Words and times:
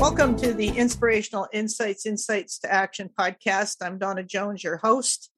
Welcome 0.00 0.36
to 0.36 0.54
the 0.54 0.68
Inspirational 0.68 1.48
Insights, 1.52 2.06
Insights 2.06 2.60
to 2.60 2.72
Action 2.72 3.10
podcast. 3.18 3.78
I'm 3.82 3.98
Dawna 3.98 4.24
Jones, 4.24 4.62
your 4.62 4.76
host. 4.76 5.28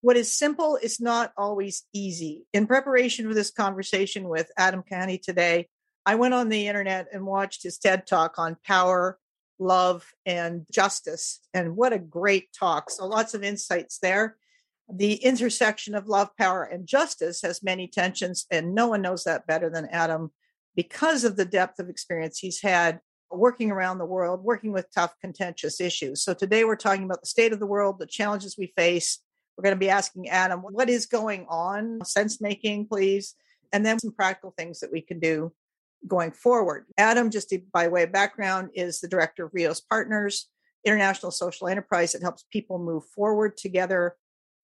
What 0.00 0.16
is 0.16 0.30
simple 0.30 0.76
is 0.80 1.00
not 1.00 1.32
always 1.36 1.82
easy. 1.92 2.46
In 2.52 2.68
preparation 2.68 3.26
for 3.26 3.34
this 3.34 3.50
conversation 3.50 4.28
with 4.28 4.48
Adam 4.56 4.84
Kahane 4.88 5.20
today, 5.20 5.66
I 6.06 6.14
went 6.14 6.34
on 6.34 6.50
the 6.50 6.68
internet 6.68 7.08
and 7.12 7.26
watched 7.26 7.64
his 7.64 7.78
TED 7.78 8.06
talk 8.06 8.38
on 8.38 8.58
power, 8.64 9.18
love, 9.58 10.08
and 10.24 10.66
justice. 10.70 11.40
And 11.52 11.74
what 11.74 11.92
a 11.92 11.98
great 11.98 12.52
talk. 12.52 12.90
So 12.90 13.08
lots 13.08 13.34
of 13.34 13.42
insights 13.42 13.98
there. 13.98 14.36
The 14.88 15.14
intersection 15.14 15.96
of 15.96 16.06
love, 16.06 16.30
power, 16.38 16.62
and 16.62 16.86
justice 16.86 17.42
has 17.42 17.60
many 17.60 17.88
tensions, 17.88 18.46
and 18.52 18.72
no 18.72 18.86
one 18.86 19.02
knows 19.02 19.24
that 19.24 19.48
better 19.48 19.68
than 19.68 19.88
Adam 19.90 20.30
because 20.76 21.24
of 21.24 21.34
the 21.34 21.44
depth 21.44 21.80
of 21.80 21.88
experience 21.88 22.38
he's 22.38 22.62
had 22.62 23.00
working 23.30 23.70
around 23.70 23.98
the 23.98 24.04
world, 24.04 24.42
working 24.42 24.72
with 24.72 24.86
tough, 24.94 25.14
contentious 25.20 25.80
issues. 25.80 26.22
So 26.22 26.34
today 26.34 26.64
we're 26.64 26.76
talking 26.76 27.04
about 27.04 27.20
the 27.20 27.26
state 27.26 27.52
of 27.52 27.60
the 27.60 27.66
world, 27.66 27.98
the 27.98 28.06
challenges 28.06 28.56
we 28.56 28.72
face. 28.76 29.20
We're 29.56 29.62
going 29.62 29.74
to 29.74 29.80
be 29.80 29.90
asking 29.90 30.28
Adam, 30.28 30.60
what 30.60 30.88
is 30.88 31.06
going 31.06 31.46
on? 31.48 32.04
Sense 32.04 32.40
making, 32.40 32.86
please. 32.86 33.34
And 33.72 33.84
then 33.84 33.98
some 33.98 34.12
practical 34.12 34.54
things 34.56 34.80
that 34.80 34.92
we 34.92 35.00
can 35.00 35.18
do 35.18 35.52
going 36.06 36.30
forward. 36.30 36.86
Adam, 36.98 37.30
just 37.30 37.52
by 37.72 37.88
way 37.88 38.04
of 38.04 38.12
background, 38.12 38.70
is 38.74 39.00
the 39.00 39.08
director 39.08 39.46
of 39.46 39.54
Reos 39.54 39.80
Partners, 39.80 40.48
international 40.84 41.32
social 41.32 41.68
enterprise 41.68 42.12
that 42.12 42.22
helps 42.22 42.44
people 42.52 42.78
move 42.78 43.04
forward 43.06 43.56
together 43.56 44.14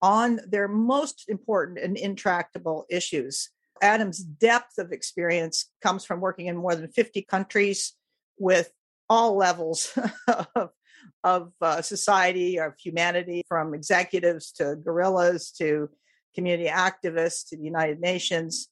on 0.01 0.41
their 0.47 0.69
most 0.69 1.25
important 1.29 1.79
and 1.79 1.97
intractable 1.97 2.85
issues. 2.91 3.51
Adam's 3.81 4.19
depth 4.19 4.79
of 4.79 4.93
experience 4.93 5.71
comes 5.83 6.05
from 6.05 6.21
working 6.21 6.47
in 6.47 6.57
more 6.57 6.77
than 6.77 6.89
50 6.89 7.23
countries 7.23 7.95
with 8.39 8.71
all 9.09 9.37
levels 9.37 9.97
of, 10.57 10.71
of 11.25 11.53
uh, 11.61 11.83
society, 11.83 12.59
of 12.59 12.75
humanity, 12.83 13.43
from 13.49 13.75
executives 13.75 14.53
to 14.53 14.77
guerrillas 14.77 15.51
to 15.59 15.89
community 16.35 16.69
activists 16.69 17.49
to 17.49 17.57
the 17.57 17.65
United 17.65 18.01
Nations. 18.01 18.69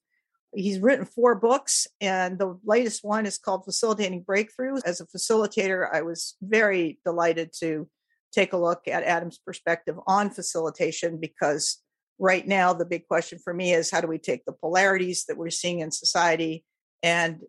He's 0.53 0.79
written 0.79 1.05
four 1.05 1.35
books, 1.35 1.87
and 2.01 2.37
the 2.37 2.59
latest 2.65 3.03
one 3.03 3.25
is 3.25 3.37
called 3.37 3.63
Facilitating 3.63 4.23
Breakthroughs. 4.23 4.81
As 4.83 4.99
a 4.99 5.05
facilitator, 5.05 5.87
I 5.91 6.01
was 6.01 6.35
very 6.41 6.99
delighted 7.05 7.51
to 7.59 7.87
take 8.33 8.53
a 8.53 8.57
look 8.57 8.87
at 8.87 9.03
Adam's 9.03 9.37
perspective 9.37 9.95
on 10.07 10.29
facilitation 10.29 11.19
because 11.19 11.77
right 12.19 12.47
now 12.47 12.73
the 12.73 12.85
big 12.85 13.07
question 13.07 13.39
for 13.43 13.53
me 13.53 13.73
is 13.73 13.91
how 13.91 14.01
do 14.01 14.07
we 14.07 14.17
take 14.17 14.45
the 14.45 14.53
polarities 14.53 15.25
that 15.25 15.37
we're 15.37 15.49
seeing 15.49 15.79
in 15.79 15.91
society 15.91 16.63
and 17.03 17.41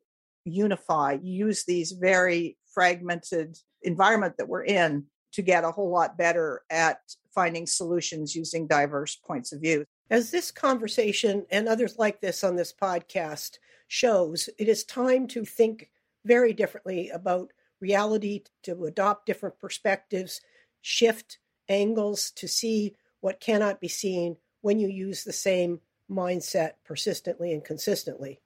unify, 0.44 1.18
use 1.22 1.64
these 1.64 1.92
very 1.92 2.56
fragmented 2.72 3.58
environment 3.82 4.36
that 4.38 4.48
we're 4.48 4.64
in 4.64 5.04
to 5.32 5.42
get 5.42 5.64
a 5.64 5.70
whole 5.70 5.90
lot 5.90 6.18
better 6.18 6.62
at 6.70 6.98
finding 7.34 7.66
solutions 7.66 8.36
using 8.36 8.66
diverse 8.66 9.16
points 9.16 9.52
of 9.52 9.60
view. 9.60 9.84
As 10.10 10.30
this 10.30 10.50
conversation 10.50 11.46
and 11.50 11.68
others 11.68 11.96
like 11.98 12.20
this 12.20 12.44
on 12.44 12.56
this 12.56 12.72
podcast 12.72 13.58
shows, 13.88 14.50
it 14.58 14.68
is 14.68 14.84
time 14.84 15.26
to 15.28 15.44
think 15.44 15.90
very 16.24 16.52
differently 16.52 17.08
about 17.08 17.52
reality, 17.80 18.42
to 18.62 18.84
adopt 18.84 19.26
different 19.26 19.58
perspectives, 19.58 20.40
shift 20.82 21.38
angles 21.68 22.30
to 22.32 22.46
see 22.46 22.94
what 23.20 23.40
cannot 23.40 23.80
be 23.80 23.88
seen 23.88 24.36
when 24.60 24.78
you 24.78 24.88
use 24.88 25.24
the 25.24 25.32
same 25.32 25.80
mindset 26.10 26.72
persistently 26.84 27.52
and 27.52 27.64
consistently. 27.64 28.40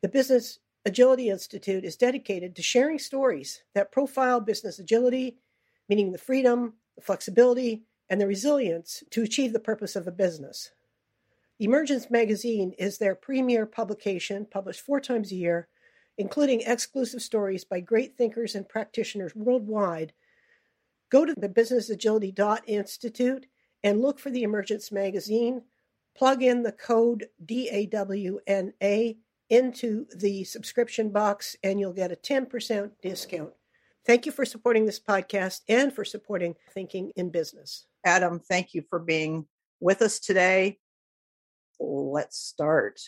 The 0.00 0.08
Business 0.08 0.58
Agility 0.84 1.28
Institute 1.28 1.84
is 1.84 1.96
dedicated 1.96 2.56
to 2.56 2.62
sharing 2.62 2.98
stories 2.98 3.62
that 3.74 3.92
profile 3.92 4.40
business 4.40 4.80
agility, 4.80 5.36
meaning 5.88 6.10
the 6.10 6.18
freedom, 6.18 6.74
the 6.96 7.02
flexibility, 7.02 7.84
and 8.10 8.20
the 8.20 8.26
resilience 8.26 9.04
to 9.10 9.22
achieve 9.22 9.52
the 9.52 9.60
purpose 9.60 9.94
of 9.94 10.08
a 10.08 10.12
business. 10.12 10.72
Emergence 11.60 12.10
Magazine 12.10 12.72
is 12.78 12.98
their 12.98 13.14
premier 13.14 13.64
publication, 13.64 14.44
published 14.50 14.80
four 14.80 15.00
times 15.00 15.30
a 15.30 15.36
year, 15.36 15.68
including 16.18 16.62
exclusive 16.62 17.22
stories 17.22 17.64
by 17.64 17.78
great 17.78 18.16
thinkers 18.16 18.56
and 18.56 18.68
practitioners 18.68 19.36
worldwide. 19.36 20.12
Go 21.10 21.24
to 21.24 21.34
the 21.36 21.48
businessagility.institute 21.48 23.46
and 23.84 24.00
look 24.00 24.18
for 24.18 24.30
the 24.30 24.42
Emergence 24.42 24.90
Magazine. 24.90 25.62
Plug 26.16 26.42
in 26.42 26.64
the 26.64 26.72
code 26.72 27.28
DAWNA 27.44 29.16
into 29.52 30.06
the 30.16 30.42
subscription 30.44 31.10
box 31.10 31.54
and 31.62 31.78
you'll 31.78 31.92
get 31.92 32.10
a 32.10 32.16
10% 32.16 32.90
discount. 33.02 33.50
Thank 34.06 34.24
you 34.24 34.32
for 34.32 34.46
supporting 34.46 34.86
this 34.86 34.98
podcast 34.98 35.60
and 35.68 35.92
for 35.92 36.06
supporting 36.06 36.54
Thinking 36.72 37.12
in 37.16 37.28
Business. 37.28 37.86
Adam, 38.02 38.40
thank 38.40 38.72
you 38.72 38.82
for 38.88 38.98
being 38.98 39.46
with 39.78 40.00
us 40.00 40.18
today. 40.18 40.78
Let's 41.78 42.38
start. 42.38 43.02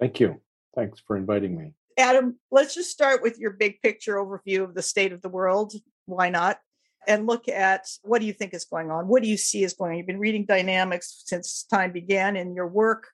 Thank 0.00 0.20
you. 0.20 0.40
Thanks 0.74 1.02
for 1.06 1.18
inviting 1.18 1.56
me. 1.56 1.74
Adam, 1.98 2.38
let's 2.50 2.74
just 2.74 2.90
start 2.90 3.22
with 3.22 3.38
your 3.38 3.50
big 3.50 3.82
picture 3.82 4.16
overview 4.16 4.64
of 4.64 4.74
the 4.74 4.82
state 4.82 5.12
of 5.12 5.20
the 5.20 5.28
world. 5.28 5.74
Why 6.06 6.30
not? 6.30 6.60
And 7.06 7.26
look 7.26 7.46
at 7.46 7.86
what 8.02 8.20
do 8.20 8.26
you 8.26 8.32
think 8.32 8.54
is 8.54 8.64
going 8.64 8.90
on? 8.90 9.06
What 9.06 9.22
do 9.22 9.28
you 9.28 9.36
see 9.36 9.64
is 9.64 9.74
going 9.74 9.92
on? 9.92 9.98
You've 9.98 10.06
been 10.06 10.18
reading 10.18 10.46
dynamics 10.46 11.22
since 11.26 11.64
time 11.64 11.92
began 11.92 12.36
in 12.36 12.54
your 12.54 12.68
work. 12.68 13.08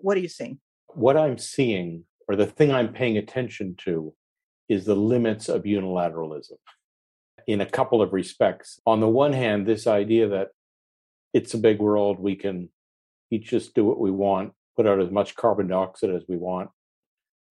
What 0.00 0.16
are 0.16 0.20
you 0.20 0.28
seeing? 0.28 0.60
What 0.96 1.16
I'm 1.16 1.38
seeing, 1.38 2.04
or 2.28 2.36
the 2.36 2.46
thing 2.46 2.72
I'm 2.72 2.92
paying 2.92 3.16
attention 3.18 3.76
to, 3.84 4.14
is 4.68 4.84
the 4.84 4.94
limits 4.94 5.48
of 5.48 5.64
unilateralism 5.64 6.58
in 7.46 7.60
a 7.60 7.66
couple 7.66 8.00
of 8.00 8.12
respects. 8.12 8.80
On 8.86 9.00
the 9.00 9.08
one 9.08 9.32
hand, 9.32 9.66
this 9.66 9.86
idea 9.86 10.28
that 10.28 10.48
it's 11.32 11.54
a 11.54 11.58
big 11.58 11.78
world, 11.78 12.18
we 12.18 12.36
can 12.36 12.70
each 13.30 13.50
just 13.50 13.74
do 13.74 13.84
what 13.84 14.00
we 14.00 14.10
want, 14.10 14.52
put 14.76 14.86
out 14.86 15.00
as 15.00 15.10
much 15.10 15.34
carbon 15.34 15.68
dioxide 15.68 16.10
as 16.10 16.22
we 16.28 16.36
want, 16.36 16.70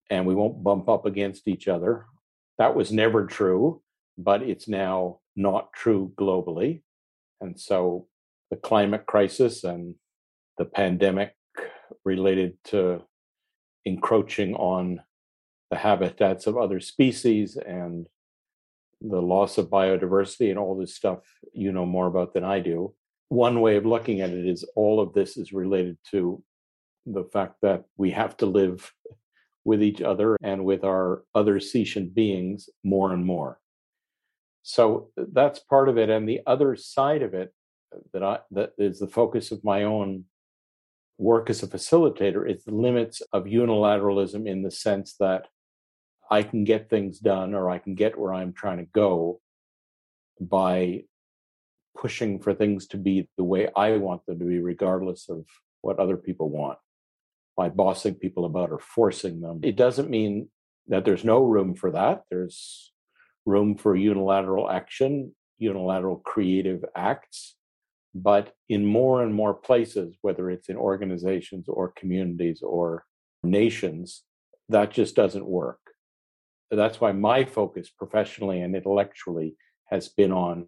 and 0.10 0.26
we 0.26 0.36
won't 0.36 0.64
bump 0.64 0.90
up 0.90 1.06
against 1.06 1.48
each 1.48 1.68
other. 1.68 2.06
That 2.58 2.76
was 2.76 2.92
never 2.92 3.26
true, 3.26 3.82
but 4.18 4.42
it's 4.42 4.68
now 4.68 5.20
not 5.36 5.74
true 5.74 6.14
globally. 6.16 6.82
And 7.42 7.60
so 7.60 8.08
the 8.50 8.58
climate 8.58 9.06
crisis 9.06 9.64
and 9.64 9.96
the 10.58 10.66
pandemic 10.66 11.34
related 12.06 12.58
to 12.66 13.04
encroaching 13.86 14.56
on 14.56 15.02
the 15.70 15.78
habitats 15.78 16.48
of 16.48 16.58
other 16.58 16.80
species 16.80 17.58
and 17.58 18.08
the 19.02 19.22
loss 19.22 19.58
of 19.58 19.70
biodiversity 19.70 20.50
and 20.50 20.58
all 20.58 20.78
this 20.78 20.96
stuff 20.96 21.20
you 21.54 21.72
know 21.72 21.86
more 21.86 22.08
about 22.08 22.34
than 22.34 22.44
I 22.44 22.60
do. 22.60 22.94
One 23.30 23.60
way 23.62 23.76
of 23.76 23.86
looking 23.86 24.22
at 24.22 24.30
it 24.30 24.48
is 24.48 24.64
all 24.76 25.00
of 25.00 25.14
this 25.14 25.36
is 25.38 25.52
related 25.52 25.98
to 26.12 26.42
the 27.06 27.24
fact 27.24 27.56
that 27.62 27.84
we 27.98 28.12
have 28.12 28.38
to 28.38 28.46
live 28.46 28.94
with 29.66 29.82
each 29.82 30.02
other 30.02 30.38
and 30.42 30.64
with 30.64 30.84
our 30.84 31.24
other 31.36 31.60
sentient 31.60 32.14
beings 32.14 32.70
more 32.84 33.14
and 33.14 33.26
more. 33.26 33.60
So 34.62 35.10
that's 35.18 35.60
part 35.60 35.90
of 35.90 35.98
it. 35.98 36.10
And 36.10 36.28
the 36.28 36.42
other 36.46 36.76
side 36.76 37.22
of 37.22 37.34
it 37.34 37.54
that 38.14 38.24
I 38.24 38.40
that 38.52 38.72
is 38.78 39.00
the 39.00 39.08
focus 39.08 39.52
of 39.52 39.64
my 39.64 39.84
own 39.84 40.26
work 41.18 41.50
as 41.50 41.64
a 41.64 41.68
facilitator 41.68 42.50
is 42.50 42.64
the 42.64 42.74
limits 42.74 43.22
of 43.32 43.46
unilateralism 43.46 44.48
in 44.48 44.64
the 44.64 44.72
sense 44.72 45.16
that 45.20 45.48
I 46.32 46.44
can 46.44 46.64
get 46.64 46.90
things 46.90 47.20
done 47.20 47.54
or 47.54 47.70
I 47.70 47.78
can 47.78 47.96
get 47.96 48.18
where 48.18 48.34
I'm 48.34 48.54
trying 48.54 48.78
to 48.78 48.86
go 48.86 49.40
by 50.40 51.04
pushing 51.96 52.40
for 52.40 52.54
things 52.54 52.88
to 52.88 52.98
be 52.98 53.30
the 53.38 53.44
way 53.44 53.70
I 53.76 53.98
want 53.98 54.26
them 54.26 54.40
to 54.40 54.46
be, 54.46 54.60
regardless 54.60 55.30
of 55.30 55.46
what 55.82 56.00
other 56.00 56.18
people 56.18 56.50
want, 56.50 56.80
by 57.56 57.70
bossing 57.70 58.16
people 58.16 58.46
about 58.46 58.72
or 58.72 58.80
forcing 58.80 59.42
them. 59.42 59.60
It 59.64 59.76
doesn't 59.76 60.10
mean 60.10 60.50
that 60.88 61.06
there's 61.06 61.24
no 61.24 61.44
room 61.44 61.76
for 61.76 61.92
that. 61.92 62.24
There's 62.30 62.92
room 63.46 63.78
for 63.78 63.96
unilateral 63.96 64.70
action, 64.70 65.36
unilateral 65.58 66.18
creative 66.18 66.84
acts. 66.96 67.56
But 68.16 68.54
in 68.70 68.86
more 68.86 69.24
and 69.24 69.34
more 69.34 69.54
places, 69.54 70.16
whether 70.22 70.50
it's 70.50 70.70
in 70.70 70.78
organizations 70.78 71.68
or 71.68 71.94
communities 71.96 72.62
or 72.62 73.06
nations, 73.44 74.24
that 74.70 74.92
just 74.92 75.16
doesn't 75.16 75.46
work. 75.46 75.80
That's 76.70 77.02
why 77.02 77.12
my 77.12 77.44
focus 77.44 77.90
professionally 77.90 78.62
and 78.62 78.76
intellectually 78.76 79.56
has 79.86 80.10
been 80.10 80.32
on 80.32 80.68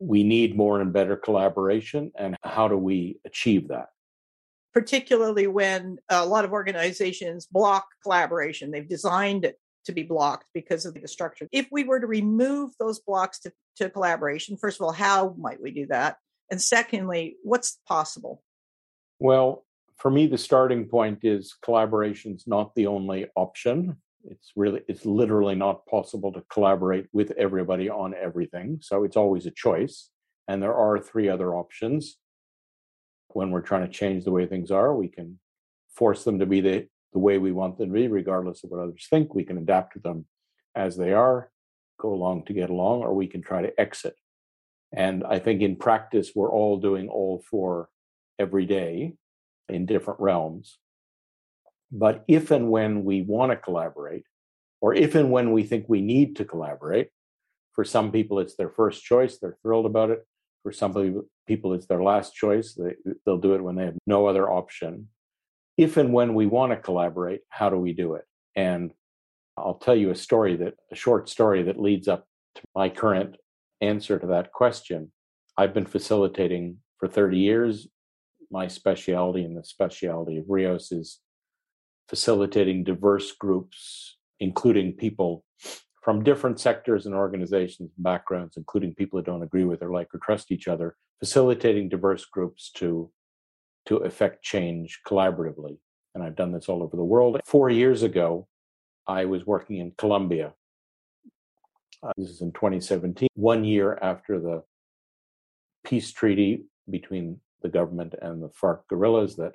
we 0.00 0.24
need 0.24 0.56
more 0.56 0.80
and 0.80 0.92
better 0.92 1.16
collaboration 1.16 2.12
and 2.16 2.36
how 2.42 2.68
do 2.68 2.76
we 2.76 3.18
achieve 3.24 3.68
that? 3.68 3.86
Particularly 4.72 5.46
when 5.46 5.98
a 6.08 6.26
lot 6.26 6.44
of 6.44 6.52
organizations 6.52 7.46
block 7.46 7.86
collaboration. 8.02 8.70
They've 8.70 8.88
designed 8.88 9.44
it 9.44 9.58
to 9.84 9.92
be 9.92 10.02
blocked 10.02 10.46
because 10.52 10.84
of 10.84 10.94
the 10.94 11.06
structure. 11.06 11.48
If 11.52 11.68
we 11.70 11.84
were 11.84 12.00
to 12.00 12.06
remove 12.06 12.72
those 12.80 12.98
blocks 12.98 13.38
to, 13.40 13.52
to 13.76 13.90
collaboration 13.90 14.56
first 14.56 14.80
of 14.80 14.84
all 14.84 14.92
how 14.92 15.34
might 15.38 15.60
we 15.60 15.70
do 15.70 15.86
that 15.86 16.16
and 16.50 16.60
secondly, 16.60 17.36
what's 17.42 17.78
possible? 17.86 18.42
Well, 19.18 19.64
for 19.96 20.10
me, 20.10 20.26
the 20.26 20.38
starting 20.38 20.86
point 20.86 21.20
is 21.22 21.54
collaboration 21.62 22.34
is 22.34 22.46
not 22.46 22.74
the 22.74 22.86
only 22.86 23.26
option. 23.36 23.96
It's 24.24 24.52
really, 24.56 24.82
it's 24.88 25.06
literally 25.06 25.54
not 25.54 25.86
possible 25.86 26.32
to 26.32 26.42
collaborate 26.50 27.06
with 27.12 27.32
everybody 27.32 27.88
on 27.88 28.14
everything. 28.14 28.78
So 28.82 29.04
it's 29.04 29.16
always 29.16 29.46
a 29.46 29.50
choice. 29.50 30.10
And 30.48 30.62
there 30.62 30.74
are 30.74 30.98
three 30.98 31.28
other 31.28 31.54
options. 31.54 32.16
When 33.28 33.50
we're 33.50 33.62
trying 33.62 33.86
to 33.86 33.92
change 33.92 34.24
the 34.24 34.30
way 34.30 34.46
things 34.46 34.70
are, 34.70 34.94
we 34.94 35.08
can 35.08 35.38
force 35.94 36.24
them 36.24 36.38
to 36.38 36.46
be 36.46 36.60
the, 36.60 36.86
the 37.12 37.18
way 37.18 37.38
we 37.38 37.52
want 37.52 37.78
them 37.78 37.88
to 37.88 37.94
be, 37.94 38.08
regardless 38.08 38.64
of 38.64 38.70
what 38.70 38.80
others 38.80 39.06
think. 39.08 39.34
We 39.34 39.44
can 39.44 39.58
adapt 39.58 39.94
to 39.94 40.00
them 40.00 40.26
as 40.74 40.96
they 40.96 41.12
are, 41.12 41.50
go 41.98 42.12
along 42.12 42.44
to 42.46 42.52
get 42.52 42.70
along, 42.70 43.02
or 43.02 43.14
we 43.14 43.26
can 43.26 43.42
try 43.42 43.62
to 43.62 43.80
exit. 43.80 44.16
And 44.94 45.24
I 45.24 45.40
think 45.40 45.60
in 45.60 45.76
practice, 45.76 46.30
we're 46.34 46.50
all 46.50 46.78
doing 46.78 47.08
all 47.08 47.42
four 47.50 47.88
every 48.38 48.64
day 48.64 49.14
in 49.68 49.86
different 49.86 50.20
realms. 50.20 50.78
But 51.90 52.24
if 52.28 52.50
and 52.50 52.70
when 52.70 53.04
we 53.04 53.22
want 53.22 53.50
to 53.52 53.56
collaborate, 53.56 54.24
or 54.80 54.94
if 54.94 55.14
and 55.14 55.30
when 55.30 55.52
we 55.52 55.64
think 55.64 55.86
we 55.88 56.00
need 56.00 56.36
to 56.36 56.44
collaborate, 56.44 57.08
for 57.72 57.84
some 57.84 58.12
people 58.12 58.38
it's 58.38 58.54
their 58.54 58.70
first 58.70 59.02
choice, 59.02 59.38
they're 59.38 59.58
thrilled 59.62 59.86
about 59.86 60.10
it. 60.10 60.24
For 60.62 60.72
some 60.72 61.24
people, 61.46 61.74
it's 61.74 61.86
their 61.86 62.02
last 62.02 62.34
choice, 62.34 62.74
they, 62.74 62.94
they'll 63.26 63.38
do 63.38 63.54
it 63.54 63.62
when 63.62 63.76
they 63.76 63.84
have 63.84 63.98
no 64.06 64.26
other 64.26 64.50
option. 64.50 65.08
If 65.76 65.98
and 65.98 66.12
when 66.12 66.34
we 66.34 66.46
want 66.46 66.72
to 66.72 66.76
collaborate, 66.76 67.40
how 67.50 67.68
do 67.68 67.76
we 67.76 67.92
do 67.92 68.14
it? 68.14 68.24
And 68.56 68.92
I'll 69.56 69.74
tell 69.74 69.94
you 69.94 70.10
a 70.10 70.14
story 70.14 70.56
that, 70.56 70.74
a 70.90 70.94
short 70.94 71.28
story 71.28 71.64
that 71.64 71.78
leads 71.80 72.08
up 72.08 72.26
to 72.54 72.62
my 72.74 72.88
current 72.88 73.36
answer 73.84 74.18
to 74.18 74.26
that 74.28 74.52
question. 74.52 75.12
I've 75.56 75.74
been 75.74 75.86
facilitating 75.86 76.78
for 76.98 77.08
30 77.08 77.38
years. 77.38 77.88
My 78.50 78.68
specialty 78.68 79.44
and 79.44 79.56
the 79.56 79.64
specialty 79.64 80.38
of 80.38 80.44
Reos 80.48 80.92
is 80.92 81.20
facilitating 82.08 82.84
diverse 82.84 83.32
groups, 83.32 84.16
including 84.40 84.92
people 84.92 85.44
from 86.02 86.22
different 86.22 86.60
sectors 86.60 87.06
and 87.06 87.14
organizations 87.14 87.90
and 87.96 88.04
backgrounds, 88.04 88.56
including 88.56 88.94
people 88.94 89.18
who 89.18 89.24
don't 89.24 89.42
agree 89.42 89.64
with 89.64 89.82
or 89.82 89.90
like 89.90 90.14
or 90.14 90.18
trust 90.18 90.52
each 90.52 90.68
other, 90.68 90.96
facilitating 91.18 91.88
diverse 91.88 92.26
groups 92.26 92.70
to, 92.72 93.10
to 93.86 93.96
effect 93.98 94.42
change 94.42 95.00
collaboratively. 95.06 95.78
And 96.14 96.22
I've 96.22 96.36
done 96.36 96.52
this 96.52 96.68
all 96.68 96.82
over 96.82 96.96
the 96.96 97.04
world. 97.04 97.40
Four 97.46 97.70
years 97.70 98.02
ago, 98.02 98.46
I 99.06 99.24
was 99.24 99.46
working 99.46 99.78
in 99.78 99.92
Colombia. 99.96 100.52
Uh, 102.04 102.12
this 102.18 102.28
is 102.28 102.42
in 102.42 102.52
2017, 102.52 103.28
one 103.34 103.64
year 103.64 103.98
after 104.02 104.38
the 104.38 104.62
peace 105.84 106.12
treaty 106.12 106.64
between 106.90 107.40
the 107.62 107.68
government 107.68 108.14
and 108.20 108.42
the 108.42 108.50
FARC 108.50 108.86
guerrillas 108.88 109.36
that 109.36 109.52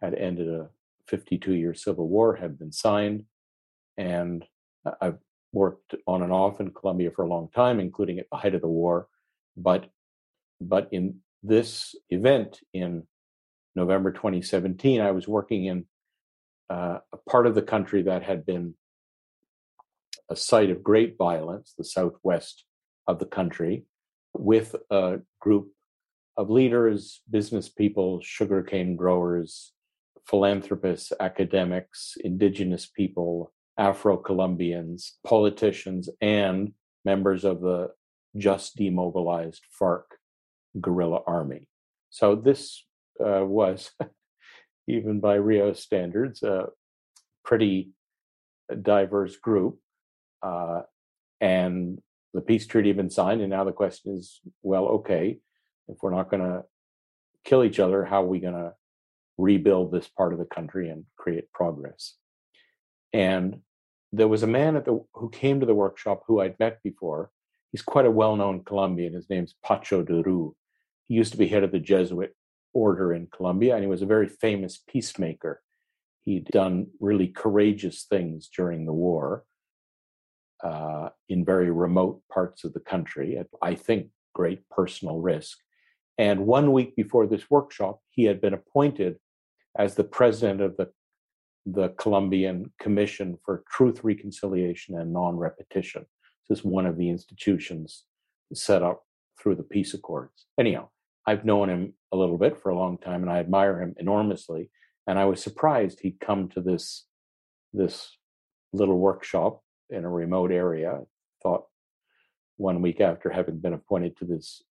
had 0.00 0.14
ended 0.14 0.48
a 0.48 0.68
52 1.08 1.54
year 1.54 1.74
civil 1.74 2.08
war 2.08 2.36
had 2.36 2.56
been 2.58 2.70
signed. 2.70 3.24
And 3.96 4.44
I've 5.00 5.18
worked 5.52 5.96
on 6.06 6.22
and 6.22 6.32
off 6.32 6.60
in 6.60 6.70
Colombia 6.70 7.10
for 7.10 7.24
a 7.24 7.28
long 7.28 7.48
time, 7.54 7.80
including 7.80 8.20
at 8.20 8.26
the 8.30 8.38
height 8.38 8.54
of 8.54 8.60
the 8.60 8.68
war. 8.68 9.08
But, 9.56 9.90
but 10.60 10.88
in 10.92 11.18
this 11.42 11.96
event 12.10 12.60
in 12.72 13.08
November 13.74 14.12
2017, 14.12 15.00
I 15.00 15.10
was 15.10 15.26
working 15.26 15.64
in 15.64 15.86
uh, 16.70 16.98
a 17.12 17.16
part 17.28 17.48
of 17.48 17.56
the 17.56 17.62
country 17.62 18.02
that 18.02 18.22
had 18.22 18.46
been 18.46 18.74
a 20.32 20.36
site 20.36 20.70
of 20.70 20.82
great 20.82 21.18
violence, 21.18 21.74
the 21.76 21.84
southwest 21.84 22.64
of 23.06 23.18
the 23.18 23.26
country, 23.26 23.84
with 24.32 24.74
a 24.90 25.18
group 25.40 25.68
of 26.38 26.48
leaders, 26.48 27.20
business 27.30 27.68
people, 27.68 28.18
sugarcane 28.22 28.96
growers, 28.96 29.72
philanthropists, 30.26 31.12
academics, 31.20 32.16
indigenous 32.24 32.86
people, 32.86 33.52
Afro 33.76 34.16
Colombians, 34.16 35.18
politicians, 35.22 36.08
and 36.22 36.72
members 37.04 37.44
of 37.44 37.60
the 37.60 37.90
just 38.34 38.76
demobilized 38.76 39.62
FARC 39.78 40.04
guerrilla 40.80 41.20
army. 41.26 41.68
So 42.08 42.34
this 42.36 42.86
uh, 43.20 43.44
was, 43.44 43.90
even 44.88 45.20
by 45.20 45.34
Rio 45.34 45.74
standards, 45.74 46.42
a 46.42 46.68
pretty 47.44 47.90
diverse 48.80 49.36
group. 49.36 49.78
Uh, 50.42 50.82
and 51.40 52.00
the 52.34 52.40
peace 52.40 52.66
treaty 52.66 52.88
had 52.88 52.96
been 52.96 53.10
signed, 53.10 53.40
and 53.40 53.50
now 53.50 53.64
the 53.64 53.72
question 53.72 54.16
is, 54.16 54.40
well, 54.62 54.86
okay, 54.86 55.38
if 55.88 55.98
we're 56.02 56.14
not 56.14 56.30
going 56.30 56.42
to 56.42 56.64
kill 57.44 57.64
each 57.64 57.78
other, 57.80 58.04
how 58.04 58.22
are 58.22 58.26
we 58.26 58.40
going 58.40 58.54
to 58.54 58.72
rebuild 59.38 59.92
this 59.92 60.08
part 60.08 60.32
of 60.32 60.38
the 60.38 60.44
country 60.44 60.88
and 60.88 61.04
create 61.16 61.52
progress. 61.52 62.14
And 63.12 63.60
there 64.12 64.28
was 64.28 64.42
a 64.42 64.46
man 64.46 64.76
at 64.76 64.84
the 64.84 65.04
who 65.14 65.30
came 65.30 65.60
to 65.60 65.66
the 65.66 65.74
workshop 65.74 66.22
who 66.26 66.40
I'd 66.40 66.58
met 66.58 66.82
before. 66.82 67.30
He's 67.70 67.82
quite 67.82 68.06
a 68.06 68.10
well-known 68.10 68.64
Colombian. 68.64 69.14
His 69.14 69.30
name's 69.30 69.54
Pacho 69.64 70.02
de 70.02 70.22
Roux. 70.22 70.54
He 71.04 71.14
used 71.14 71.32
to 71.32 71.38
be 71.38 71.48
head 71.48 71.64
of 71.64 71.72
the 71.72 71.78
Jesuit 71.78 72.34
order 72.74 73.12
in 73.12 73.28
Colombia, 73.34 73.74
and 73.74 73.82
he 73.82 73.88
was 73.88 74.02
a 74.02 74.06
very 74.06 74.28
famous 74.28 74.82
peacemaker. 74.88 75.62
He'd 76.24 76.46
done 76.46 76.88
really 77.00 77.28
courageous 77.28 78.04
things 78.04 78.48
during 78.54 78.84
the 78.84 78.92
war 78.92 79.44
uh, 80.62 81.08
in 81.28 81.44
very 81.44 81.70
remote 81.70 82.22
parts 82.32 82.64
of 82.64 82.72
the 82.72 82.80
country 82.80 83.36
at, 83.36 83.48
I 83.60 83.74
think, 83.74 84.08
great 84.34 84.68
personal 84.68 85.18
risk. 85.18 85.58
And 86.18 86.46
one 86.46 86.72
week 86.72 86.94
before 86.94 87.26
this 87.26 87.50
workshop, 87.50 88.00
he 88.10 88.24
had 88.24 88.40
been 88.40 88.54
appointed 88.54 89.16
as 89.76 89.94
the 89.94 90.04
president 90.04 90.60
of 90.60 90.76
the, 90.76 90.90
the 91.66 91.88
Colombian 91.90 92.72
Commission 92.78 93.38
for 93.44 93.64
Truth, 93.70 94.04
Reconciliation, 94.04 94.98
and 94.98 95.12
Non 95.12 95.36
Repetition. 95.36 96.06
This 96.48 96.58
is 96.58 96.64
one 96.64 96.86
of 96.86 96.96
the 96.96 97.08
institutions 97.08 98.04
set 98.52 98.82
up 98.82 99.02
through 99.40 99.56
the 99.56 99.62
peace 99.62 99.94
accords. 99.94 100.46
Anyhow, 100.58 100.88
I've 101.26 101.44
known 101.44 101.70
him 101.70 101.94
a 102.12 102.16
little 102.16 102.38
bit 102.38 102.60
for 102.60 102.70
a 102.70 102.76
long 102.76 102.98
time 102.98 103.22
and 103.22 103.30
I 103.30 103.38
admire 103.38 103.80
him 103.80 103.94
enormously. 103.98 104.70
And 105.06 105.18
I 105.18 105.24
was 105.24 105.42
surprised 105.42 106.00
he'd 106.00 106.20
come 106.20 106.48
to 106.50 106.60
this, 106.60 107.06
this 107.72 108.16
little 108.72 108.98
workshop 108.98 109.62
in 109.92 110.04
a 110.04 110.10
remote 110.10 110.50
area. 110.50 111.00
Thought 111.42 111.66
one 112.56 112.82
week 112.82 113.00
after 113.00 113.30
having 113.30 113.58
been 113.58 113.74
appointed 113.74 114.16
to 114.18 114.24
this 114.24 114.62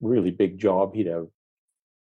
really 0.00 0.30
big 0.30 0.58
job. 0.58 0.94
He'd 0.94 1.06
have 1.06 1.26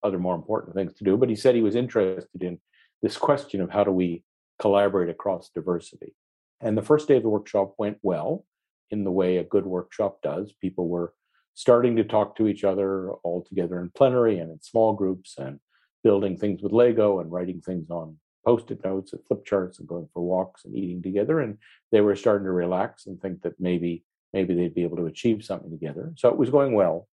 other 0.03 0.19
more 0.19 0.35
important 0.35 0.75
things 0.75 0.95
to 0.95 1.05
do. 1.05 1.17
But 1.17 1.31
he 1.31 1.37
said 1.37 1.55
he 1.55 1.63
was 1.63 1.77
interested 1.77 2.43
in 2.43 2.59
this 3.03 3.17
question 3.17 3.61
of 3.61 3.71
how 3.71 3.85
do 3.85 3.91
we 3.91 4.23
collaborate 4.61 5.09
across 5.09 5.51
diversity. 5.51 6.15
And 6.61 6.77
the 6.77 6.83
first 6.83 7.09
day 7.09 7.17
of 7.17 7.23
the 7.23 7.29
workshop 7.29 7.75
went 7.79 7.99
well 8.03 8.45
in 8.91 9.05
the 9.05 9.11
way 9.11 9.39
a 9.39 9.45
good 9.45 9.67
workshop 9.67 10.19
does. 10.23 10.53
People 10.61 10.89
were 10.89 11.15
starting 11.55 11.97
to 11.97 12.05
talk 12.05 12.37
to 12.37 12.49
each 12.49 12.65
other 12.65 13.13
all 13.23 13.45
together 13.45 13.81
in 13.81 13.91
plenary 13.91 14.39
and 14.39 14.51
in 14.51 14.61
small 14.61 14.93
groups 14.93 15.35
and 15.39 15.59
building 16.03 16.37
things 16.37 16.63
with 16.63 16.73
Lego 16.73 17.21
and 17.21 17.33
writing 17.33 17.61
things 17.61 17.91
on 17.91 18.17
post-it 18.45 18.85
notes 18.85 19.13
and 19.13 19.25
flip 19.27 19.45
charts 19.45 19.79
and 19.79 19.89
going 19.89 20.09
for 20.13 20.23
walks 20.23 20.65
and 20.65 20.77
eating 20.77 21.03
together. 21.03 21.41
And 21.41 21.59
they 21.93 22.01
were 22.01 22.17
starting 22.17 22.45
to 22.47 22.53
relax 22.53 23.07
and 23.07 23.21
think 23.21 23.43
that 23.43 23.55
maybe 23.59 24.05
maybe 24.33 24.55
they'd 24.55 24.75
be 24.75 24.83
able 24.83 24.97
to 24.97 25.07
achieve 25.07 25.45
something 25.45 25.71
together. 25.71 26.13
So 26.17 26.29
it 26.29 26.37
was 26.37 26.51
going 26.51 26.75
well. 26.75 27.09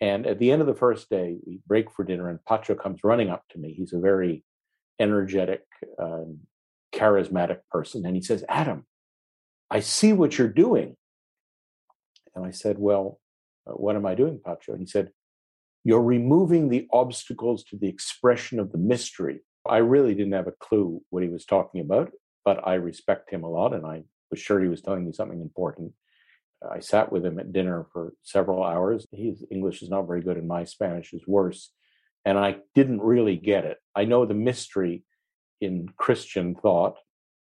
And 0.00 0.26
at 0.26 0.38
the 0.38 0.50
end 0.50 0.60
of 0.60 0.66
the 0.66 0.74
first 0.74 1.08
day, 1.08 1.36
we 1.46 1.60
break 1.66 1.90
for 1.90 2.04
dinner, 2.04 2.28
and 2.28 2.44
Pacho 2.44 2.74
comes 2.74 3.04
running 3.04 3.30
up 3.30 3.44
to 3.50 3.58
me. 3.58 3.72
He's 3.72 3.92
a 3.92 3.98
very 3.98 4.42
energetic, 4.98 5.62
uh, 5.98 6.24
charismatic 6.94 7.60
person. 7.70 8.04
And 8.04 8.14
he 8.14 8.22
says, 8.22 8.44
Adam, 8.48 8.86
I 9.70 9.80
see 9.80 10.12
what 10.12 10.36
you're 10.36 10.48
doing. 10.48 10.96
And 12.34 12.44
I 12.44 12.50
said, 12.50 12.78
Well, 12.78 13.20
uh, 13.66 13.72
what 13.72 13.96
am 13.96 14.06
I 14.06 14.14
doing, 14.14 14.40
Pacho? 14.44 14.72
And 14.72 14.80
he 14.80 14.86
said, 14.86 15.10
You're 15.84 16.02
removing 16.02 16.68
the 16.68 16.86
obstacles 16.92 17.64
to 17.64 17.76
the 17.76 17.88
expression 17.88 18.58
of 18.58 18.72
the 18.72 18.78
mystery. 18.78 19.40
I 19.66 19.78
really 19.78 20.14
didn't 20.14 20.32
have 20.32 20.46
a 20.46 20.52
clue 20.52 21.02
what 21.10 21.22
he 21.22 21.28
was 21.28 21.44
talking 21.44 21.80
about, 21.80 22.12
but 22.44 22.66
I 22.66 22.74
respect 22.74 23.30
him 23.30 23.44
a 23.44 23.50
lot, 23.50 23.74
and 23.74 23.86
I 23.86 24.04
was 24.30 24.40
sure 24.40 24.60
he 24.60 24.68
was 24.68 24.82
telling 24.82 25.04
me 25.04 25.12
something 25.12 25.40
important. 25.40 25.92
I 26.68 26.80
sat 26.80 27.12
with 27.12 27.24
him 27.24 27.38
at 27.38 27.52
dinner 27.52 27.86
for 27.92 28.14
several 28.22 28.64
hours. 28.64 29.06
His 29.12 29.44
English 29.50 29.82
is 29.82 29.90
not 29.90 30.06
very 30.06 30.22
good, 30.22 30.36
and 30.36 30.48
my 30.48 30.64
Spanish 30.64 31.12
is 31.12 31.26
worse. 31.26 31.70
And 32.24 32.38
I 32.38 32.56
didn't 32.74 33.02
really 33.02 33.36
get 33.36 33.64
it. 33.64 33.78
I 33.94 34.04
know 34.04 34.24
the 34.24 34.34
mystery 34.34 35.04
in 35.60 35.88
Christian 35.96 36.54
thought 36.54 36.96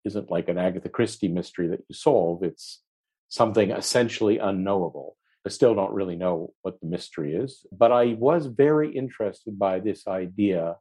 isn't 0.05 0.31
like 0.31 0.49
an 0.49 0.57
Agatha 0.57 0.89
Christie 0.89 1.29
mystery 1.29 1.67
that 1.67 1.83
you 1.87 1.95
solve, 1.95 2.43
it's 2.43 2.81
something 3.29 3.71
essentially 3.71 4.37
unknowable. 4.37 5.17
I 5.45 5.49
still 5.49 5.75
don't 5.75 5.93
really 5.93 6.15
know 6.15 6.53
what 6.61 6.79
the 6.79 6.87
mystery 6.87 7.35
is, 7.35 7.65
but 7.71 7.91
I 7.91 8.15
was 8.17 8.45
very 8.45 8.95
interested 8.95 9.57
by 9.57 9.79
this 9.79 10.07
idea, 10.07 10.77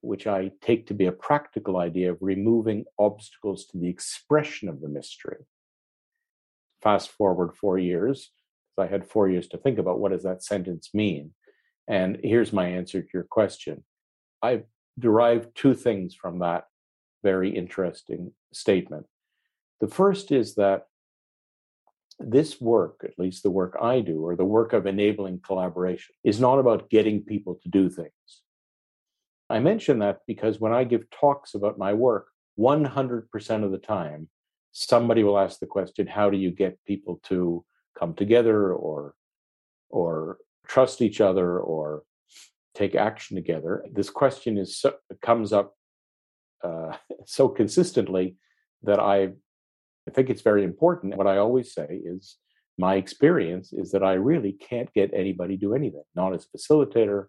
which 0.00 0.26
I 0.26 0.52
take 0.60 0.86
to 0.86 0.94
be 0.94 1.06
a 1.06 1.12
practical 1.12 1.76
idea 1.76 2.12
of 2.12 2.18
removing 2.20 2.84
obstacles 2.98 3.66
to 3.66 3.78
the 3.78 3.88
expression 3.88 4.68
of 4.68 4.80
the 4.80 4.88
mystery 4.88 5.46
fast 6.82 7.10
forward 7.10 7.54
four 7.54 7.78
years, 7.78 8.30
because 8.76 8.88
I 8.88 8.90
had 8.90 9.06
four 9.06 9.28
years 9.28 9.48
to 9.48 9.58
think 9.58 9.78
about 9.78 10.00
what 10.00 10.12
does 10.12 10.22
that 10.22 10.42
sentence 10.42 10.90
mean. 10.94 11.32
And 11.88 12.18
here's 12.22 12.52
my 12.52 12.68
answer 12.68 13.02
to 13.02 13.08
your 13.12 13.24
question. 13.24 13.84
I've 14.42 14.64
derived 14.98 15.54
two 15.54 15.74
things 15.74 16.14
from 16.14 16.38
that 16.38 16.64
very 17.22 17.54
interesting 17.54 18.32
statement. 18.52 19.06
The 19.80 19.88
first 19.88 20.32
is 20.32 20.54
that 20.54 20.86
this 22.18 22.60
work, 22.60 23.00
at 23.04 23.18
least 23.18 23.42
the 23.42 23.50
work 23.50 23.76
I 23.80 24.00
do, 24.00 24.24
or 24.24 24.36
the 24.36 24.44
work 24.44 24.72
of 24.72 24.86
enabling 24.86 25.40
collaboration, 25.40 26.14
is 26.22 26.40
not 26.40 26.58
about 26.58 26.90
getting 26.90 27.22
people 27.22 27.58
to 27.62 27.68
do 27.68 27.88
things. 27.88 28.10
I 29.50 29.58
mention 29.58 29.98
that 29.98 30.20
because 30.26 30.60
when 30.60 30.72
I 30.72 30.84
give 30.84 31.10
talks 31.10 31.54
about 31.54 31.78
my 31.78 31.92
work, 31.92 32.28
100% 32.58 33.64
of 33.64 33.70
the 33.72 33.78
time, 33.78 34.28
somebody 34.72 35.24
will 35.24 35.38
ask 35.38 35.58
the 35.58 35.66
question 35.66 36.06
how 36.06 36.30
do 36.30 36.36
you 36.36 36.50
get 36.50 36.78
people 36.86 37.20
to 37.24 37.64
come 37.98 38.14
together 38.14 38.72
or 38.72 39.14
or 39.88 40.38
trust 40.66 41.02
each 41.02 41.20
other 41.20 41.58
or 41.58 42.04
take 42.76 42.94
action 42.94 43.34
together 43.34 43.84
this 43.92 44.08
question 44.08 44.56
is 44.56 44.78
so, 44.78 44.94
comes 45.20 45.52
up 45.52 45.74
uh, 46.62 46.92
so 47.26 47.48
consistently 47.48 48.36
that 48.84 49.00
i 49.00 49.30
I 50.10 50.12
think 50.12 50.30
it's 50.30 50.42
very 50.42 50.64
important. 50.64 51.16
What 51.16 51.26
I 51.26 51.36
always 51.36 51.72
say 51.72 52.00
is 52.04 52.36
my 52.78 52.96
experience 52.96 53.72
is 53.72 53.92
that 53.92 54.02
I 54.02 54.14
really 54.14 54.52
can't 54.52 54.92
get 54.92 55.12
anybody 55.14 55.56
to 55.56 55.60
do 55.60 55.74
anything, 55.74 56.02
not 56.14 56.34
as 56.34 56.46
a 56.46 56.58
facilitator, 56.58 57.26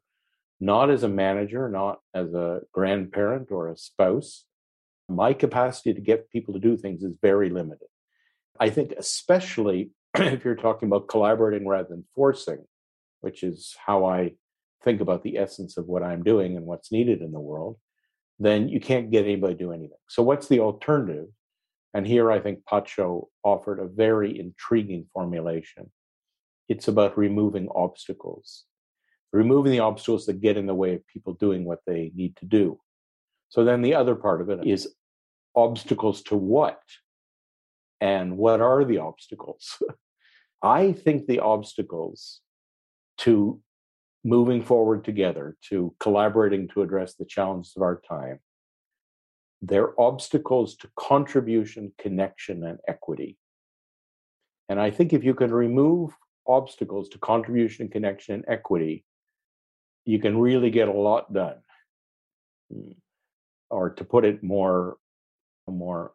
not 0.61 0.91
as 0.91 1.01
a 1.01 1.09
manager, 1.09 1.67
not 1.67 1.99
as 2.13 2.33
a 2.33 2.61
grandparent 2.71 3.51
or 3.51 3.69
a 3.69 3.75
spouse. 3.75 4.45
My 5.09 5.33
capacity 5.33 5.93
to 5.93 5.99
get 5.99 6.29
people 6.29 6.53
to 6.53 6.59
do 6.59 6.77
things 6.77 7.01
is 7.03 7.15
very 7.21 7.49
limited. 7.49 7.87
I 8.59 8.69
think, 8.69 8.93
especially 8.97 9.89
if 10.15 10.45
you're 10.45 10.55
talking 10.55 10.87
about 10.87 11.07
collaborating 11.07 11.67
rather 11.67 11.89
than 11.89 12.05
forcing, 12.15 12.63
which 13.21 13.41
is 13.41 13.75
how 13.83 14.05
I 14.05 14.35
think 14.83 15.01
about 15.01 15.23
the 15.23 15.37
essence 15.37 15.77
of 15.77 15.87
what 15.87 16.03
I'm 16.03 16.23
doing 16.23 16.55
and 16.55 16.65
what's 16.65 16.91
needed 16.91 17.21
in 17.21 17.31
the 17.31 17.39
world, 17.39 17.77
then 18.39 18.69
you 18.69 18.79
can't 18.79 19.11
get 19.11 19.25
anybody 19.25 19.55
to 19.55 19.59
do 19.59 19.71
anything. 19.71 19.97
So, 20.09 20.21
what's 20.21 20.47
the 20.47 20.59
alternative? 20.59 21.27
And 21.93 22.05
here 22.05 22.31
I 22.31 22.39
think 22.39 22.65
Pacho 22.65 23.29
offered 23.43 23.79
a 23.79 23.87
very 23.87 24.39
intriguing 24.39 25.07
formulation. 25.11 25.91
It's 26.69 26.87
about 26.87 27.17
removing 27.17 27.67
obstacles, 27.75 28.65
removing 29.33 29.71
the 29.71 29.79
obstacles 29.79 30.25
that 30.25 30.41
get 30.41 30.57
in 30.57 30.65
the 30.65 30.75
way 30.75 30.95
of 30.95 31.07
people 31.07 31.33
doing 31.33 31.63
what 31.63 31.79
they 31.85 32.11
need 32.15 32.35
to 32.37 32.45
do. 32.45 32.79
So 33.49 33.63
then 33.63 33.81
the 33.81 33.95
other 33.95 34.15
part 34.15 34.41
of 34.41 34.49
it 34.49 34.65
is 34.65 34.93
obstacles 35.55 36.21
to 36.23 36.35
what? 36.35 36.81
And 37.99 38.37
what 38.37 38.61
are 38.61 38.83
the 38.83 38.99
obstacles? 38.99 39.81
I 40.63 40.91
think 40.91 41.27
the 41.27 41.39
obstacles 41.39 42.41
to 43.19 43.59
moving 44.23 44.63
forward 44.63 45.03
together, 45.03 45.57
to 45.69 45.93
collaborating 45.99 46.67
to 46.69 46.81
address 46.81 47.15
the 47.15 47.25
challenges 47.25 47.73
of 47.75 47.81
our 47.81 48.01
time, 48.07 48.39
they're 49.61 49.99
obstacles 49.99 50.75
to 50.77 50.89
contribution, 50.95 51.91
connection, 51.99 52.63
and 52.65 52.79
equity. 52.87 53.37
And 54.69 54.79
I 54.79 54.89
think 54.89 55.13
if 55.13 55.23
you 55.23 55.33
can 55.33 55.53
remove 55.53 56.11
obstacles 56.47 57.09
to 57.09 57.19
contribution, 57.19 57.87
connection, 57.87 58.35
and 58.35 58.45
equity, 58.47 59.05
you 60.05 60.19
can 60.19 60.37
really 60.37 60.69
get 60.69 60.87
a 60.87 60.93
lot 60.93 61.33
done. 61.33 61.57
Hmm. 62.71 62.91
Or 63.69 63.89
to 63.89 64.03
put 64.03 64.25
it 64.25 64.43
more, 64.43 64.97
more 65.67 66.11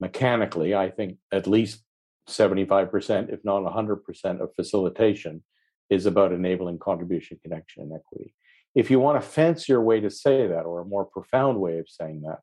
mechanically, 0.00 0.74
I 0.74 0.90
think 0.90 1.18
at 1.32 1.46
least 1.46 1.82
75%, 2.28 3.32
if 3.32 3.40
not 3.44 3.62
100% 3.62 4.40
of 4.40 4.54
facilitation 4.54 5.42
is 5.90 6.06
about 6.06 6.32
enabling 6.32 6.78
contribution, 6.78 7.38
connection, 7.42 7.82
and 7.82 7.92
equity. 7.92 8.34
If 8.74 8.90
you 8.90 9.00
want 9.00 9.18
a 9.18 9.22
fancier 9.22 9.80
way 9.80 10.00
to 10.00 10.10
say 10.10 10.46
that, 10.46 10.62
or 10.62 10.80
a 10.80 10.84
more 10.84 11.04
profound 11.04 11.60
way 11.60 11.78
of 11.78 11.88
saying 11.88 12.22
that, 12.22 12.40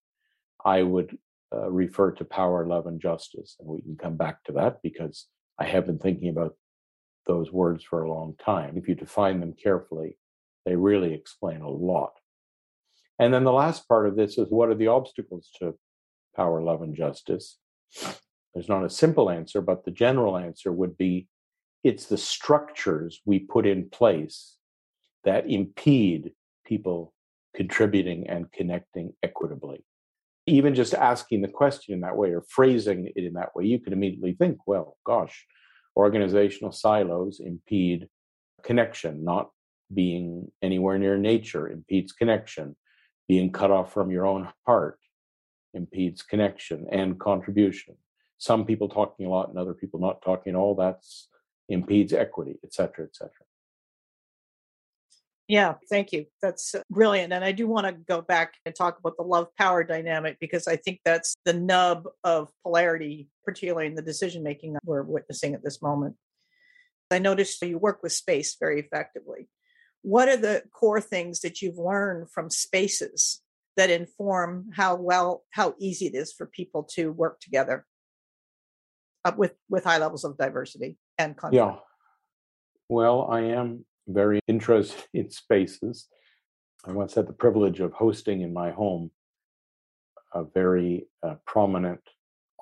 I 0.63 0.83
would 0.83 1.17
uh, 1.53 1.69
refer 1.69 2.11
to 2.11 2.25
power, 2.25 2.67
love, 2.67 2.85
and 2.85 3.01
justice. 3.01 3.55
And 3.59 3.67
we 3.67 3.81
can 3.81 3.97
come 3.97 4.17
back 4.17 4.43
to 4.43 4.51
that 4.53 4.77
because 4.83 5.25
I 5.57 5.65
have 5.65 5.85
been 5.85 5.97
thinking 5.97 6.29
about 6.29 6.55
those 7.25 7.51
words 7.51 7.83
for 7.83 8.03
a 8.03 8.11
long 8.11 8.35
time. 8.43 8.77
If 8.77 8.87
you 8.87 8.95
define 8.95 9.39
them 9.39 9.53
carefully, 9.53 10.17
they 10.65 10.75
really 10.75 11.13
explain 11.13 11.61
a 11.61 11.69
lot. 11.69 12.13
And 13.17 13.33
then 13.33 13.43
the 13.43 13.51
last 13.51 13.87
part 13.87 14.07
of 14.07 14.15
this 14.15 14.37
is 14.37 14.49
what 14.49 14.69
are 14.69 14.75
the 14.75 14.87
obstacles 14.87 15.49
to 15.59 15.77
power, 16.35 16.61
love, 16.61 16.81
and 16.81 16.95
justice? 16.95 17.57
There's 18.53 18.69
not 18.69 18.85
a 18.85 18.89
simple 18.89 19.29
answer, 19.29 19.61
but 19.61 19.83
the 19.83 19.91
general 19.91 20.37
answer 20.37 20.71
would 20.71 20.97
be 20.97 21.27
it's 21.83 22.05
the 22.05 22.17
structures 22.17 23.21
we 23.25 23.39
put 23.39 23.65
in 23.65 23.89
place 23.89 24.57
that 25.23 25.49
impede 25.49 26.31
people 26.65 27.13
contributing 27.55 28.27
and 28.27 28.51
connecting 28.51 29.13
equitably 29.23 29.83
even 30.49 30.73
just 30.73 30.93
asking 30.93 31.41
the 31.41 31.47
question 31.47 31.93
in 31.93 32.01
that 32.01 32.15
way 32.15 32.31
or 32.31 32.41
phrasing 32.41 33.11
it 33.15 33.23
in 33.23 33.33
that 33.33 33.55
way, 33.55 33.65
you 33.65 33.79
can 33.79 33.93
immediately 33.93 34.33
think, 34.33 34.57
well, 34.65 34.97
gosh, 35.05 35.45
organizational 35.95 36.71
silos 36.71 37.39
impede 37.39 38.07
connection, 38.63 39.23
not 39.23 39.49
being 39.93 40.51
anywhere 40.61 40.97
near 40.97 41.17
nature 41.17 41.67
impedes 41.67 42.11
connection, 42.11 42.75
being 43.27 43.51
cut 43.51 43.71
off 43.71 43.93
from 43.93 44.11
your 44.11 44.25
own 44.25 44.49
heart 44.65 44.99
impedes 45.73 46.21
connection 46.21 46.87
and 46.91 47.19
contribution. 47.19 47.95
Some 48.37 48.65
people 48.65 48.89
talking 48.89 49.25
a 49.25 49.29
lot 49.29 49.49
and 49.49 49.57
other 49.57 49.73
people 49.73 49.99
not 49.99 50.21
talking 50.21 50.53
at 50.53 50.57
all, 50.57 50.75
that's 50.75 51.27
impedes 51.67 52.13
equity, 52.13 52.59
et 52.63 52.73
cetera, 52.73 53.05
et 53.05 53.15
cetera. 53.15 53.45
Yeah, 55.47 55.75
thank 55.89 56.11
you. 56.13 56.27
That's 56.43 56.75
uh, 56.75 56.83
brilliant. 56.91 57.33
And 57.33 57.43
I 57.43 57.51
do 57.51 57.67
want 57.67 57.87
to 57.87 57.93
go 57.93 58.21
back 58.21 58.53
and 58.65 58.75
talk 58.75 58.99
about 58.99 59.17
the 59.17 59.23
love 59.23 59.47
power 59.57 59.83
dynamic 59.83 60.37
because 60.39 60.67
I 60.67 60.75
think 60.75 60.99
that's 61.03 61.35
the 61.43 61.53
nub 61.53 62.07
of 62.23 62.49
polarity, 62.63 63.29
particularly 63.43 63.87
in 63.87 63.95
the 63.95 64.03
decision 64.03 64.43
making 64.43 64.77
we're 64.85 65.01
witnessing 65.01 65.55
at 65.55 65.63
this 65.63 65.81
moment. 65.81 66.15
I 67.09 67.17
noticed 67.17 67.63
you 67.63 67.79
work 67.79 68.03
with 68.03 68.11
space 68.11 68.57
very 68.59 68.79
effectively. 68.79 69.49
What 70.01 70.29
are 70.29 70.37
the 70.37 70.63
core 70.71 71.01
things 71.01 71.41
that 71.41 71.61
you've 71.61 71.77
learned 71.77 72.31
from 72.31 72.49
spaces 72.49 73.41
that 73.75 73.89
inform 73.89 74.69
how 74.75 74.95
well, 74.95 75.43
how 75.51 75.75
easy 75.79 76.07
it 76.07 76.15
is 76.15 76.33
for 76.33 76.45
people 76.45 76.83
to 76.95 77.11
work 77.11 77.39
together 77.39 77.85
uh, 79.25 79.33
with 79.37 79.53
with 79.69 79.83
high 79.83 79.97
levels 79.97 80.23
of 80.23 80.37
diversity 80.37 80.97
and 81.17 81.35
conflict? 81.35 81.55
Yeah. 81.65 81.75
Well, 82.87 83.27
I 83.29 83.41
am 83.41 83.85
very 84.07 84.39
interested 84.47 85.03
in 85.13 85.29
spaces. 85.29 86.07
I 86.85 86.91
once 86.91 87.13
had 87.13 87.27
the 87.27 87.33
privilege 87.33 87.81
of 87.81 87.91
hosting 87.93 88.41
in 88.41 88.53
my 88.53 88.71
home 88.71 89.11
a 90.33 90.43
very 90.43 91.07
uh, 91.23 91.35
prominent 91.45 92.01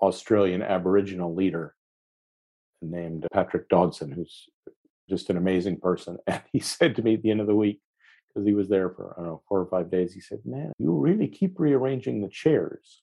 Australian 0.01 0.61
Aboriginal 0.61 1.35
leader 1.35 1.75
named 2.81 3.27
Patrick 3.33 3.67
Dodson, 3.69 4.11
who's 4.11 4.45
just 5.09 5.29
an 5.29 5.37
amazing 5.37 5.79
person. 5.79 6.17
And 6.27 6.41
he 6.51 6.59
said 6.59 6.95
to 6.95 7.01
me 7.01 7.15
at 7.15 7.21
the 7.21 7.31
end 7.31 7.41
of 7.41 7.47
the 7.47 7.55
week, 7.55 7.81
because 8.27 8.45
he 8.45 8.53
was 8.53 8.69
there 8.69 8.89
for, 8.89 9.13
I 9.17 9.21
don't 9.21 9.27
know, 9.27 9.41
four 9.47 9.59
or 9.59 9.65
five 9.67 9.89
days, 9.89 10.13
he 10.13 10.21
said, 10.21 10.39
Man, 10.45 10.71
you 10.77 10.91
really 10.93 11.27
keep 11.27 11.59
rearranging 11.59 12.21
the 12.21 12.29
chairs. 12.29 13.01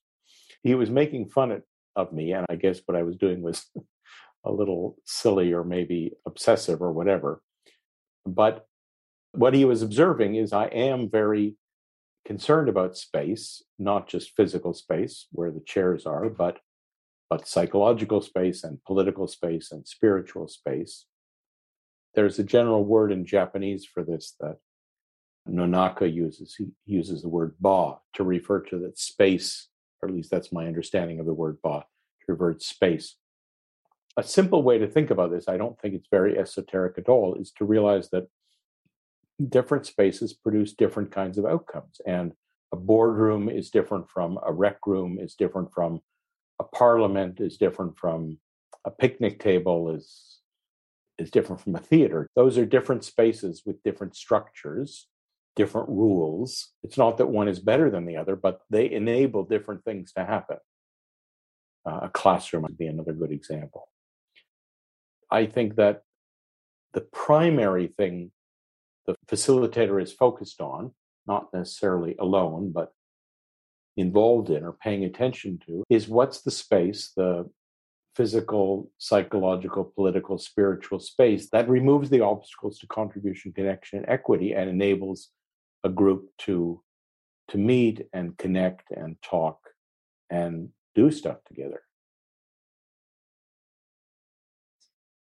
He 0.62 0.74
was 0.74 0.90
making 0.90 1.28
fun 1.28 1.62
of 1.96 2.12
me, 2.12 2.32
and 2.32 2.46
I 2.48 2.56
guess 2.56 2.80
what 2.86 2.96
I 2.96 3.02
was 3.02 3.16
doing 3.16 3.42
was 3.42 3.66
a 4.44 4.52
little 4.52 4.96
silly 5.04 5.52
or 5.52 5.64
maybe 5.64 6.12
obsessive 6.26 6.82
or 6.82 6.92
whatever. 6.92 7.42
But 8.26 8.66
what 9.32 9.54
he 9.54 9.64
was 9.64 9.82
observing 9.82 10.36
is 10.36 10.52
I 10.52 10.66
am 10.66 11.10
very 11.10 11.56
concerned 12.24 12.68
about 12.68 12.96
space, 12.96 13.62
not 13.78 14.08
just 14.08 14.36
physical 14.36 14.72
space 14.72 15.26
where 15.32 15.50
the 15.50 15.62
chairs 15.66 16.06
are, 16.06 16.28
but 16.28 16.58
but 17.30 17.48
psychological 17.48 18.20
space 18.20 18.64
and 18.64 18.84
political 18.84 19.26
space 19.26 19.72
and 19.72 19.88
spiritual 19.88 20.46
space. 20.46 21.06
There's 22.14 22.38
a 22.38 22.44
general 22.44 22.84
word 22.84 23.12
in 23.12 23.26
Japanese 23.26 23.84
for 23.84 24.04
this 24.04 24.34
that 24.40 24.56
Nonaka 25.48 26.12
uses. 26.12 26.54
He 26.56 26.68
uses 26.86 27.22
the 27.22 27.28
word 27.28 27.54
ba 27.60 27.96
to 28.14 28.24
refer 28.24 28.60
to 28.60 28.78
that 28.80 28.98
space, 28.98 29.68
or 30.00 30.08
at 30.08 30.14
least 30.14 30.30
that's 30.30 30.52
my 30.52 30.66
understanding 30.66 31.20
of 31.20 31.26
the 31.26 31.34
word 31.34 31.58
ba, 31.62 31.84
to 32.26 32.32
refer 32.32 32.54
to 32.54 32.64
space 32.64 33.16
a 34.16 34.22
simple 34.22 34.62
way 34.62 34.78
to 34.78 34.86
think 34.86 35.10
about 35.10 35.30
this, 35.30 35.48
I 35.48 35.56
don't 35.56 35.78
think 35.80 35.94
it's 35.94 36.08
very 36.10 36.38
esoteric 36.38 36.98
at 36.98 37.08
all, 37.08 37.34
is 37.34 37.52
to 37.52 37.64
realize 37.64 38.10
that 38.10 38.28
different 39.48 39.86
spaces 39.86 40.32
produce 40.32 40.72
different 40.72 41.10
kinds 41.10 41.38
of 41.38 41.46
outcomes. 41.46 42.00
And 42.06 42.32
a 42.72 42.76
boardroom 42.76 43.48
is 43.48 43.70
different 43.70 44.08
from 44.08 44.38
a 44.46 44.52
rec 44.52 44.86
room, 44.86 45.18
is 45.20 45.34
different 45.34 45.72
from 45.72 46.00
a 46.60 46.64
parliament, 46.64 47.40
is 47.40 47.56
different 47.56 47.98
from 47.98 48.38
a 48.84 48.90
picnic 48.90 49.40
table, 49.40 49.90
is 49.90 50.33
is 51.18 51.30
different 51.30 51.60
from 51.60 51.74
a 51.76 51.80
theater. 51.80 52.28
Those 52.34 52.58
are 52.58 52.66
different 52.66 53.04
spaces 53.04 53.62
with 53.64 53.82
different 53.82 54.16
structures, 54.16 55.08
different 55.56 55.88
rules. 55.88 56.72
It's 56.82 56.98
not 56.98 57.18
that 57.18 57.26
one 57.26 57.48
is 57.48 57.60
better 57.60 57.90
than 57.90 58.06
the 58.06 58.16
other, 58.16 58.36
but 58.36 58.60
they 58.70 58.90
enable 58.90 59.44
different 59.44 59.84
things 59.84 60.12
to 60.12 60.24
happen. 60.24 60.58
Uh, 61.86 62.00
a 62.02 62.08
classroom 62.08 62.62
would 62.62 62.78
be 62.78 62.86
another 62.86 63.12
good 63.12 63.30
example. 63.30 63.88
I 65.30 65.46
think 65.46 65.76
that 65.76 66.02
the 66.92 67.02
primary 67.02 67.88
thing 67.88 68.30
the 69.06 69.16
facilitator 69.26 70.02
is 70.02 70.12
focused 70.12 70.60
on, 70.60 70.92
not 71.26 71.48
necessarily 71.52 72.16
alone, 72.18 72.72
but 72.72 72.92
involved 73.96 74.50
in 74.50 74.64
or 74.64 74.72
paying 74.72 75.04
attention 75.04 75.58
to 75.66 75.84
is 75.88 76.08
what's 76.08 76.40
the 76.40 76.50
space, 76.50 77.12
the 77.16 77.48
physical, 78.14 78.90
psychological, 78.98 79.84
political, 79.84 80.38
spiritual 80.38 80.98
space 80.98 81.50
that 81.50 81.68
removes 81.68 82.10
the 82.10 82.20
obstacles 82.20 82.78
to 82.78 82.86
contribution, 82.86 83.52
connection, 83.52 83.98
and 83.98 84.08
equity 84.08 84.54
and 84.54 84.70
enables 84.70 85.30
a 85.82 85.88
group 85.88 86.30
to 86.38 86.80
to 87.48 87.58
meet 87.58 88.06
and 88.12 88.38
connect 88.38 88.90
and 88.90 89.20
talk 89.20 89.58
and 90.30 90.70
do 90.94 91.10
stuff 91.10 91.36
together. 91.46 91.82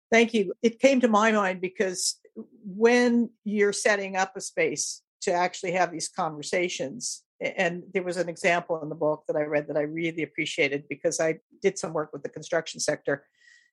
Thank 0.10 0.34
you. 0.34 0.54
It 0.62 0.80
came 0.80 1.02
to 1.02 1.08
my 1.08 1.32
mind 1.32 1.60
because 1.60 2.20
when 2.64 3.30
you're 3.44 3.74
setting 3.74 4.16
up 4.16 4.38
a 4.38 4.42
space 4.42 5.02
to 5.22 5.34
actually 5.34 5.72
have 5.72 5.92
these 5.92 6.08
conversations, 6.08 7.23
and 7.42 7.84
there 7.94 8.04
was 8.04 8.18
an 8.18 8.30
example 8.30 8.82
in 8.82 8.90
the 8.90 8.96
book 8.96 9.24
that 9.28 9.36
I 9.36 9.44
read 9.44 9.68
that 9.68 9.78
I 9.78 9.82
really 9.82 10.24
appreciated 10.24 10.86
because 10.88 11.20
I 11.20 11.40
did 11.62 11.78
some 11.78 11.94
work 11.94 12.12
with 12.14 12.24
the 12.24 12.30
construction 12.30 12.80
sector, 12.80 13.26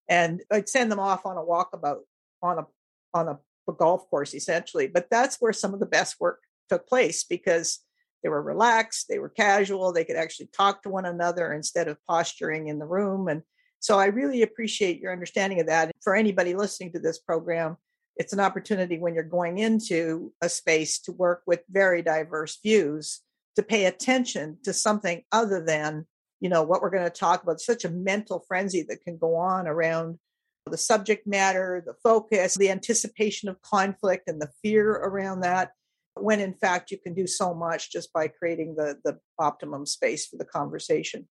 and 0.09 0.43
I'd 0.51 0.69
send 0.69 0.91
them 0.91 1.01
off 1.01 1.27
on 1.27 1.37
a 1.37 1.43
walkabout 1.43 2.01
on 2.43 2.59
a 2.59 2.67
on 3.13 3.29
a, 3.29 3.39
a 3.69 3.73
golf 3.73 4.09
course 4.11 4.35
essentially. 4.35 4.87
But 4.87 5.09
that's 5.11 5.37
where 5.41 5.53
some 5.53 5.75
of 5.75 5.81
the 5.81 5.87
best 5.87 6.17
work 6.21 6.41
took 6.69 6.87
place 6.89 7.25
because 7.25 7.81
they 8.23 8.29
were 8.29 8.43
relaxed, 8.43 9.07
they 9.09 9.19
were 9.19 9.29
casual, 9.29 9.93
they 9.93 10.05
could 10.05 10.17
actually 10.17 10.49
talk 10.55 10.83
to 10.83 10.91
one 10.91 11.07
another 11.07 11.53
instead 11.53 11.89
of 11.89 11.99
posturing 12.07 12.69
in 12.69 12.79
the 12.79 12.87
room. 12.87 13.29
And 13.29 13.43
so 13.79 13.99
I 13.99 14.07
really 14.07 14.43
appreciate 14.43 15.01
your 15.01 15.13
understanding 15.13 15.61
of 15.61 15.67
that. 15.69 15.91
For 16.03 16.15
anybody 16.15 16.55
listening 16.55 16.93
to 16.93 16.99
this 16.99 17.19
program, 17.19 17.79
it's 18.17 18.35
an 18.35 18.41
opportunity 18.41 18.99
when 18.99 19.15
you're 19.15 19.25
going 19.25 19.59
into 19.59 20.33
a 20.43 20.49
space 20.51 20.99
to 21.01 21.13
work 21.13 21.43
with 21.47 21.63
very 21.71 22.03
diverse 22.03 22.59
views 22.63 23.21
to 23.57 23.63
pay 23.63 23.87
attention 23.87 24.59
to 24.65 24.73
something 24.73 25.23
other 25.33 25.63
than 25.65 26.07
you 26.41 26.49
know 26.49 26.63
what 26.63 26.83
we're 26.83 26.91
going 26.91 27.05
to 27.05 27.11
talk 27.11 27.43
about 27.43 27.61
such 27.61 27.85
a 27.85 27.91
mental 27.91 28.45
frenzy 28.49 28.83
that 28.89 29.03
can 29.03 29.17
go 29.17 29.37
on 29.37 29.67
around 29.67 30.19
the 30.67 30.77
subject 30.77 31.27
matter 31.27 31.83
the 31.85 31.95
focus 32.03 32.57
the 32.57 32.71
anticipation 32.71 33.49
of 33.49 33.61
conflict 33.63 34.29
and 34.29 34.41
the 34.41 34.51
fear 34.63 34.91
around 34.91 35.41
that 35.41 35.73
when 36.15 36.41
in 36.41 36.55
fact 36.55 36.91
you 36.91 36.99
can 36.99 37.15
do 37.15 37.27
so 37.27 37.55
much 37.55 37.91
just 37.91 38.13
by 38.13 38.29
creating 38.29 38.75
the 38.77 38.97
the 39.05 39.19
optimum 39.39 39.87
space 39.87 40.27
for 40.27 40.37
the 40.37 40.45
conversation. 40.45 41.29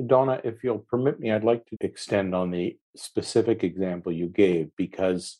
Dawna 0.00 0.40
if 0.44 0.64
you'll 0.64 0.86
permit 0.90 1.20
me 1.20 1.30
i'd 1.30 1.44
like 1.44 1.66
to 1.66 1.76
extend 1.82 2.34
on 2.34 2.50
the 2.50 2.76
specific 2.96 3.62
example 3.62 4.10
you 4.10 4.28
gave 4.28 4.70
because 4.76 5.38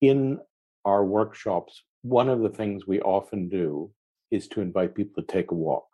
in 0.00 0.40
our 0.84 1.04
workshops 1.04 1.84
one 2.02 2.28
of 2.28 2.40
the 2.40 2.48
things 2.48 2.86
we 2.86 3.00
often 3.00 3.48
do 3.48 3.92
is 4.34 4.48
to 4.48 4.60
invite 4.60 4.94
people 4.94 5.22
to 5.22 5.32
take 5.32 5.50
a 5.50 5.54
walk 5.54 5.86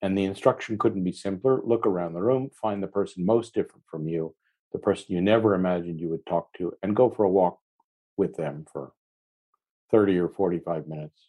and 0.00 0.16
the 0.16 0.24
instruction 0.24 0.78
couldn't 0.78 1.04
be 1.04 1.12
simpler 1.12 1.60
look 1.64 1.86
around 1.86 2.12
the 2.12 2.20
room 2.20 2.50
find 2.60 2.82
the 2.82 2.86
person 2.86 3.24
most 3.24 3.54
different 3.54 3.84
from 3.90 4.08
you 4.08 4.34
the 4.72 4.78
person 4.78 5.06
you 5.08 5.20
never 5.20 5.54
imagined 5.54 6.00
you 6.00 6.08
would 6.08 6.24
talk 6.26 6.52
to 6.54 6.72
and 6.82 6.96
go 6.96 7.10
for 7.10 7.24
a 7.24 7.30
walk 7.30 7.58
with 8.16 8.36
them 8.36 8.64
for 8.72 8.92
30 9.90 10.18
or 10.18 10.28
45 10.28 10.88
minutes 10.88 11.28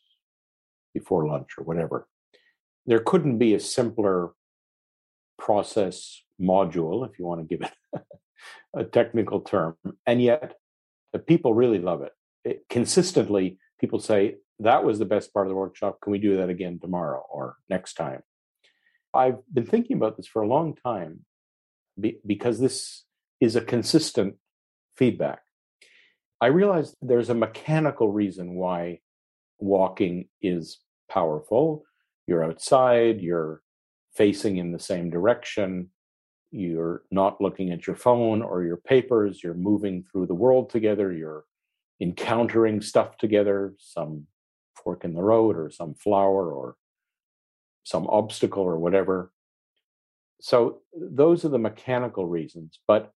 before 0.93 1.27
lunch 1.27 1.49
or 1.57 1.63
whatever. 1.63 2.07
There 2.85 2.99
couldn't 2.99 3.37
be 3.37 3.53
a 3.53 3.59
simpler 3.59 4.31
process 5.37 6.23
module, 6.41 7.07
if 7.07 7.19
you 7.19 7.25
want 7.25 7.41
to 7.41 7.57
give 7.57 7.67
it 7.67 8.01
a 8.73 8.83
technical 8.83 9.41
term. 9.41 9.75
And 10.05 10.21
yet, 10.21 10.55
the 11.11 11.19
people 11.19 11.53
really 11.53 11.79
love 11.79 12.01
it. 12.01 12.13
it. 12.43 12.65
Consistently, 12.69 13.57
people 13.79 13.99
say, 13.99 14.37
That 14.63 14.85
was 14.85 14.97
the 14.97 15.05
best 15.05 15.33
part 15.33 15.45
of 15.45 15.49
the 15.49 15.55
workshop. 15.55 15.99
Can 16.01 16.11
we 16.11 16.19
do 16.19 16.37
that 16.37 16.49
again 16.49 16.79
tomorrow 16.79 17.23
or 17.29 17.57
next 17.69 17.95
time? 17.95 18.21
I've 19.13 19.39
been 19.53 19.65
thinking 19.65 19.97
about 19.97 20.15
this 20.15 20.25
for 20.25 20.41
a 20.41 20.47
long 20.47 20.75
time 20.75 21.25
because 22.25 22.59
this 22.59 23.03
is 23.41 23.55
a 23.55 23.61
consistent 23.61 24.35
feedback. 24.95 25.41
I 26.39 26.47
realized 26.47 26.95
there's 27.01 27.29
a 27.29 27.35
mechanical 27.35 28.11
reason 28.11 28.55
why 28.55 28.99
walking 29.59 30.29
is 30.41 30.79
powerful. 31.09 31.83
You're 32.25 32.43
outside, 32.43 33.21
you're 33.21 33.61
facing 34.15 34.57
in 34.57 34.71
the 34.71 34.79
same 34.79 35.09
direction, 35.09 35.89
you're 36.51 37.03
not 37.11 37.41
looking 37.41 37.71
at 37.71 37.85
your 37.85 37.97
phone 37.97 38.41
or 38.41 38.63
your 38.63 38.77
papers, 38.77 39.43
you're 39.43 39.53
moving 39.53 40.05
through 40.09 40.27
the 40.27 40.35
world 40.35 40.69
together, 40.69 41.11
you're 41.11 41.43
encountering 41.99 42.81
stuff 42.81 43.17
together, 43.17 43.73
some 43.77 44.25
fork 44.81 45.03
in 45.03 45.13
the 45.13 45.21
road 45.21 45.57
or 45.57 45.69
some 45.69 45.93
flower 45.95 46.51
or 46.51 46.75
some 47.83 48.07
obstacle 48.07 48.63
or 48.63 48.77
whatever. 48.77 49.31
So 50.41 50.81
those 50.93 51.45
are 51.45 51.49
the 51.49 51.59
mechanical 51.59 52.27
reasons. 52.27 52.79
But 52.87 53.11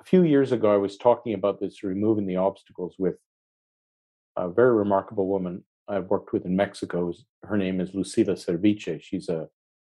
a 0.00 0.04
few 0.04 0.22
years 0.22 0.52
ago, 0.52 0.72
I 0.72 0.76
was 0.76 0.96
talking 0.96 1.34
about 1.34 1.60
this 1.60 1.82
removing 1.82 2.26
the 2.26 2.36
obstacles 2.36 2.94
with 2.98 3.16
a 4.36 4.48
very 4.48 4.74
remarkable 4.74 5.26
woman 5.26 5.64
I've 5.88 6.10
worked 6.10 6.32
with 6.32 6.44
in 6.44 6.56
Mexico. 6.56 7.12
Her 7.42 7.56
name 7.56 7.80
is 7.80 7.92
Lucila 7.92 8.36
Servitje. 8.36 9.00
She's 9.02 9.28
a, 9.28 9.48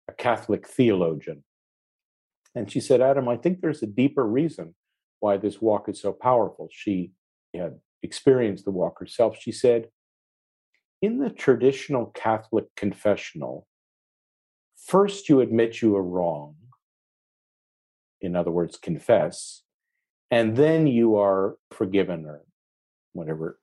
a 0.08 0.14
Catholic 0.14 0.68
theologian. 0.68 1.44
And 2.54 2.72
she 2.72 2.80
said, 2.80 3.02
Adam, 3.02 3.28
I 3.28 3.38
think 3.38 3.62
there's 3.62 3.84
a 3.84 3.88
deeper 3.88 4.26
reason 4.26 4.76
why 5.20 5.38
this 5.38 5.62
walk 5.62 5.90
is 5.90 6.02
so 6.02 6.12
powerful. 6.12 6.70
She 6.72 7.12
had 7.56 7.80
experienced 8.04 8.66
the 8.66 8.72
walk 8.72 9.00
herself. 9.00 9.38
She 9.40 9.52
said, 9.52 9.88
in 11.02 11.20
the 11.20 11.30
traditional 11.30 12.08
Catholic 12.08 12.66
confessional, 12.76 13.68
first 14.76 15.30
you 15.30 15.42
admit 15.42 15.82
you 15.82 15.96
are 15.96 16.04
wrong. 16.04 16.56
In 18.22 18.36
other 18.36 18.52
words, 18.52 18.78
confess 18.78 19.64
and 20.32 20.58
then 20.58 20.88
you 20.88 21.16
are 21.18 21.58
forgiven 21.72 22.26
or 22.26 22.42
whatever 23.14 23.60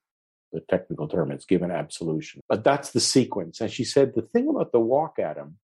the 0.52 0.60
technical 0.60 1.08
term 1.08 1.32
is 1.32 1.44
given 1.44 1.70
absolution. 1.70 2.40
But 2.48 2.64
that's 2.64 2.92
the 2.92 3.00
sequence. 3.00 3.60
And 3.60 3.70
she 3.70 3.84
said 3.84 4.12
the 4.14 4.22
thing 4.22 4.48
about 4.48 4.72
the 4.72 4.80
walk 4.80 5.18
adam 5.18 5.58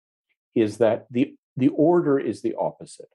is 0.54 0.78
that 0.78 1.06
the 1.10 1.34
the 1.56 1.68
order 1.68 2.18
is 2.18 2.42
the 2.42 2.54
opposite. 2.58 3.08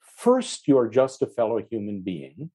First 0.00 0.66
you're 0.66 0.88
just 0.88 1.22
a 1.22 1.26
fellow 1.26 1.60
human 1.70 2.00
being. 2.02 2.50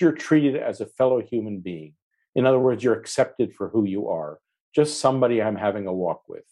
You're 0.00 0.12
treated 0.12 0.56
as 0.56 0.80
a 0.80 0.86
fellow 0.86 1.20
human 1.20 1.60
being 1.60 1.94
in 2.34 2.46
other 2.46 2.58
words 2.58 2.82
you're 2.82 2.98
accepted 2.98 3.54
for 3.54 3.68
who 3.68 3.84
you 3.84 4.08
are 4.08 4.38
just 4.74 5.00
somebody 5.00 5.42
i'm 5.42 5.56
having 5.56 5.86
a 5.86 5.92
walk 5.92 6.22
with 6.28 6.44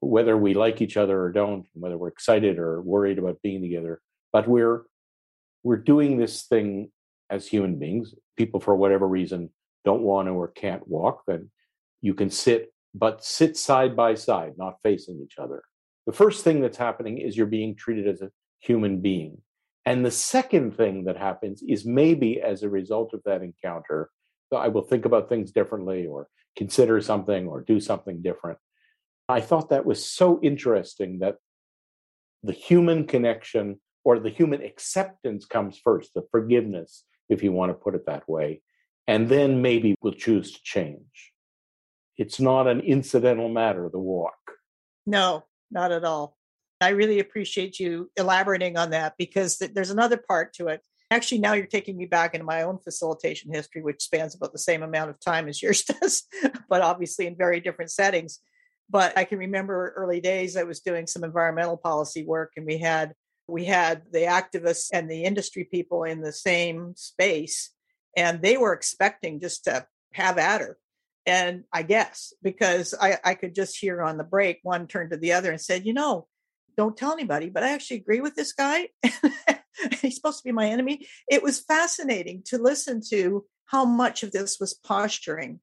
whether 0.00 0.36
we 0.36 0.54
like 0.54 0.82
each 0.82 0.96
other 0.96 1.20
or 1.20 1.32
don't 1.32 1.66
whether 1.74 1.96
we're 1.96 2.08
excited 2.08 2.58
or 2.58 2.80
worried 2.82 3.18
about 3.18 3.40
being 3.42 3.62
together 3.62 4.00
but 4.32 4.46
we're 4.46 4.82
we're 5.64 5.76
doing 5.76 6.18
this 6.18 6.42
thing 6.42 6.90
as 7.30 7.46
human 7.46 7.78
beings. 7.78 8.14
People, 8.36 8.60
for 8.60 8.76
whatever 8.76 9.08
reason, 9.08 9.50
don't 9.84 10.02
want 10.02 10.28
to 10.28 10.32
or 10.32 10.48
can't 10.48 10.86
walk, 10.86 11.22
then 11.26 11.50
you 12.00 12.14
can 12.14 12.30
sit, 12.30 12.72
but 12.94 13.24
sit 13.24 13.56
side 13.56 13.96
by 13.96 14.14
side, 14.14 14.52
not 14.56 14.76
facing 14.82 15.20
each 15.20 15.38
other. 15.38 15.62
The 16.06 16.12
first 16.12 16.44
thing 16.44 16.60
that's 16.60 16.76
happening 16.76 17.18
is 17.18 17.36
you're 17.36 17.46
being 17.46 17.74
treated 17.74 18.06
as 18.06 18.20
a 18.20 18.30
human 18.60 19.00
being. 19.00 19.38
And 19.86 20.04
the 20.04 20.10
second 20.10 20.76
thing 20.76 21.04
that 21.04 21.16
happens 21.16 21.62
is 21.66 21.84
maybe 21.84 22.40
as 22.40 22.62
a 22.62 22.70
result 22.70 23.12
of 23.14 23.22
that 23.24 23.42
encounter, 23.42 24.10
I 24.56 24.68
will 24.68 24.82
think 24.82 25.04
about 25.04 25.28
things 25.28 25.52
differently 25.52 26.06
or 26.06 26.28
consider 26.56 27.00
something 27.00 27.46
or 27.46 27.60
do 27.60 27.80
something 27.80 28.22
different. 28.22 28.58
I 29.28 29.40
thought 29.40 29.70
that 29.70 29.86
was 29.86 30.04
so 30.04 30.40
interesting 30.42 31.20
that 31.20 31.36
the 32.42 32.52
human 32.52 33.06
connection 33.06 33.80
or 34.04 34.18
the 34.18 34.30
human 34.30 34.62
acceptance 34.62 35.46
comes 35.46 35.78
first, 35.78 36.12
the 36.14 36.26
forgiveness, 36.30 37.04
if 37.28 37.42
you 37.42 37.52
want 37.52 37.70
to 37.70 37.74
put 37.74 37.94
it 37.94 38.06
that 38.06 38.28
way. 38.28 38.60
And 39.06 39.28
then 39.28 39.62
maybe 39.62 39.94
we'll 40.02 40.12
choose 40.12 40.52
to 40.52 40.60
change. 40.62 41.32
It's 42.16 42.38
not 42.38 42.66
an 42.66 42.80
incidental 42.80 43.48
matter, 43.48 43.88
the 43.90 43.98
walk. 43.98 44.34
No, 45.06 45.44
not 45.70 45.90
at 45.90 46.04
all. 46.04 46.36
I 46.80 46.90
really 46.90 47.18
appreciate 47.18 47.80
you 47.80 48.10
elaborating 48.16 48.76
on 48.76 48.90
that 48.90 49.14
because 49.18 49.58
there's 49.58 49.90
another 49.90 50.18
part 50.18 50.52
to 50.54 50.68
it. 50.68 50.82
Actually, 51.10 51.38
now 51.38 51.52
you're 51.52 51.66
taking 51.66 51.96
me 51.96 52.06
back 52.06 52.34
into 52.34 52.44
my 52.44 52.62
own 52.62 52.78
facilitation 52.78 53.52
history, 53.52 53.82
which 53.82 54.02
spans 54.02 54.34
about 54.34 54.52
the 54.52 54.58
same 54.58 54.82
amount 54.82 55.10
of 55.10 55.20
time 55.20 55.48
as 55.48 55.62
yours 55.62 55.84
does, 56.00 56.24
but 56.68 56.82
obviously 56.82 57.26
in 57.26 57.36
very 57.36 57.60
different 57.60 57.90
settings. 57.90 58.40
But 58.90 59.16
I 59.16 59.24
can 59.24 59.38
remember 59.38 59.94
early 59.96 60.20
days, 60.20 60.56
I 60.56 60.64
was 60.64 60.80
doing 60.80 61.06
some 61.06 61.24
environmental 61.24 61.76
policy 61.76 62.24
work, 62.24 62.52
and 62.56 62.66
we 62.66 62.78
had 62.78 63.14
we 63.46 63.64
had 63.66 64.02
the 64.10 64.20
activists 64.20 64.88
and 64.92 65.10
the 65.10 65.24
industry 65.24 65.64
people 65.64 66.04
in 66.04 66.22
the 66.22 66.32
same 66.32 66.94
space, 66.96 67.70
and 68.16 68.40
they 68.40 68.56
were 68.56 68.72
expecting 68.72 69.40
just 69.40 69.64
to 69.64 69.86
have 70.12 70.38
at 70.38 70.60
her. 70.60 70.78
And 71.26 71.64
I 71.72 71.82
guess 71.82 72.32
because 72.42 72.94
I, 72.98 73.18
I 73.24 73.34
could 73.34 73.54
just 73.54 73.78
hear 73.78 74.02
on 74.02 74.18
the 74.18 74.24
break, 74.24 74.60
one 74.62 74.86
turned 74.86 75.10
to 75.10 75.16
the 75.16 75.32
other 75.32 75.50
and 75.50 75.60
said, 75.60 75.86
You 75.86 75.94
know, 75.94 76.26
don't 76.76 76.96
tell 76.96 77.12
anybody, 77.12 77.50
but 77.50 77.62
I 77.62 77.72
actually 77.72 77.98
agree 77.98 78.20
with 78.20 78.34
this 78.34 78.52
guy. 78.52 78.88
He's 80.00 80.16
supposed 80.16 80.38
to 80.38 80.44
be 80.44 80.52
my 80.52 80.68
enemy. 80.68 81.06
It 81.28 81.42
was 81.42 81.60
fascinating 81.60 82.42
to 82.46 82.58
listen 82.58 83.00
to 83.10 83.44
how 83.66 83.84
much 83.84 84.22
of 84.22 84.32
this 84.32 84.58
was 84.60 84.74
posturing 84.74 85.60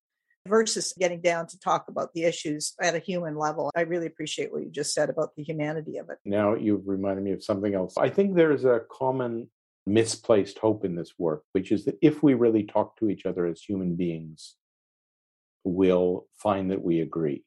versus 0.48 0.94
getting 0.98 1.22
down 1.22 1.48
to 1.48 1.60
talk 1.60 1.86
about 1.88 2.14
the 2.14 2.24
issues 2.24 2.74
at 2.82 2.96
a 2.96 3.00
human 3.00 3.36
level. 3.36 3.70
I 3.76 3.82
really 3.82 4.08
appreciate 4.08 4.52
what 4.52 4.64
you 4.64 4.70
just 4.70 4.94
said 4.94 5.10
about 5.10 5.36
the 5.36 5.44
humanity 5.44 5.98
of 5.98 6.10
it. 6.10 6.18
Now 6.26 6.56
you've 6.56 6.88
reminded 6.88 7.24
me 7.24 7.32
of 7.32 7.44
something 7.44 7.76
else. 7.76 7.96
I 7.98 8.10
think 8.10 8.36
there's 8.36 8.66
a 8.66 8.82
common 8.92 9.50
misplaced 9.86 10.58
hope 10.60 10.86
in 10.86 10.96
this 10.96 11.14
work, 11.18 11.44
which 11.54 11.72
is 11.72 11.86
that 11.86 11.98
if 12.02 12.24
we 12.24 12.34
really 12.34 12.64
talk 12.64 12.98
to 12.98 13.10
each 13.10 13.26
other 13.26 13.46
as 13.46 13.62
human 13.62 13.96
beings, 13.96 14.56
we'll 15.64 16.26
find 16.36 16.72
that 16.72 16.84
we 16.84 17.02
agree. 17.02 17.44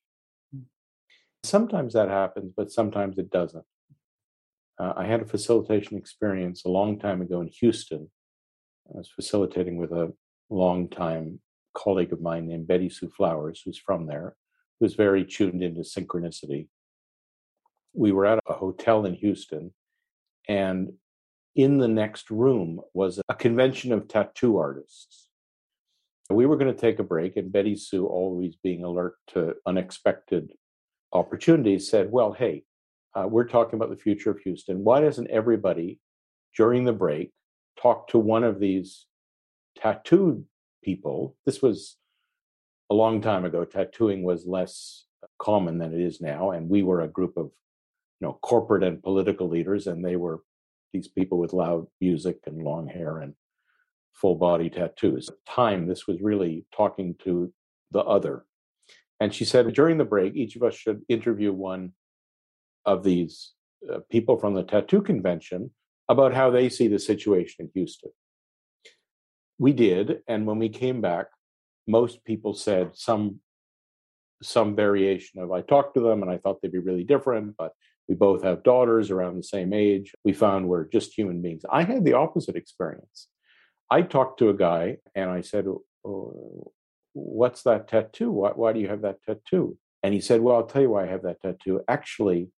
Sometimes 1.45 1.93
that 1.93 2.09
happens, 2.09 2.55
but 2.57 2.73
sometimes 2.73 3.19
it 3.19 3.31
doesn't. 3.31 3.67
Uh, 4.81 4.95
I 4.97 5.05
had 5.05 5.21
a 5.21 5.27
facilitation 5.27 5.99
experience 5.99 6.65
a 6.65 6.71
long 6.71 6.99
time 6.99 7.21
ago 7.21 7.43
in 7.43 7.49
Houston. 7.49 8.11
I 8.89 8.97
was 8.97 9.11
facilitating 9.15 9.77
with 9.77 9.93
a 9.93 10.15
long-time 10.49 11.41
colleague 11.75 12.15
of 12.15 12.23
mine 12.23 12.49
named 12.49 12.67
Betty 12.67 12.89
Sue 12.89 13.11
Flowers, 13.11 13.61
who's 13.63 13.77
from 13.77 14.07
there, 14.07 14.37
who's 14.81 14.95
very 14.95 15.23
tuned 15.23 15.63
into 15.63 15.83
synchronicity. 15.83 16.69
We 17.93 18.11
were 18.11 18.25
at 18.25 18.41
a 18.49 18.55
hotel 18.55 19.05
in 19.05 19.13
Houston, 19.13 19.75
and 20.49 20.95
in 21.55 21.77
the 21.77 21.89
next 21.89 22.31
room 22.31 22.81
was 22.95 23.21
a 23.29 23.35
convention 23.35 23.93
of 23.93 24.09
tattoo 24.09 24.57
artists. 24.57 25.29
We 26.31 26.47
were 26.47 26.57
going 26.57 26.75
to 26.75 26.81
take 26.81 27.01
a 27.01 27.05
break, 27.05 27.37
and 27.37 27.53
Betty 27.53 27.77
Sue, 27.77 28.07
always 28.07 28.57
being 28.57 28.83
alert 28.83 29.17
to 29.29 29.57
unexpected 29.67 30.51
opportunities, 31.15 31.89
said, 31.89 32.11
Well, 32.11 32.33
hey, 32.33 32.65
uh, 33.15 33.27
we're 33.29 33.49
talking 33.49 33.77
about 33.77 33.91
the 33.91 33.97
future 33.97 34.31
of 34.31 34.41
Houston. 34.41 34.85
Why 34.85 35.01
doesn't 35.01 35.31
everybody 35.31 36.01
during 36.57 36.85
the 36.85 36.93
break 36.93 37.33
talk 37.81 38.09
to 38.09 38.19
one 38.19 38.45
of 38.45 38.61
these 38.61 39.07
tattooed 39.79 40.45
people? 40.83 41.37
This 41.47 41.63
was 41.63 41.97
a 42.91 42.95
long 42.95 43.21
time 43.21 43.45
ago. 43.45 43.65
Tattooing 43.65 44.25
was 44.25 44.47
less 44.47 45.07
common 45.39 45.79
than 45.79 45.95
it 45.95 46.01
is 46.01 46.21
now, 46.21 46.51
and 46.51 46.69
we 46.69 46.83
were 46.83 47.03
a 47.03 47.09
group 47.09 47.37
of 47.37 47.47
you 48.21 48.27
know 48.27 48.39
corporate 48.43 48.83
and 48.83 49.03
political 49.03 49.49
leaders, 49.49 49.87
and 49.87 50.05
they 50.05 50.17
were 50.17 50.43
these 50.93 51.09
people 51.09 51.39
with 51.39 51.53
loud 51.53 51.87
music 52.01 52.39
and 52.47 52.63
long 52.63 52.89
hair 52.89 53.19
and 53.19 53.35
full 54.13 54.37
body 54.37 54.71
tattoos. 54.71 55.29
At 55.29 55.35
the 55.35 55.53
time, 55.53 55.87
this 55.87 56.07
was 56.07 56.21
really 56.21 56.67
talking 56.75 57.15
to 57.25 57.53
the 57.91 58.01
other. 58.01 58.45
And 59.21 59.35
she 59.35 59.45
said, 59.45 59.73
during 59.73 59.99
the 59.99 60.05
break, 60.05 60.35
each 60.35 60.57
of 60.57 60.63
us 60.63 60.75
should 60.75 61.03
interview 61.09 61.53
one 61.53 61.93
of 62.85 63.05
these 63.05 63.53
uh, 63.91 64.01
people 64.11 64.39
from 64.39 64.55
the 64.55 64.63
tattoo 64.63 65.03
convention 65.03 65.71
about 66.09 66.35
how 66.35 66.51
they 66.51 66.69
see 66.69 66.89
the 66.89 66.99
situation 66.99 67.65
in 67.65 67.71
Houston. 67.75 68.11
We 69.59 69.73
did, 69.73 70.21
and 70.27 70.47
when 70.47 70.59
we 70.59 70.69
came 70.69 71.01
back, 71.01 71.27
most 71.87 72.25
people 72.25 72.55
said 72.55 72.91
some 72.95 73.41
some 74.43 74.77
variation 74.77 75.41
of 75.41 75.53
I 75.53 75.63
talked 75.63 75.95
to 75.95 76.01
them 76.01 76.23
and 76.23 76.31
I 76.31 76.37
thought 76.37 76.61
they'd 76.61 76.73
be 76.73 76.79
really 76.79 77.05
different, 77.05 77.57
but 77.57 77.73
we 78.09 78.15
both 78.15 78.43
have 78.43 78.63
daughters 78.63 79.11
around 79.11 79.37
the 79.37 79.43
same 79.43 79.73
age. 79.73 80.15
We 80.25 80.35
found 80.35 80.69
we're 80.69 80.85
just 80.85 81.17
human 81.17 81.41
beings. 81.41 81.63
I 81.71 81.85
had 81.85 82.05
the 82.05 82.13
opposite 82.15 82.57
experience. 82.57 83.29
I 83.91 84.03
talked 84.03 84.39
to 84.41 84.51
a 84.51 84.55
guy 84.55 84.99
and 85.15 85.31
I 85.31 85.41
said, 85.41 85.67
oh, 86.05 86.73
What's 87.15 87.63
that 87.63 87.89
tattoo? 87.89 88.31
Why, 88.31 88.51
why 88.51 88.73
do 88.73 88.81
you 88.81 88.89
have 88.89 89.03
that 89.03 89.23
tattoo? 89.23 89.79
And 90.03 90.13
he 90.13 90.21
said, 90.21 90.43
Well, 90.43 90.57
I'll 90.57 90.67
tell 90.67 90.83
you 90.83 90.91
why 90.91 91.05
I 91.05 91.09
have 91.09 91.23
that 91.23 91.41
tattoo. 91.41 91.81
Actually, 91.89 92.51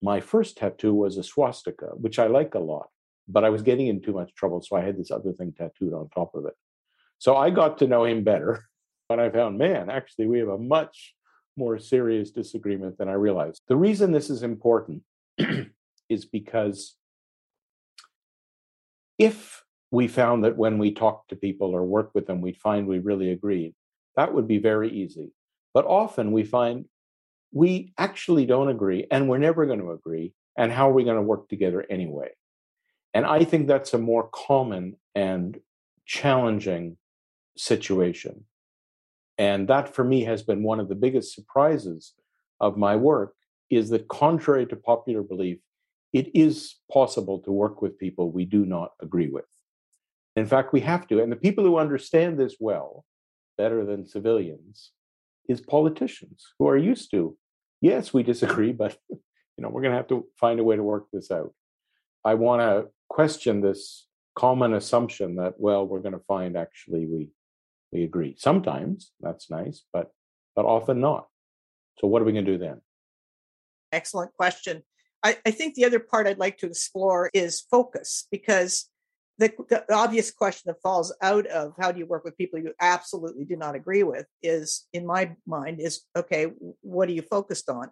my 0.00 0.20
first 0.20 0.56
tattoo 0.56 0.94
was 0.94 1.16
a 1.16 1.22
swastika, 1.22 1.86
which 1.96 2.18
I 2.18 2.26
like 2.26 2.54
a 2.54 2.60
lot, 2.60 2.88
but 3.26 3.44
I 3.44 3.50
was 3.50 3.62
getting 3.62 3.88
in 3.88 4.00
too 4.00 4.12
much 4.12 4.34
trouble. 4.34 4.62
So 4.62 4.76
I 4.76 4.82
had 4.82 4.98
this 4.98 5.10
other 5.10 5.32
thing 5.32 5.52
tattooed 5.52 5.92
on 5.92 6.08
top 6.10 6.34
of 6.34 6.44
it. 6.46 6.54
So 7.18 7.36
I 7.36 7.50
got 7.50 7.78
to 7.78 7.86
know 7.86 8.04
him 8.04 8.22
better. 8.22 8.64
And 9.10 9.20
I 9.20 9.28
found, 9.28 9.58
man, 9.58 9.90
actually, 9.90 10.26
we 10.26 10.38
have 10.38 10.48
a 10.48 10.56
much 10.56 11.14
more 11.58 11.78
serious 11.78 12.30
disagreement 12.30 12.96
than 12.96 13.08
I 13.08 13.12
realized. 13.12 13.60
The 13.68 13.76
reason 13.76 14.12
this 14.12 14.30
is 14.30 14.42
important 14.42 15.02
is 16.08 16.24
because 16.24 16.96
if 19.18 19.62
we 19.90 20.08
found 20.08 20.44
that 20.44 20.56
when 20.56 20.78
we 20.78 20.92
talked 20.92 21.28
to 21.30 21.36
people 21.36 21.74
or 21.74 21.84
worked 21.84 22.14
with 22.14 22.26
them, 22.26 22.40
we'd 22.40 22.56
find 22.56 22.86
we 22.86 22.98
really 22.98 23.30
agreed, 23.30 23.74
that 24.16 24.32
would 24.34 24.48
be 24.48 24.58
very 24.58 24.90
easy. 24.90 25.32
But 25.72 25.86
often 25.86 26.32
we 26.32 26.44
find 26.44 26.86
we 27.52 27.92
actually 27.98 28.46
don't 28.46 28.68
agree 28.68 29.06
and 29.10 29.28
we're 29.28 29.38
never 29.38 29.66
going 29.66 29.80
to 29.80 29.92
agree. 29.92 30.32
And 30.56 30.70
how 30.70 30.90
are 30.90 30.92
we 30.92 31.04
going 31.04 31.16
to 31.16 31.22
work 31.22 31.48
together 31.48 31.84
anyway? 31.90 32.30
And 33.12 33.24
I 33.24 33.44
think 33.44 33.66
that's 33.66 33.94
a 33.94 33.98
more 33.98 34.28
common 34.32 34.96
and 35.14 35.60
challenging 36.04 36.96
situation. 37.56 38.44
And 39.38 39.68
that 39.68 39.94
for 39.94 40.04
me 40.04 40.24
has 40.24 40.42
been 40.42 40.62
one 40.62 40.80
of 40.80 40.88
the 40.88 40.94
biggest 40.94 41.34
surprises 41.34 42.14
of 42.60 42.76
my 42.76 42.96
work 42.96 43.34
is 43.70 43.90
that 43.90 44.08
contrary 44.08 44.66
to 44.66 44.76
popular 44.76 45.22
belief, 45.22 45.58
it 46.12 46.30
is 46.34 46.76
possible 46.92 47.40
to 47.40 47.50
work 47.52 47.82
with 47.82 47.98
people 47.98 48.30
we 48.30 48.44
do 48.44 48.64
not 48.64 48.92
agree 49.00 49.28
with. 49.28 49.46
In 50.36 50.46
fact, 50.46 50.72
we 50.72 50.80
have 50.80 51.06
to. 51.08 51.20
And 51.20 51.30
the 51.30 51.36
people 51.36 51.64
who 51.64 51.78
understand 51.78 52.38
this 52.38 52.56
well, 52.60 53.04
better 53.56 53.84
than 53.84 54.06
civilians, 54.06 54.92
is 55.48 55.60
politicians 55.60 56.54
who 56.58 56.68
are 56.68 56.76
used 56.76 57.10
to 57.10 57.36
yes, 57.84 58.14
we 58.14 58.22
disagree, 58.22 58.72
but 58.84 58.96
you 59.10 59.62
know, 59.62 59.68
we're 59.68 59.82
going 59.82 59.92
to 59.92 59.98
have 59.98 60.08
to 60.08 60.26
find 60.40 60.58
a 60.58 60.64
way 60.64 60.74
to 60.74 60.82
work 60.82 61.06
this 61.12 61.30
out. 61.30 61.52
I 62.24 62.34
want 62.34 62.62
to 62.62 62.90
question 63.08 63.60
this 63.60 64.06
common 64.34 64.74
assumption 64.74 65.36
that 65.36 65.54
well, 65.58 65.86
we're 65.86 66.00
going 66.00 66.14
to 66.14 66.24
find 66.26 66.56
actually 66.56 67.06
we 67.06 67.28
we 67.92 68.02
agree. 68.02 68.34
Sometimes 68.38 69.12
that's 69.20 69.50
nice, 69.50 69.84
but 69.92 70.10
but 70.56 70.64
often 70.64 71.00
not. 71.00 71.28
So 72.00 72.08
what 72.08 72.22
are 72.22 72.24
we 72.24 72.32
going 72.32 72.44
to 72.44 72.52
do 72.52 72.58
then? 72.58 72.80
Excellent 73.92 74.32
question. 74.34 74.82
I, 75.22 75.38
I 75.46 75.52
think 75.52 75.74
the 75.74 75.84
other 75.84 76.00
part 76.00 76.26
I'd 76.26 76.38
like 76.38 76.58
to 76.58 76.66
explore 76.66 77.30
is 77.32 77.60
focus 77.60 78.26
because 78.30 78.90
the, 79.38 79.52
the, 79.68 79.94
obvious 79.94 80.30
question 80.30 80.62
that 80.66 80.80
falls 80.80 81.14
out 81.20 81.46
of 81.46 81.74
how 81.78 81.90
do 81.90 81.98
you 81.98 82.06
work 82.06 82.24
with 82.24 82.38
people 82.38 82.58
you 82.58 82.72
absolutely 82.80 83.44
do 83.44 83.56
not 83.56 83.74
agree 83.74 84.02
with 84.02 84.26
is 84.42 84.86
in 84.92 85.04
my 85.04 85.34
mind 85.46 85.80
is 85.80 86.02
okay 86.16 86.46
what 86.80 87.08
are 87.08 87.12
you 87.12 87.22
focused 87.22 87.68
on? 87.68 87.90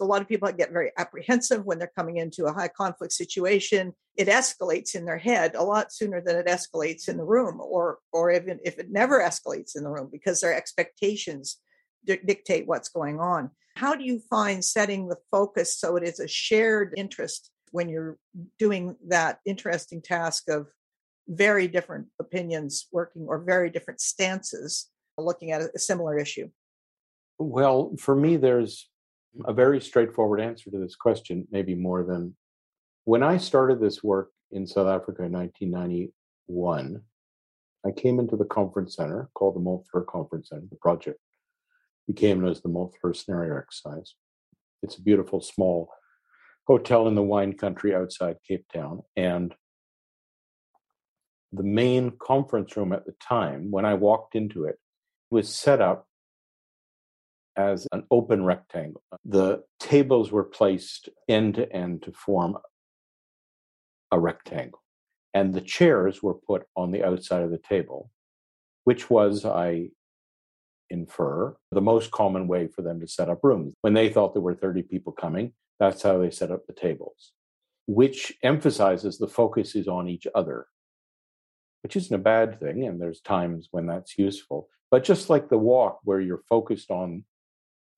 A 0.00 0.04
lot 0.04 0.22
of 0.22 0.28
people 0.28 0.50
get 0.52 0.72
very 0.72 0.92
apprehensive 0.96 1.66
when 1.66 1.78
they're 1.78 1.92
coming 1.94 2.16
into 2.16 2.46
a 2.46 2.52
high 2.52 2.68
conflict 2.68 3.12
situation. 3.12 3.92
It 4.16 4.28
escalates 4.28 4.94
in 4.94 5.04
their 5.04 5.18
head 5.18 5.54
a 5.54 5.62
lot 5.62 5.92
sooner 5.92 6.22
than 6.22 6.36
it 6.36 6.46
escalates 6.46 7.06
in 7.06 7.18
the 7.18 7.24
room 7.24 7.60
or 7.60 7.98
or 8.12 8.30
even 8.30 8.58
if 8.64 8.78
it 8.78 8.90
never 8.90 9.20
escalates 9.20 9.76
in 9.76 9.84
the 9.84 9.90
room 9.90 10.08
because 10.10 10.40
their 10.40 10.54
expectations 10.54 11.58
dictate 12.04 12.66
what's 12.66 12.88
going 12.88 13.20
on. 13.20 13.50
How 13.76 13.94
do 13.94 14.04
you 14.04 14.20
find 14.30 14.64
setting 14.64 15.08
the 15.08 15.18
focus 15.30 15.78
so 15.78 15.96
it 15.96 16.02
is 16.02 16.18
a 16.18 16.26
shared 16.26 16.94
interest 16.96 17.50
when 17.72 17.88
you're 17.88 18.18
doing 18.58 18.96
that 19.08 19.38
interesting 19.44 20.02
task 20.02 20.48
of 20.48 20.66
very 21.30 21.68
different 21.68 22.08
opinions 22.18 22.88
working 22.92 23.26
or 23.28 23.38
very 23.38 23.70
different 23.70 24.00
stances 24.00 24.90
uh, 25.16 25.22
looking 25.22 25.52
at 25.52 25.62
a 25.62 25.78
similar 25.78 26.18
issue? 26.18 26.48
Well, 27.38 27.94
for 27.98 28.14
me, 28.14 28.36
there's 28.36 28.88
mm. 29.36 29.48
a 29.48 29.52
very 29.52 29.80
straightforward 29.80 30.40
answer 30.40 30.70
to 30.70 30.78
this 30.78 30.96
question, 30.96 31.46
maybe 31.50 31.74
more 31.74 32.02
than 32.02 32.36
when 33.04 33.22
I 33.22 33.38
started 33.38 33.80
this 33.80 34.02
work 34.02 34.30
in 34.50 34.66
South 34.66 34.88
Africa 34.88 35.22
in 35.22 35.32
1991. 35.32 37.02
I 37.86 37.90
came 37.92 38.18
into 38.18 38.36
the 38.36 38.44
conference 38.44 38.96
center 38.96 39.30
called 39.34 39.56
the 39.56 39.60
Mont 39.60 39.86
Fleur 39.90 40.02
Conference 40.02 40.50
Center. 40.50 40.66
The 40.68 40.76
project 40.76 41.18
became 42.06 42.40
known 42.40 42.50
as 42.50 42.60
the 42.60 42.68
Mont 42.68 42.92
Fleur 43.00 43.14
Scenario 43.14 43.56
Exercise. 43.56 44.14
It's 44.82 44.96
a 44.96 45.02
beautiful 45.02 45.40
small 45.40 45.90
hotel 46.66 47.08
in 47.08 47.14
the 47.14 47.22
wine 47.22 47.54
country 47.54 47.94
outside 47.94 48.36
Cape 48.46 48.66
Town. 48.72 49.02
And 49.16 49.54
the 51.52 51.62
main 51.62 52.12
conference 52.20 52.76
room 52.76 52.92
at 52.92 53.06
the 53.06 53.14
time, 53.20 53.70
when 53.70 53.84
I 53.84 53.94
walked 53.94 54.34
into 54.34 54.64
it, 54.64 54.76
was 55.30 55.52
set 55.52 55.80
up 55.80 56.06
as 57.56 57.86
an 57.92 58.04
open 58.10 58.44
rectangle. 58.44 59.02
The 59.24 59.62
tables 59.78 60.30
were 60.30 60.44
placed 60.44 61.08
end 61.28 61.56
to 61.56 61.70
end 61.72 62.02
to 62.02 62.12
form 62.12 62.56
a 64.12 64.18
rectangle, 64.18 64.82
and 65.34 65.52
the 65.52 65.60
chairs 65.60 66.22
were 66.22 66.34
put 66.34 66.64
on 66.76 66.90
the 66.90 67.04
outside 67.04 67.42
of 67.42 67.50
the 67.50 67.58
table, 67.58 68.10
which 68.84 69.10
was, 69.10 69.44
I 69.44 69.88
infer, 70.88 71.56
the 71.70 71.80
most 71.80 72.10
common 72.10 72.48
way 72.48 72.66
for 72.66 72.82
them 72.82 73.00
to 73.00 73.06
set 73.06 73.28
up 73.28 73.40
rooms. 73.42 73.74
When 73.80 73.94
they 73.94 74.08
thought 74.08 74.34
there 74.34 74.42
were 74.42 74.54
30 74.54 74.82
people 74.82 75.12
coming, 75.12 75.52
that's 75.78 76.02
how 76.02 76.18
they 76.18 76.30
set 76.30 76.50
up 76.50 76.66
the 76.66 76.72
tables, 76.72 77.32
which 77.86 78.32
emphasizes 78.42 79.18
the 79.18 79.28
focus 79.28 79.74
is 79.74 79.88
on 79.88 80.08
each 80.08 80.26
other 80.34 80.66
which 81.82 81.96
isn't 81.96 82.14
a 82.14 82.18
bad 82.18 82.60
thing. 82.60 82.84
And 82.84 83.00
there's 83.00 83.20
times 83.20 83.68
when 83.70 83.86
that's 83.86 84.18
useful. 84.18 84.68
But 84.90 85.04
just 85.04 85.30
like 85.30 85.48
the 85.48 85.58
walk, 85.58 86.00
where 86.04 86.20
you're 86.20 86.42
focused 86.48 86.90
on 86.90 87.24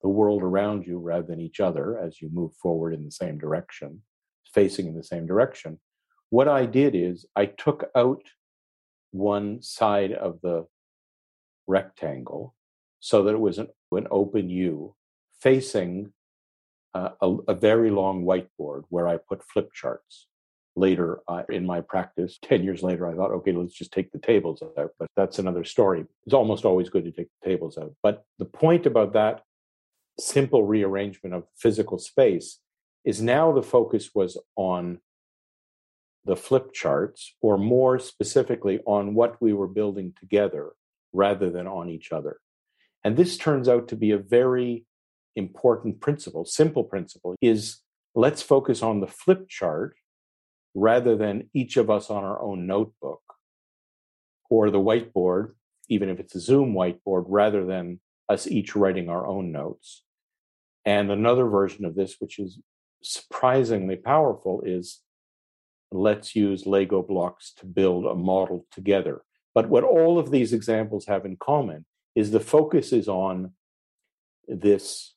the 0.01 0.09
world 0.09 0.43
around 0.43 0.85
you 0.85 0.99
rather 0.99 1.25
than 1.25 1.39
each 1.39 1.59
other 1.59 1.97
as 1.97 2.21
you 2.21 2.29
move 2.31 2.53
forward 2.55 2.93
in 2.93 3.05
the 3.05 3.11
same 3.11 3.37
direction, 3.37 4.01
facing 4.53 4.87
in 4.87 4.95
the 4.95 5.03
same 5.03 5.25
direction, 5.25 5.79
what 6.29 6.47
I 6.47 6.65
did 6.65 6.95
is 6.95 7.25
I 7.35 7.45
took 7.45 7.89
out 7.95 8.23
one 9.11 9.61
side 9.61 10.11
of 10.11 10.39
the 10.41 10.65
rectangle 11.67 12.55
so 12.99 13.23
that 13.23 13.33
it 13.33 13.39
was 13.39 13.59
an, 13.59 13.67
an 13.91 14.07
open 14.09 14.49
U 14.49 14.95
facing 15.39 16.11
uh, 16.93 17.09
a, 17.21 17.35
a, 17.49 17.53
very 17.53 17.89
long 17.89 18.23
whiteboard 18.23 18.83
where 18.89 19.07
I 19.07 19.17
put 19.17 19.43
flip 19.43 19.73
charts. 19.73 20.27
Later 20.75 21.19
uh, 21.27 21.43
in 21.49 21.65
my 21.65 21.81
practice, 21.81 22.39
10 22.41 22.63
years 22.63 22.81
later, 22.81 23.07
I 23.07 23.13
thought, 23.13 23.31
okay, 23.31 23.51
let's 23.51 23.75
just 23.75 23.93
take 23.93 24.11
the 24.11 24.19
tables 24.19 24.63
out. 24.77 24.91
But 24.97 25.07
that's 25.15 25.37
another 25.37 25.63
story. 25.63 26.05
It's 26.25 26.33
almost 26.33 26.65
always 26.65 26.89
good 26.89 27.03
to 27.03 27.11
take 27.11 27.27
the 27.41 27.49
tables 27.49 27.77
out. 27.77 27.93
But 28.01 28.25
the 28.39 28.45
point 28.45 28.85
about 28.85 29.13
that 29.13 29.43
simple 30.19 30.63
rearrangement 30.63 31.35
of 31.35 31.43
physical 31.55 31.99
space 31.99 32.59
is 33.05 33.21
now 33.21 33.51
the 33.51 33.63
focus 33.63 34.11
was 34.15 34.37
on 34.55 34.99
the 36.25 36.35
flip 36.35 36.71
charts, 36.73 37.35
or 37.41 37.57
more 37.57 37.99
specifically, 37.99 38.79
on 38.85 39.13
what 39.13 39.41
we 39.41 39.53
were 39.53 39.67
building 39.67 40.13
together 40.19 40.71
rather 41.11 41.49
than 41.49 41.67
on 41.67 41.89
each 41.89 42.11
other. 42.11 42.37
And 43.03 43.17
this 43.17 43.37
turns 43.37 43.67
out 43.67 43.89
to 43.89 43.95
be 43.95 44.11
a 44.11 44.17
very 44.17 44.85
important 45.35 45.99
principle, 45.99 46.45
simple 46.45 46.83
principle, 46.83 47.35
is 47.41 47.79
let's 48.15 48.41
focus 48.41 48.81
on 48.81 49.01
the 49.01 49.07
flip 49.07 49.49
chart 49.49 49.95
rather 50.73 51.15
than 51.15 51.49
each 51.53 51.77
of 51.77 51.89
us 51.89 52.09
on 52.09 52.23
our 52.23 52.41
own 52.41 52.65
notebook 52.65 53.21
or 54.49 54.69
the 54.69 54.79
whiteboard, 54.79 55.53
even 55.89 56.09
if 56.09 56.19
it's 56.19 56.35
a 56.35 56.39
Zoom 56.39 56.73
whiteboard, 56.73 57.25
rather 57.27 57.65
than 57.65 57.99
us 58.29 58.47
each 58.47 58.75
writing 58.75 59.09
our 59.09 59.27
own 59.27 59.51
notes. 59.51 60.03
And 60.85 61.11
another 61.11 61.45
version 61.45 61.85
of 61.85 61.95
this, 61.95 62.15
which 62.19 62.39
is 62.39 62.59
surprisingly 63.01 63.95
powerful, 63.95 64.61
is 64.65 65.01
let's 65.91 66.35
use 66.35 66.65
Lego 66.65 67.01
blocks 67.01 67.53
to 67.57 67.65
build 67.65 68.05
a 68.05 68.15
model 68.15 68.65
together. 68.71 69.21
But 69.53 69.69
what 69.69 69.83
all 69.83 70.17
of 70.17 70.31
these 70.31 70.53
examples 70.53 71.05
have 71.05 71.25
in 71.25 71.37
common 71.37 71.85
is 72.15 72.31
the 72.31 72.39
focus 72.39 72.91
is 72.91 73.07
on 73.07 73.53
this 74.47 75.15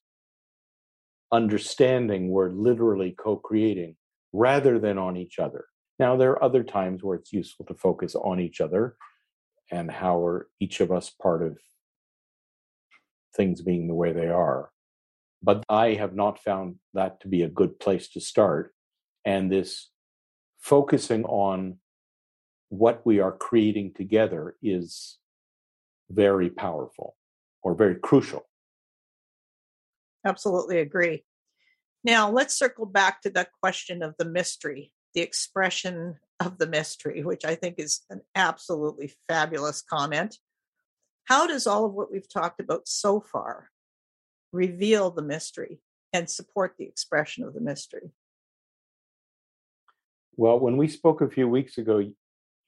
understanding 1.32 2.28
we're 2.28 2.50
literally 2.50 3.14
co 3.16 3.36
creating 3.36 3.96
rather 4.36 4.78
than 4.78 4.98
on 4.98 5.16
each 5.16 5.38
other. 5.38 5.64
Now, 5.98 6.16
there 6.16 6.32
are 6.32 6.44
other 6.44 6.62
times 6.62 7.02
where 7.02 7.16
it's 7.16 7.32
useful 7.32 7.64
to 7.66 7.74
focus 7.74 8.14
on 8.14 8.38
each 8.38 8.60
other 8.60 8.96
and 9.72 9.90
how 9.90 10.22
are 10.22 10.48
each 10.60 10.80
of 10.80 10.92
us 10.92 11.10
part 11.10 11.42
of 11.42 11.58
things 13.34 13.62
being 13.62 13.88
the 13.88 13.94
way 13.94 14.12
they 14.12 14.28
are. 14.28 14.70
But 15.42 15.64
I 15.70 15.94
have 15.94 16.14
not 16.14 16.38
found 16.38 16.76
that 16.92 17.20
to 17.20 17.28
be 17.28 17.42
a 17.42 17.48
good 17.48 17.80
place 17.80 18.08
to 18.10 18.20
start. 18.20 18.74
And 19.24 19.50
this 19.50 19.90
focusing 20.60 21.24
on 21.24 21.78
what 22.68 23.06
we 23.06 23.20
are 23.20 23.32
creating 23.32 23.94
together 23.94 24.56
is 24.62 25.18
very 26.10 26.50
powerful 26.50 27.16
or 27.62 27.74
very 27.74 27.94
crucial. 27.96 28.42
Absolutely 30.26 30.80
agree. 30.80 31.24
Now, 32.06 32.30
let's 32.30 32.56
circle 32.56 32.86
back 32.86 33.20
to 33.22 33.30
the 33.30 33.48
question 33.60 34.00
of 34.00 34.14
the 34.16 34.24
mystery, 34.24 34.92
the 35.12 35.22
expression 35.22 36.20
of 36.38 36.56
the 36.58 36.68
mystery, 36.68 37.24
which 37.24 37.44
I 37.44 37.56
think 37.56 37.80
is 37.80 38.02
an 38.10 38.20
absolutely 38.36 39.12
fabulous 39.28 39.82
comment. 39.82 40.38
How 41.24 41.48
does 41.48 41.66
all 41.66 41.84
of 41.84 41.94
what 41.94 42.12
we've 42.12 42.32
talked 42.32 42.60
about 42.60 42.86
so 42.86 43.18
far 43.20 43.70
reveal 44.52 45.10
the 45.10 45.20
mystery 45.20 45.80
and 46.12 46.30
support 46.30 46.76
the 46.78 46.84
expression 46.84 47.42
of 47.42 47.54
the 47.54 47.60
mystery? 47.60 48.12
Well, 50.36 50.60
when 50.60 50.76
we 50.76 50.86
spoke 50.86 51.22
a 51.22 51.28
few 51.28 51.48
weeks 51.48 51.76
ago, 51.76 52.08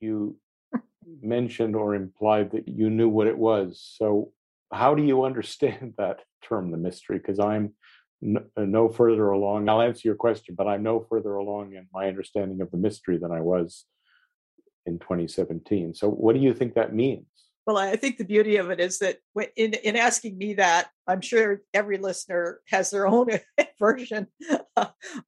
you 0.00 0.36
mentioned 1.22 1.76
or 1.76 1.94
implied 1.94 2.50
that 2.50 2.66
you 2.66 2.90
knew 2.90 3.08
what 3.08 3.28
it 3.28 3.38
was. 3.38 3.80
So, 3.98 4.32
how 4.72 4.96
do 4.96 5.04
you 5.04 5.22
understand 5.22 5.94
that 5.98 6.22
term, 6.42 6.72
the 6.72 6.76
mystery? 6.76 7.18
Because 7.18 7.38
I'm 7.38 7.74
no, 8.20 8.42
uh, 8.56 8.64
no 8.64 8.88
further 8.88 9.30
along. 9.30 9.68
I'll 9.68 9.82
answer 9.82 10.08
your 10.08 10.16
question, 10.16 10.54
but 10.56 10.66
I'm 10.66 10.82
no 10.82 11.00
further 11.00 11.34
along 11.34 11.74
in 11.74 11.86
my 11.92 12.08
understanding 12.08 12.60
of 12.60 12.70
the 12.70 12.76
mystery 12.76 13.18
than 13.18 13.32
I 13.32 13.40
was 13.40 13.84
in 14.86 14.98
2017. 14.98 15.94
So, 15.94 16.10
what 16.10 16.34
do 16.34 16.40
you 16.40 16.54
think 16.54 16.74
that 16.74 16.94
means? 16.94 17.26
Well, 17.66 17.76
I 17.76 17.96
think 17.96 18.16
the 18.16 18.24
beauty 18.24 18.56
of 18.56 18.70
it 18.70 18.80
is 18.80 18.98
that 19.00 19.18
in, 19.54 19.74
in 19.74 19.94
asking 19.94 20.38
me 20.38 20.54
that, 20.54 20.88
I'm 21.06 21.20
sure 21.20 21.60
every 21.74 21.98
listener 21.98 22.60
has 22.68 22.90
their 22.90 23.06
own 23.06 23.28
version 23.78 24.26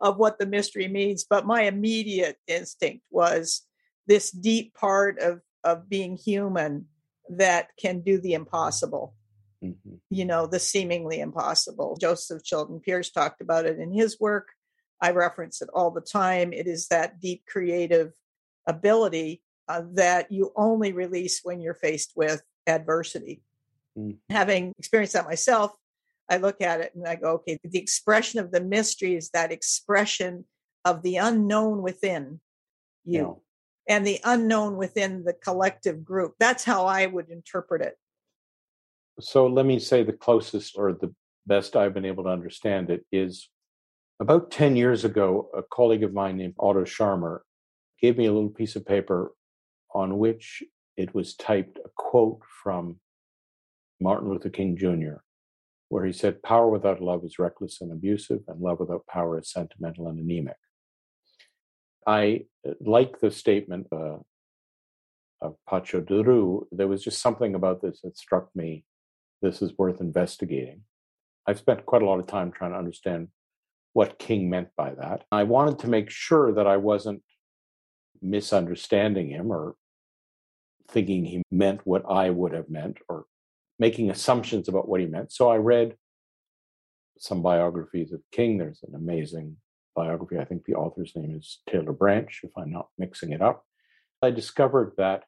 of 0.01 0.17
what 0.17 0.39
the 0.39 0.47
mystery 0.47 0.89
means. 0.89 1.27
But 1.29 1.45
my 1.45 1.65
immediate 1.65 2.39
instinct 2.47 3.05
was 3.11 3.67
this 4.07 4.31
deep 4.31 4.75
part 4.75 5.19
of, 5.19 5.41
of 5.65 5.91
being 5.91 6.17
human 6.17 6.87
that 7.29 7.69
can 7.79 8.01
do 8.01 8.19
the 8.19 8.33
impossible. 8.33 9.15
Mm-hmm. 9.65 9.97
You 10.11 10.25
know, 10.25 10.47
the 10.47 10.59
seemingly 10.59 11.21
impossible. 11.21 11.97
Joseph 12.01 12.43
Chilton 12.45 12.81
Pearce 12.81 13.11
talked 13.11 13.41
about 13.41 13.67
it 13.67 13.79
in 13.79 13.93
his 13.93 14.19
work. 14.19 14.49
I 15.01 15.11
reference 15.13 15.63
it 15.63 15.69
all 15.75 15.91
the 15.91 16.01
time. 16.01 16.53
It 16.53 16.67
is 16.67 16.89
that 16.89 17.21
deep 17.21 17.45
creative 17.47 18.13
ability 18.67 19.43
uh, 19.69 19.83
that 19.93 20.33
you 20.33 20.53
only 20.57 20.93
release 20.93 21.41
when 21.43 21.61
you're 21.61 21.75
faced 21.75 22.13
with 22.17 22.43
adversity. 22.67 23.43
Mm. 23.97 24.17
Having 24.29 24.75
experienced 24.79 25.15
that 25.15 25.27
myself, 25.27 25.73
I 26.29 26.37
look 26.37 26.61
at 26.61 26.81
it 26.81 26.95
and 26.95 27.07
I 27.07 27.17
go, 27.17 27.33
okay, 27.33 27.59
the 27.63 27.79
expression 27.79 28.41
of 28.41 28.53
the 28.53 28.61
mystery 28.61 29.15
is 29.15 29.31
that 29.31 29.53
expression 29.53 30.45
of 30.85 31.03
the 31.03 31.17
unknown 31.17 31.83
within 31.83 32.41
you 33.05 33.41
yeah. 33.89 33.97
and 33.97 34.07
the 34.07 34.21
unknown 34.25 34.77
within 34.77 35.25
the 35.25 35.33
collective 35.33 36.05
group. 36.05 36.35
That's 36.39 36.65
how 36.65 36.87
I 36.87 37.07
would 37.07 37.31
interpret 37.31 37.83
it. 37.83 37.97
So 39.21 39.47
let 39.47 39.67
me 39.67 39.79
say 39.79 40.03
the 40.03 40.13
closest 40.13 40.77
or 40.77 40.93
the 40.93 41.15
best 41.47 41.77
I've 41.77 41.95
been 41.95 42.05
able 42.05 42.25
to 42.25 42.31
understand 42.31 42.91
it 42.91 43.05
is 43.13 43.49
about 44.21 44.51
10 44.51 44.77
years 44.77 45.05
ago, 45.05 45.51
a 45.57 45.63
colleague 45.63 46.03
of 46.03 46.13
mine 46.13 46.37
named 46.37 46.55
Otto 46.59 46.85
Scharmer 46.85 47.41
gave 48.01 48.19
me 48.19 48.27
a 48.27 48.33
little 48.33 48.51
piece 48.51 48.77
of 48.77 48.85
paper 48.85 49.33
on 49.95 50.19
which 50.19 50.63
it 50.97 51.15
was 51.15 51.35
typed 51.35 51.79
a 51.79 51.89
quote 51.97 52.41
from 52.63 53.01
Martin 54.01 54.29
Luther 54.29 54.51
King 54.51 54.77
Jr., 54.77 55.23
where 55.89 56.05
he 56.05 56.13
said, 56.13 56.43
Power 56.43 56.69
without 56.69 57.03
love 57.03 57.25
is 57.25 57.39
reckless 57.39 57.81
and 57.81 57.93
abusive, 57.93 58.41
and 58.49 58.61
love 58.61 58.81
without 58.81 59.07
power 59.07 59.39
is 59.39 59.51
sentimental 59.51 60.09
and 60.09 60.19
anemic. 60.19 60.57
I 62.07 62.45
uh, 62.67 62.73
like 62.81 63.21
the 63.21 63.31
statement 63.31 63.87
uh, 63.93 64.19
of 65.43 65.57
Pacho 65.69 66.01
de 66.01 66.23
Roux. 66.23 66.67
There 66.71 66.89
was 66.89 67.03
just 67.03 67.21
something 67.21 67.55
about 67.55 67.83
this 67.83 68.01
that 68.03 68.17
struck 68.17 68.49
me. 68.55 68.85
This 69.43 69.63
is 69.63 69.77
worth 69.79 70.01
investigating. 70.01 70.83
I've 71.47 71.59
spent 71.59 71.87
quite 71.87 72.03
a 72.03 72.07
lot 72.07 72.21
of 72.21 72.27
time 72.27 72.53
trying 72.53 72.73
to 72.73 72.79
understand 72.79 73.29
what 73.93 74.19
King 74.19 74.51
meant 74.51 74.69
by 74.77 74.95
that. 74.95 75.25
I 75.33 75.45
wanted 75.45 75.79
to 75.81 75.89
make 75.89 76.11
sure 76.11 76.53
that 76.53 76.67
I 76.67 76.77
wasn't 76.77 77.23
misunderstanding 78.23 79.31
him 79.31 79.51
or 79.51 79.75
thinking 80.91 81.25
he 81.25 81.43
meant 81.51 81.81
what 81.85 82.05
I 82.09 82.31
would 82.31 82.53
have 82.53 82.69
meant 82.69 82.99
or 83.09 83.25
making 83.79 84.11
assumptions 84.11 84.69
about 84.69 84.89
what 84.89 85.01
he 85.01 85.07
meant. 85.07 85.33
So 85.33 85.51
I 85.51 85.57
read 85.57 85.97
some 87.19 87.43
biographies 87.43 88.13
of 88.13 88.21
King. 88.33 88.59
There's 88.59 88.83
an 88.87 88.95
amazing 88.95 89.57
biography. 89.97 90.39
I 90.39 90.45
think 90.45 90.65
the 90.65 90.75
author's 90.75 91.13
name 91.17 91.35
is 91.37 91.61
Taylor 91.69 91.93
Branch, 91.93 92.41
if 92.43 92.51
I'm 92.57 92.71
not 92.71 92.89
mixing 92.99 93.33
it 93.33 93.43
up. 93.43 93.65
I 94.23 94.31
discovered 94.31 94.93
that 94.99 95.25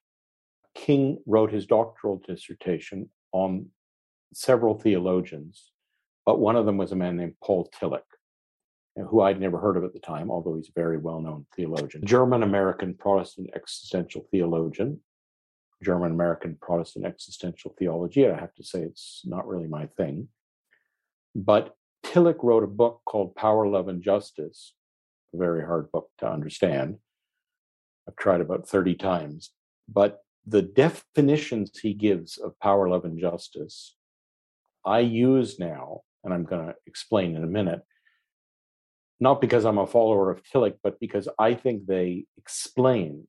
King 0.75 1.19
wrote 1.27 1.53
his 1.53 1.67
doctoral 1.67 2.23
dissertation 2.27 3.09
on 3.33 3.67
several 4.33 4.79
theologians, 4.79 5.73
but 6.25 6.41
one 6.41 6.57
of 6.57 6.67
them 6.67 6.77
was 6.77 6.93
a 6.93 6.97
man 6.97 7.17
named 7.17 7.35
Paul 7.43 7.71
Tillich 7.81 8.01
who 8.97 9.23
I'd 9.23 9.41
never 9.41 9.59
heard 9.59 9.77
of 9.77 9.85
at 9.85 9.93
the 9.93 9.99
time, 9.99 10.31
although 10.31 10.55
he's 10.55 10.69
a 10.69 10.81
very 10.81 10.99
well 10.99 11.21
known 11.21 11.47
theologian, 11.57 12.05
German 12.05 12.43
American 12.43 12.95
Protestant 12.95 13.51
existential 13.55 14.27
theologian, 14.31 15.01
German 15.83 16.13
American 16.13 16.59
Protestant 16.61 17.07
existential 17.07 17.75
theology. 17.79 18.29
I 18.29 18.39
have 18.39 18.55
to 18.55 18.65
say 18.65 18.83
it's 18.83 19.23
not 19.25 19.49
really 19.49 19.67
my 19.67 19.87
thing. 19.87 20.29
But 21.35 21.75
Tillich 22.05 22.43
wrote 22.43 22.65
a 22.65 22.69
book 22.69 23.01
called 23.07 23.35
Power, 23.35 23.67
Love, 23.67 23.89
and 23.89 24.03
Justice, 24.03 24.75
a 25.35 25.39
very 25.39 25.65
hard 25.65 25.91
book 25.91 26.11
to 26.19 26.31
understand. 26.31 26.99
I've 28.07 28.17
tried 28.17 28.43
about 28.43 28.69
30 28.69 28.95
times. 28.97 29.53
But 29.89 30.21
the 30.47 30.63
definitions 30.63 31.79
he 31.79 31.95
gives 31.95 32.37
of 32.37 32.59
power, 32.59 32.89
love, 32.89 33.05
and 33.05 33.19
justice, 33.19 33.97
I 34.85 35.01
use 35.01 35.59
now, 35.59 36.01
and 36.25 36.33
I'm 36.33 36.45
going 36.45 36.67
to 36.67 36.75
explain 36.87 37.37
in 37.37 37.45
a 37.45 37.49
minute 37.49 37.83
not 39.23 39.41
because 39.41 39.65
I'm 39.65 39.79
a 39.79 39.87
follower 39.87 40.33
of 40.33 40.43
Tillich, 40.43 40.79
but 40.83 40.99
because 40.99 41.29
I 41.39 41.55
think 41.55 41.87
they 41.87 42.25
explain 42.37 43.29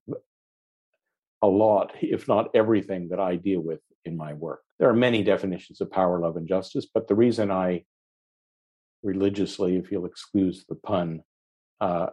a 1.44 1.48
lot, 1.48 1.92
if 2.02 2.28
not 2.28 2.50
everything, 2.56 3.10
that 3.10 3.20
I 3.20 3.36
deal 3.36 3.62
with 3.62 3.80
in 4.04 4.18
my 4.18 4.34
work. 4.34 4.62
There 4.80 4.90
are 4.90 4.96
many 4.96 5.22
definitions 5.22 5.82
of 5.82 5.92
power, 5.92 6.20
love, 6.20 6.36
and 6.36 6.48
justice, 6.48 6.88
but 6.92 7.08
the 7.08 7.14
reason 7.14 7.52
I 7.52 7.84
religiously, 9.04 9.76
if 9.76 9.92
you'll 9.92 10.08
excuse 10.08 10.66
the 10.68 10.74
pun, 10.74 11.22
uh, 11.80 12.08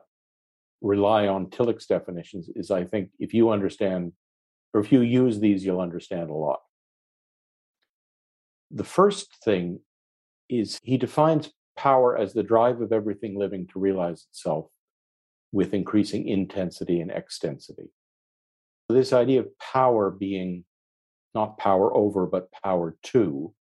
rely 0.82 1.28
on 1.28 1.46
Tillich's 1.46 1.86
definitions 1.86 2.50
is 2.54 2.70
I 2.70 2.84
think 2.84 3.08
if 3.18 3.32
you 3.32 3.48
understand, 3.48 4.12
or 4.74 4.82
if 4.82 4.92
you 4.92 5.00
use 5.00 5.40
these, 5.40 5.64
you'll 5.64 5.80
understand 5.80 6.28
a 6.28 6.34
lot. 6.34 6.60
The 8.70 8.84
first 8.84 9.36
thing 9.44 9.80
is 10.48 10.78
he 10.82 10.96
defines 10.96 11.50
power 11.76 12.16
as 12.16 12.32
the 12.32 12.42
drive 12.42 12.80
of 12.80 12.92
everything 12.92 13.38
living 13.38 13.66
to 13.68 13.78
realize 13.78 14.26
itself 14.30 14.66
with 15.52 15.74
increasing 15.74 16.28
intensity 16.28 17.00
and 17.00 17.10
extensity. 17.10 17.90
This 18.88 19.12
idea 19.12 19.40
of 19.40 19.58
power 19.58 20.10
being 20.10 20.64
not 21.34 21.58
power 21.58 21.96
over, 21.96 22.26
but 22.26 22.50
power 22.50 22.96
to, 23.04 23.54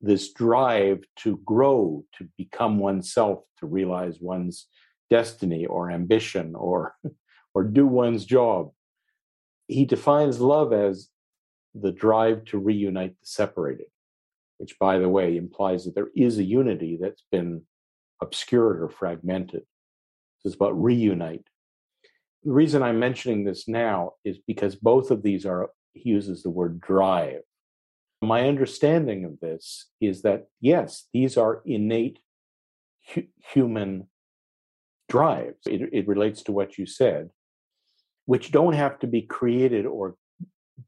this 0.00 0.32
drive 0.32 1.04
to 1.16 1.38
grow, 1.44 2.04
to 2.18 2.28
become 2.36 2.78
oneself, 2.78 3.44
to 3.58 3.66
realize 3.66 4.18
one's 4.20 4.66
destiny 5.08 5.66
or 5.66 5.90
ambition 5.90 6.54
or, 6.56 6.94
or 7.54 7.64
do 7.64 7.86
one's 7.86 8.24
job. 8.24 8.72
He 9.68 9.84
defines 9.84 10.40
love 10.40 10.72
as 10.72 11.08
the 11.74 11.92
drive 11.92 12.44
to 12.46 12.58
reunite 12.58 13.18
the 13.20 13.26
separated, 13.26 13.86
which, 14.58 14.78
by 14.78 14.98
the 14.98 15.08
way, 15.08 15.36
implies 15.36 15.84
that 15.84 15.94
there 15.94 16.10
is 16.14 16.38
a 16.38 16.44
unity 16.44 16.98
that's 17.00 17.24
been 17.30 17.62
obscured 18.20 18.82
or 18.82 18.88
fragmented. 18.88 19.62
It's 20.44 20.54
about 20.54 20.80
reunite. 20.80 21.46
The 22.44 22.52
reason 22.52 22.82
I'm 22.82 22.98
mentioning 22.98 23.44
this 23.44 23.68
now 23.68 24.14
is 24.24 24.38
because 24.46 24.74
both 24.74 25.10
of 25.10 25.22
these 25.22 25.46
are, 25.46 25.70
he 25.94 26.10
uses 26.10 26.42
the 26.42 26.50
word 26.50 26.80
drive. 26.80 27.42
My 28.20 28.48
understanding 28.48 29.24
of 29.24 29.40
this 29.40 29.86
is 30.00 30.22
that, 30.22 30.46
yes, 30.60 31.08
these 31.12 31.36
are 31.36 31.62
innate 31.64 32.18
hu- 33.14 33.26
human 33.52 34.08
drives. 35.08 35.58
It, 35.66 35.88
it 35.92 36.08
relates 36.08 36.42
to 36.44 36.52
what 36.52 36.78
you 36.78 36.86
said, 36.86 37.30
which 38.26 38.52
don't 38.52 38.74
have 38.74 38.98
to 39.00 39.06
be 39.06 39.22
created 39.22 39.86
or 39.86 40.16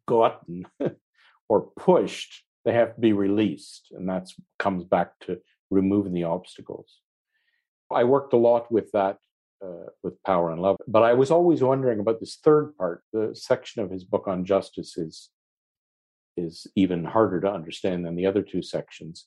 gotten 0.07 0.67
or 1.49 1.69
pushed. 1.77 2.43
They 2.65 2.73
have 2.73 2.95
to 2.95 3.01
be 3.01 3.13
released. 3.13 3.89
And 3.93 4.09
that 4.09 4.29
comes 4.59 4.85
back 4.85 5.19
to 5.21 5.39
removing 5.71 6.15
the 6.15 6.25
obstacles. 6.25 7.01
I 7.93 8.05
worked 8.05 8.33
a 8.33 8.39
lot 8.39 8.73
with 8.73 8.91
that 8.93 9.19
uh, 9.65 9.87
with 10.03 10.23
power 10.25 10.51
and 10.51 10.61
love. 10.61 10.77
But 10.87 11.03
I 11.03 11.15
was 11.15 11.31
always 11.31 11.63
wondering 11.63 12.01
about 12.01 12.21
this 12.21 12.39
third 12.43 12.77
part. 12.77 13.03
The 13.13 13.31
section 13.35 13.83
of 13.83 13.91
his 13.91 14.05
book 14.05 14.27
on 14.27 14.45
justice 14.45 14.97
is 14.97 15.31
is 16.37 16.67
even 16.75 17.05
harder 17.05 17.41
to 17.41 17.53
understand 17.53 18.05
than 18.05 18.17
the 18.17 18.27
other 18.27 18.43
two 18.43 18.61
sections. 18.61 19.27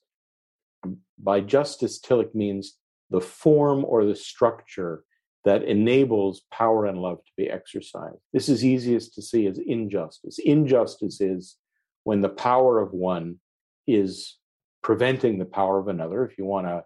By 1.18 1.40
justice, 1.40 2.00
Tillich 2.00 2.36
means 2.36 2.78
the 3.10 3.22
form 3.22 3.86
or 3.86 4.04
the 4.04 4.16
structure 4.16 5.04
that 5.46 5.64
enables 5.64 6.42
power 6.52 6.86
and 6.86 7.02
love 7.02 7.20
to 7.20 7.32
be 7.38 7.50
exercised. 7.50 8.18
This 8.34 8.50
is 8.50 8.66
easiest 8.66 9.14
to 9.16 9.22
see 9.22 9.48
as 9.48 9.60
injustice. 9.60 10.40
Injustice 10.40 11.22
is 11.22 11.56
when 12.04 12.22
the 12.22 12.30
power 12.30 12.80
of 12.80 12.92
one 12.92 13.40
is 13.88 14.38
preventing 14.84 15.38
the 15.38 15.46
power 15.46 15.80
of 15.80 15.88
another. 15.88 16.26
If 16.26 16.38
you 16.38 16.46
want 16.46 16.68
a 16.68 16.84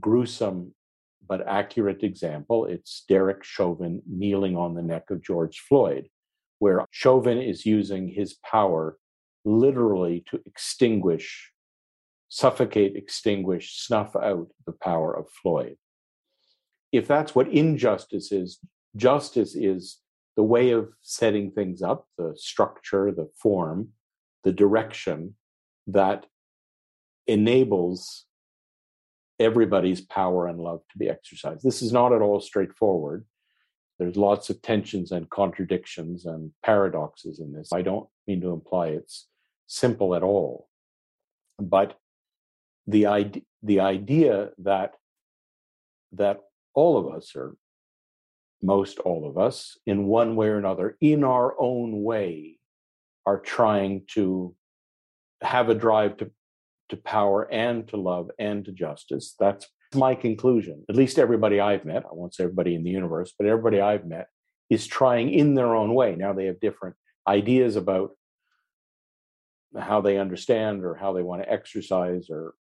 gruesome 0.00 0.74
but 1.28 1.46
accurate 1.46 2.02
example, 2.02 2.66
it's 2.66 3.04
Derek 3.08 3.44
Chauvin 3.44 4.02
kneeling 4.06 4.56
on 4.56 4.74
the 4.74 4.82
neck 4.82 5.10
of 5.10 5.22
George 5.22 5.60
Floyd, 5.60 6.08
where 6.58 6.84
Chauvin 6.90 7.38
is 7.38 7.64
using 7.66 8.08
his 8.08 8.34
power 8.44 8.96
literally 9.44 10.24
to 10.30 10.40
extinguish, 10.46 11.52
suffocate, 12.28 12.96
extinguish, 12.96 13.84
snuff 13.84 14.14
out 14.16 14.48
the 14.66 14.72
power 14.72 15.16
of 15.16 15.28
Floyd. 15.30 15.76
If 16.92 17.08
that's 17.08 17.34
what 17.34 17.48
injustice 17.48 18.30
is, 18.30 18.58
justice 18.96 19.54
is 19.54 19.98
the 20.36 20.42
way 20.42 20.70
of 20.70 20.92
setting 21.00 21.50
things 21.50 21.82
up, 21.82 22.06
the 22.18 22.34
structure, 22.36 23.10
the 23.10 23.28
form, 23.36 23.88
the 24.44 24.52
direction 24.52 25.34
that 25.86 26.26
enables 27.26 28.26
everybody's 29.38 30.00
power 30.00 30.46
and 30.46 30.60
love 30.60 30.80
to 30.90 30.98
be 30.98 31.08
exercised. 31.08 31.64
This 31.64 31.82
is 31.82 31.92
not 31.92 32.12
at 32.12 32.20
all 32.20 32.40
straightforward. 32.40 33.24
There's 33.98 34.16
lots 34.16 34.50
of 34.50 34.62
tensions 34.62 35.12
and 35.12 35.28
contradictions 35.30 36.26
and 36.26 36.52
paradoxes 36.64 37.40
in 37.40 37.52
this. 37.52 37.70
I 37.72 37.82
don't 37.82 38.08
mean 38.26 38.40
to 38.40 38.50
imply 38.50 38.88
it's 38.88 39.28
simple 39.66 40.14
at 40.14 40.22
all. 40.22 40.68
But 41.58 41.98
the 42.86 43.06
idea, 43.06 43.42
the 43.62 43.80
idea 43.80 44.50
that 44.58 44.94
that 46.12 46.40
all 46.74 46.96
of 46.96 47.14
us, 47.14 47.32
or 47.34 47.56
most 48.62 48.98
all 49.00 49.28
of 49.28 49.38
us, 49.38 49.76
in 49.86 50.06
one 50.06 50.36
way 50.36 50.48
or 50.48 50.58
another, 50.58 50.96
in 51.00 51.24
our 51.24 51.54
own 51.60 52.02
way, 52.02 52.58
are 53.26 53.40
trying 53.40 54.04
to 54.14 54.54
have 55.42 55.68
a 55.68 55.74
drive 55.74 56.16
to 56.18 56.30
to 56.92 56.96
power 56.98 57.50
and 57.50 57.88
to 57.88 57.96
love 57.96 58.30
and 58.38 58.66
to 58.66 58.72
justice. 58.72 59.34
That's 59.38 59.66
my 59.94 60.14
conclusion. 60.14 60.84
At 60.90 60.96
least 60.96 61.18
everybody 61.18 61.58
I've 61.58 61.86
met, 61.86 62.04
I 62.04 62.12
won't 62.12 62.34
say 62.34 62.44
everybody 62.44 62.74
in 62.74 62.84
the 62.84 62.90
universe, 62.90 63.32
but 63.36 63.46
everybody 63.46 63.80
I've 63.80 64.06
met 64.06 64.28
is 64.68 64.86
trying 64.86 65.32
in 65.32 65.54
their 65.54 65.74
own 65.74 65.94
way. 65.94 66.16
Now 66.16 66.34
they 66.34 66.46
have 66.46 66.60
different 66.60 66.96
ideas 67.26 67.76
about 67.76 68.10
how 69.78 70.02
they 70.02 70.18
understand 70.18 70.84
or 70.84 70.94
how 70.94 71.14
they 71.14 71.22
want 71.22 71.42
to 71.42 71.50
exercise 71.50 72.28
or 72.28 72.54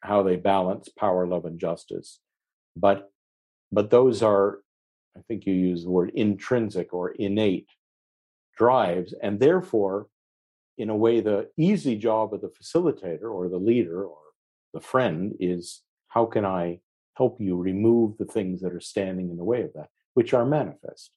how 0.00 0.22
they 0.22 0.36
balance 0.36 0.88
power, 0.88 1.26
love, 1.26 1.44
and 1.44 1.60
justice. 1.60 2.18
But 2.76 3.10
but 3.72 3.90
those 3.90 4.22
are, 4.22 4.60
I 5.16 5.20
think 5.28 5.46
you 5.46 5.54
use 5.54 5.84
the 5.84 5.90
word 5.90 6.10
intrinsic 6.14 6.92
or 6.92 7.10
innate 7.10 7.68
drives, 8.56 9.14
and 9.22 9.38
therefore 9.38 10.08
in 10.78 10.90
a 10.90 10.96
way, 10.96 11.20
the 11.20 11.48
easy 11.56 11.96
job 11.96 12.34
of 12.34 12.42
the 12.42 12.48
facilitator 12.48 13.32
or 13.32 13.48
the 13.48 13.58
leader 13.58 14.04
or 14.04 14.18
the 14.74 14.80
friend 14.80 15.34
is 15.40 15.82
how 16.08 16.26
can 16.26 16.44
I 16.44 16.80
help 17.14 17.40
you 17.40 17.56
remove 17.56 18.18
the 18.18 18.26
things 18.26 18.60
that 18.60 18.74
are 18.74 18.80
standing 18.80 19.30
in 19.30 19.38
the 19.38 19.44
way 19.44 19.62
of 19.62 19.72
that, 19.74 19.88
which 20.14 20.34
are 20.34 20.44
manifest. 20.44 21.10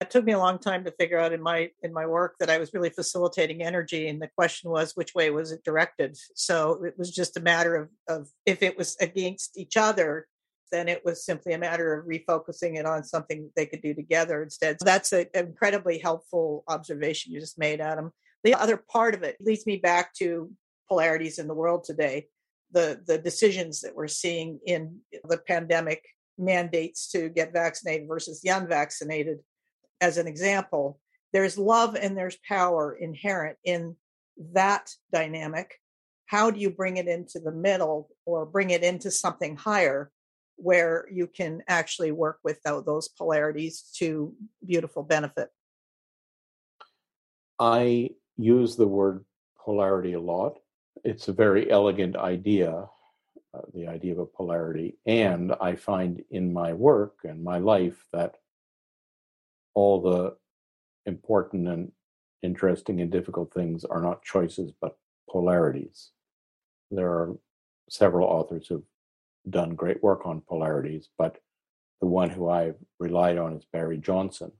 It 0.00 0.10
took 0.10 0.24
me 0.24 0.32
a 0.32 0.38
long 0.38 0.58
time 0.58 0.84
to 0.84 0.92
figure 0.92 1.18
out 1.18 1.34
in 1.34 1.42
my 1.42 1.70
in 1.82 1.92
my 1.92 2.06
work 2.06 2.36
that 2.40 2.48
I 2.48 2.58
was 2.58 2.72
really 2.72 2.88
facilitating 2.88 3.62
energy, 3.62 4.08
and 4.08 4.20
the 4.20 4.30
question 4.34 4.70
was 4.70 4.96
which 4.96 5.14
way 5.14 5.30
was 5.30 5.52
it 5.52 5.62
directed. 5.62 6.16
So 6.34 6.84
it 6.84 6.94
was 6.96 7.10
just 7.14 7.36
a 7.36 7.40
matter 7.40 7.76
of 7.76 7.88
of 8.08 8.28
if 8.46 8.62
it 8.62 8.78
was 8.78 8.96
against 9.00 9.58
each 9.58 9.76
other, 9.76 10.26
then 10.72 10.88
it 10.88 11.04
was 11.04 11.24
simply 11.24 11.52
a 11.52 11.58
matter 11.58 11.92
of 11.92 12.06
refocusing 12.06 12.78
it 12.78 12.86
on 12.86 13.04
something 13.04 13.50
they 13.56 13.66
could 13.66 13.82
do 13.82 13.92
together 13.92 14.42
instead. 14.42 14.78
So 14.80 14.84
that's 14.86 15.12
an 15.12 15.26
incredibly 15.34 15.98
helpful 15.98 16.64
observation 16.66 17.32
you 17.32 17.40
just 17.40 17.58
made, 17.58 17.80
Adam. 17.80 18.12
The 18.42 18.54
other 18.54 18.78
part 18.78 19.14
of 19.14 19.22
it 19.22 19.36
leads 19.38 19.66
me 19.66 19.76
back 19.76 20.14
to 20.14 20.50
polarities 20.88 21.38
in 21.38 21.46
the 21.46 21.54
world 21.54 21.84
today. 21.84 22.28
The 22.72 23.02
the 23.06 23.18
decisions 23.18 23.82
that 23.82 23.94
we're 23.94 24.08
seeing 24.08 24.60
in 24.64 25.00
the 25.28 25.38
pandemic 25.38 26.02
mandates 26.38 27.10
to 27.10 27.28
get 27.28 27.52
vaccinated 27.52 28.08
versus 28.08 28.40
the 28.40 28.50
unvaccinated, 28.50 29.40
as 30.00 30.18
an 30.18 30.26
example. 30.26 30.98
There's 31.32 31.58
love 31.58 31.94
and 31.94 32.16
there's 32.16 32.38
power 32.48 32.92
inherent 32.92 33.58
in 33.64 33.96
that 34.52 34.90
dynamic. 35.12 35.76
How 36.26 36.50
do 36.50 36.60
you 36.60 36.70
bring 36.70 36.96
it 36.96 37.08
into 37.08 37.40
the 37.40 37.52
middle 37.52 38.08
or 38.24 38.46
bring 38.46 38.70
it 38.70 38.82
into 38.82 39.10
something 39.10 39.56
higher 39.56 40.10
where 40.60 41.06
you 41.10 41.26
can 41.26 41.62
actually 41.68 42.12
work 42.12 42.38
with 42.44 42.62
those 42.62 43.08
polarities 43.08 43.82
to 43.96 44.34
beautiful 44.64 45.02
benefit. 45.02 45.48
I 47.58 48.10
use 48.36 48.76
the 48.76 48.86
word 48.86 49.24
polarity 49.58 50.12
a 50.12 50.20
lot. 50.20 50.58
It's 51.02 51.28
a 51.28 51.32
very 51.32 51.70
elegant 51.70 52.16
idea, 52.16 52.86
uh, 53.54 53.60
the 53.74 53.88
idea 53.88 54.12
of 54.12 54.18
a 54.18 54.26
polarity. 54.26 54.98
And 55.06 55.54
I 55.60 55.76
find 55.76 56.22
in 56.30 56.52
my 56.52 56.74
work 56.74 57.18
and 57.24 57.42
my 57.42 57.58
life 57.58 58.04
that 58.12 58.36
all 59.74 60.00
the 60.00 60.36
important 61.06 61.68
and 61.68 61.92
interesting 62.42 63.00
and 63.00 63.10
difficult 63.10 63.52
things 63.52 63.84
are 63.84 64.00
not 64.00 64.22
choices, 64.22 64.72
but 64.80 64.96
polarities. 65.30 66.10
There 66.90 67.10
are 67.10 67.36
several 67.88 68.28
authors 68.28 68.66
who've 68.66 68.84
done 69.48 69.74
great 69.74 70.02
work 70.02 70.26
on 70.26 70.42
polarities, 70.46 71.08
but 71.18 71.38
the 72.00 72.06
one 72.06 72.30
who 72.30 72.48
I've 72.48 72.76
relied 72.98 73.38
on 73.38 73.54
is 73.54 73.64
Barry 73.72 73.98
Johnson, 73.98 74.52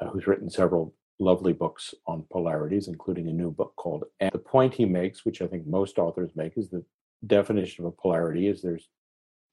uh, 0.00 0.08
who's 0.08 0.26
written 0.26 0.50
several 0.50 0.94
lovely 1.18 1.52
books 1.52 1.94
on 2.06 2.24
polarities, 2.30 2.88
including 2.88 3.28
a 3.28 3.32
new 3.32 3.50
book 3.50 3.74
called. 3.76 4.04
And 4.20 4.30
the 4.32 4.38
point 4.38 4.74
he 4.74 4.84
makes, 4.84 5.24
which 5.24 5.42
I 5.42 5.46
think 5.46 5.66
most 5.66 5.98
authors 5.98 6.30
make, 6.34 6.56
is 6.56 6.70
the 6.70 6.84
definition 7.26 7.84
of 7.84 7.92
a 7.92 7.96
polarity 8.02 8.48
is 8.48 8.62
there's 8.62 8.88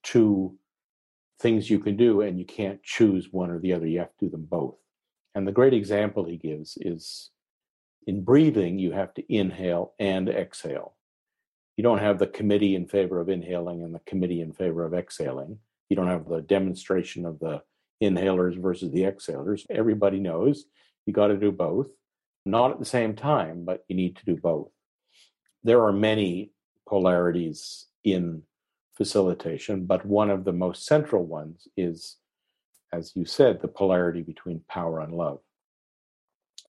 two 0.02 0.56
things 1.40 1.70
you 1.70 1.78
can 1.78 1.96
do, 1.96 2.20
and 2.20 2.38
you 2.38 2.44
can't 2.44 2.82
choose 2.82 3.28
one 3.30 3.50
or 3.50 3.58
the 3.58 3.72
other. 3.72 3.86
You 3.86 4.00
have 4.00 4.16
to 4.18 4.26
do 4.26 4.30
them 4.30 4.46
both. 4.48 4.76
And 5.34 5.46
the 5.46 5.52
great 5.52 5.74
example 5.74 6.24
he 6.24 6.36
gives 6.36 6.76
is 6.80 7.30
in 8.06 8.24
breathing, 8.24 8.78
you 8.78 8.92
have 8.92 9.14
to 9.14 9.32
inhale 9.32 9.94
and 9.98 10.28
exhale 10.28 10.94
you 11.78 11.84
don't 11.84 12.00
have 12.00 12.18
the 12.18 12.26
committee 12.26 12.74
in 12.74 12.86
favor 12.86 13.20
of 13.20 13.28
inhaling 13.28 13.84
and 13.84 13.94
the 13.94 14.00
committee 14.00 14.40
in 14.40 14.52
favor 14.52 14.84
of 14.84 14.94
exhaling. 14.94 15.60
You 15.88 15.94
don't 15.94 16.08
have 16.08 16.28
the 16.28 16.42
demonstration 16.42 17.24
of 17.24 17.38
the 17.38 17.62
inhalers 18.02 18.60
versus 18.60 18.90
the 18.90 19.04
exhalers. 19.04 19.64
Everybody 19.70 20.18
knows 20.18 20.64
you 21.06 21.12
got 21.12 21.28
to 21.28 21.36
do 21.36 21.52
both. 21.52 21.86
not 22.44 22.72
at 22.72 22.80
the 22.80 22.84
same 22.84 23.14
time, 23.14 23.64
but 23.64 23.84
you 23.88 23.94
need 23.94 24.16
to 24.16 24.24
do 24.24 24.36
both. 24.36 24.70
There 25.62 25.84
are 25.84 25.92
many 25.92 26.50
polarities 26.88 27.86
in 28.02 28.42
facilitation, 28.98 29.86
but 29.86 30.04
one 30.04 30.28
of 30.28 30.44
the 30.44 30.52
most 30.52 30.84
central 30.84 31.24
ones 31.24 31.68
is, 31.76 32.16
as 32.92 33.16
you 33.16 33.24
said, 33.24 33.62
the 33.62 33.68
polarity 33.68 34.22
between 34.22 34.60
power 34.68 35.00
and 35.00 35.14
love. 35.14 35.38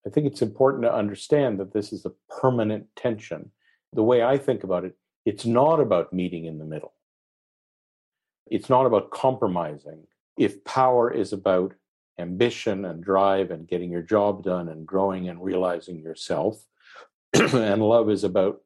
I 0.08 0.10
think 0.12 0.28
it's 0.28 0.44
important 0.44 0.84
to 0.84 0.94
understand 0.94 1.60
that 1.60 1.74
this 1.74 1.92
is 1.92 2.06
a 2.06 2.14
permanent 2.40 2.86
tension. 2.96 3.52
The 3.94 4.04
way 4.04 4.24
I 4.24 4.38
think 4.38 4.64
about 4.64 4.86
it, 4.86 4.96
it's 5.26 5.46
not 5.46 5.82
about 5.82 6.14
meeting 6.14 6.46
in 6.46 6.60
the 6.60 6.66
middle. 6.66 6.94
It's 8.46 8.70
not 8.70 8.86
about 8.86 9.12
compromising. 9.12 10.06
If 10.38 10.64
power 10.64 11.12
is 11.12 11.34
about 11.34 11.74
ambition 12.20 12.86
and 12.86 13.04
drive 13.04 13.52
and 13.52 13.68
getting 13.68 13.92
your 13.92 14.02
job 14.02 14.44
done 14.44 14.70
and 14.70 14.86
growing 14.86 15.28
and 15.28 15.44
realizing 15.44 16.00
yourself, 16.00 16.64
and 17.34 17.82
love 17.82 18.10
is 18.10 18.24
about 18.24 18.62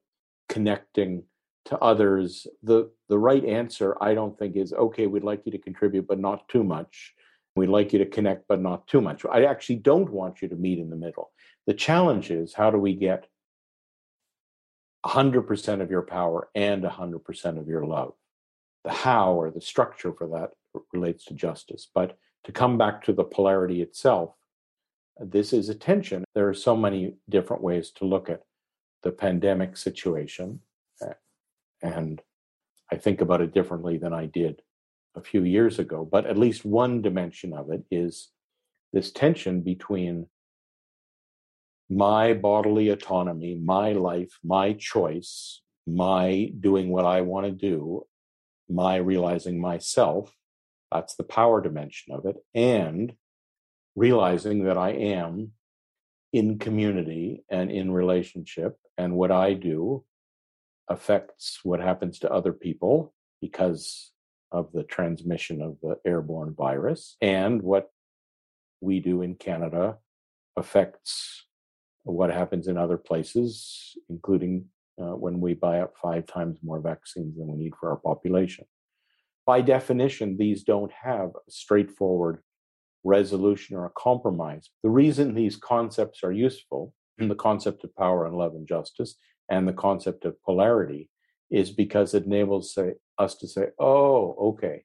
connecting 0.49 1.23
to 1.65 1.77
others, 1.79 2.47
the, 2.61 2.89
the 3.09 3.17
right 3.17 3.43
answer, 3.45 3.95
I 4.01 4.13
don't 4.13 4.37
think, 4.37 4.55
is 4.55 4.73
okay, 4.73 5.07
we'd 5.07 5.23
like 5.23 5.43
you 5.45 5.51
to 5.53 5.57
contribute, 5.57 6.07
but 6.07 6.19
not 6.19 6.47
too 6.49 6.63
much. 6.63 7.13
We'd 7.55 7.69
like 7.69 7.93
you 7.93 7.99
to 7.99 8.05
connect, 8.05 8.47
but 8.47 8.61
not 8.61 8.87
too 8.87 8.99
much. 8.99 9.25
I 9.25 9.45
actually 9.45 9.77
don't 9.77 10.09
want 10.09 10.41
you 10.41 10.47
to 10.49 10.55
meet 10.55 10.79
in 10.79 10.89
the 10.89 10.95
middle. 10.95 11.31
The 11.67 11.73
challenge 11.73 12.31
is 12.31 12.53
how 12.53 12.71
do 12.71 12.77
we 12.77 12.95
get 12.95 13.27
100% 15.05 15.81
of 15.81 15.91
your 15.91 16.01
power 16.01 16.49
and 16.55 16.83
100% 16.83 17.59
of 17.59 17.67
your 17.67 17.85
love? 17.85 18.13
The 18.83 18.91
how 18.91 19.33
or 19.33 19.51
the 19.51 19.61
structure 19.61 20.13
for 20.13 20.27
that 20.29 20.51
relates 20.91 21.25
to 21.25 21.33
justice. 21.33 21.87
But 21.93 22.17
to 22.45 22.51
come 22.51 22.77
back 22.77 23.03
to 23.03 23.13
the 23.13 23.23
polarity 23.23 23.81
itself, 23.81 24.33
this 25.19 25.53
is 25.53 25.69
a 25.69 25.75
tension. 25.75 26.25
There 26.33 26.49
are 26.49 26.53
so 26.53 26.75
many 26.75 27.15
different 27.29 27.61
ways 27.61 27.91
to 27.91 28.05
look 28.05 28.29
at 28.29 28.41
the 29.03 29.11
pandemic 29.11 29.77
situation. 29.77 30.59
Eh, 31.01 31.13
And 31.83 32.21
I 32.91 32.95
think 32.95 33.21
about 33.21 33.41
it 33.41 33.53
differently 33.53 33.97
than 33.97 34.13
I 34.13 34.25
did 34.25 34.61
a 35.15 35.21
few 35.21 35.43
years 35.43 35.77
ago. 35.77 36.07
But 36.09 36.25
at 36.25 36.37
least 36.37 36.65
one 36.65 37.01
dimension 37.01 37.53
of 37.53 37.69
it 37.69 37.83
is 37.91 38.29
this 38.93 39.11
tension 39.11 39.61
between 39.61 40.27
my 41.89 42.33
bodily 42.33 42.89
autonomy, 42.89 43.55
my 43.55 43.91
life, 43.91 44.39
my 44.43 44.73
choice, 44.73 45.61
my 45.85 46.51
doing 46.59 46.89
what 46.89 47.05
I 47.05 47.21
want 47.21 47.45
to 47.45 47.51
do, 47.51 48.07
my 48.69 48.95
realizing 48.95 49.59
myself. 49.59 50.33
That's 50.91 51.15
the 51.15 51.23
power 51.23 51.61
dimension 51.61 52.13
of 52.13 52.25
it. 52.25 52.37
And 52.55 53.13
realizing 53.95 54.63
that 54.63 54.77
I 54.77 54.91
am 54.91 55.51
in 56.31 56.57
community 56.57 57.43
and 57.49 57.69
in 57.69 57.91
relationship, 57.91 58.77
and 58.97 59.15
what 59.15 59.31
I 59.31 59.53
do 59.53 60.03
affects 60.89 61.59
what 61.63 61.79
happens 61.79 62.19
to 62.19 62.31
other 62.31 62.53
people 62.53 63.13
because 63.41 64.11
of 64.51 64.71
the 64.71 64.83
transmission 64.83 65.61
of 65.61 65.77
the 65.81 65.95
airborne 66.05 66.53
virus. 66.55 67.17
And 67.21 67.61
what 67.61 67.89
we 68.81 68.99
do 68.99 69.21
in 69.21 69.35
Canada 69.35 69.97
affects 70.55 71.45
what 72.03 72.31
happens 72.31 72.67
in 72.67 72.77
other 72.77 72.97
places, 72.97 73.97
including 74.09 74.65
uh, 75.01 75.15
when 75.15 75.39
we 75.39 75.53
buy 75.53 75.79
up 75.79 75.93
five 76.01 76.25
times 76.27 76.59
more 76.61 76.79
vaccines 76.79 77.37
than 77.37 77.47
we 77.47 77.57
need 77.57 77.73
for 77.79 77.89
our 77.89 77.97
population. 77.97 78.65
By 79.45 79.61
definition, 79.61 80.37
these 80.37 80.63
don't 80.63 80.91
have 80.91 81.29
a 81.29 81.51
straightforward 81.51 82.39
resolution 83.03 83.75
or 83.75 83.85
a 83.85 83.91
compromise. 83.97 84.69
The 84.83 84.89
reason 84.89 85.33
these 85.33 85.57
concepts 85.57 86.23
are 86.23 86.31
useful, 86.31 86.93
the 87.17 87.35
concept 87.35 87.83
of 87.83 87.95
power 87.95 88.25
and 88.25 88.37
love 88.37 88.53
and 88.53 88.67
justice, 88.67 89.15
and 89.49 89.67
the 89.67 89.73
concept 89.73 90.25
of 90.25 90.41
polarity, 90.43 91.09
is 91.51 91.71
because 91.71 92.13
it 92.13 92.25
enables 92.25 92.73
say, 92.73 92.93
us 93.17 93.35
to 93.35 93.47
say, 93.47 93.67
oh, 93.79 94.35
okay, 94.49 94.83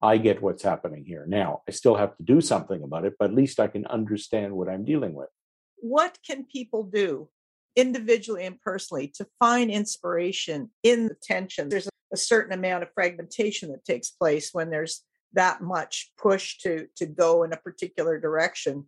I 0.00 0.18
get 0.18 0.42
what's 0.42 0.62
happening 0.62 1.04
here. 1.04 1.24
Now, 1.26 1.62
I 1.68 1.72
still 1.72 1.96
have 1.96 2.16
to 2.16 2.22
do 2.22 2.40
something 2.40 2.82
about 2.82 3.04
it, 3.04 3.14
but 3.18 3.30
at 3.30 3.34
least 3.34 3.58
I 3.58 3.68
can 3.68 3.86
understand 3.86 4.54
what 4.54 4.68
I'm 4.68 4.84
dealing 4.84 5.14
with. 5.14 5.28
What 5.76 6.18
can 6.26 6.44
people 6.44 6.84
do 6.84 7.28
individually 7.74 8.44
and 8.44 8.60
personally 8.60 9.08
to 9.16 9.26
find 9.40 9.70
inspiration 9.70 10.70
in 10.82 11.08
the 11.08 11.16
tension? 11.22 11.68
There's 11.68 11.88
a 12.12 12.16
certain 12.16 12.52
amount 12.52 12.82
of 12.82 12.90
fragmentation 12.94 13.70
that 13.72 13.84
takes 13.84 14.10
place 14.10 14.50
when 14.52 14.70
there's 14.70 15.02
that 15.32 15.62
much 15.62 16.12
push 16.16 16.58
to 16.58 16.86
to 16.96 17.06
go 17.06 17.42
in 17.42 17.52
a 17.52 17.56
particular 17.56 18.20
direction 18.20 18.86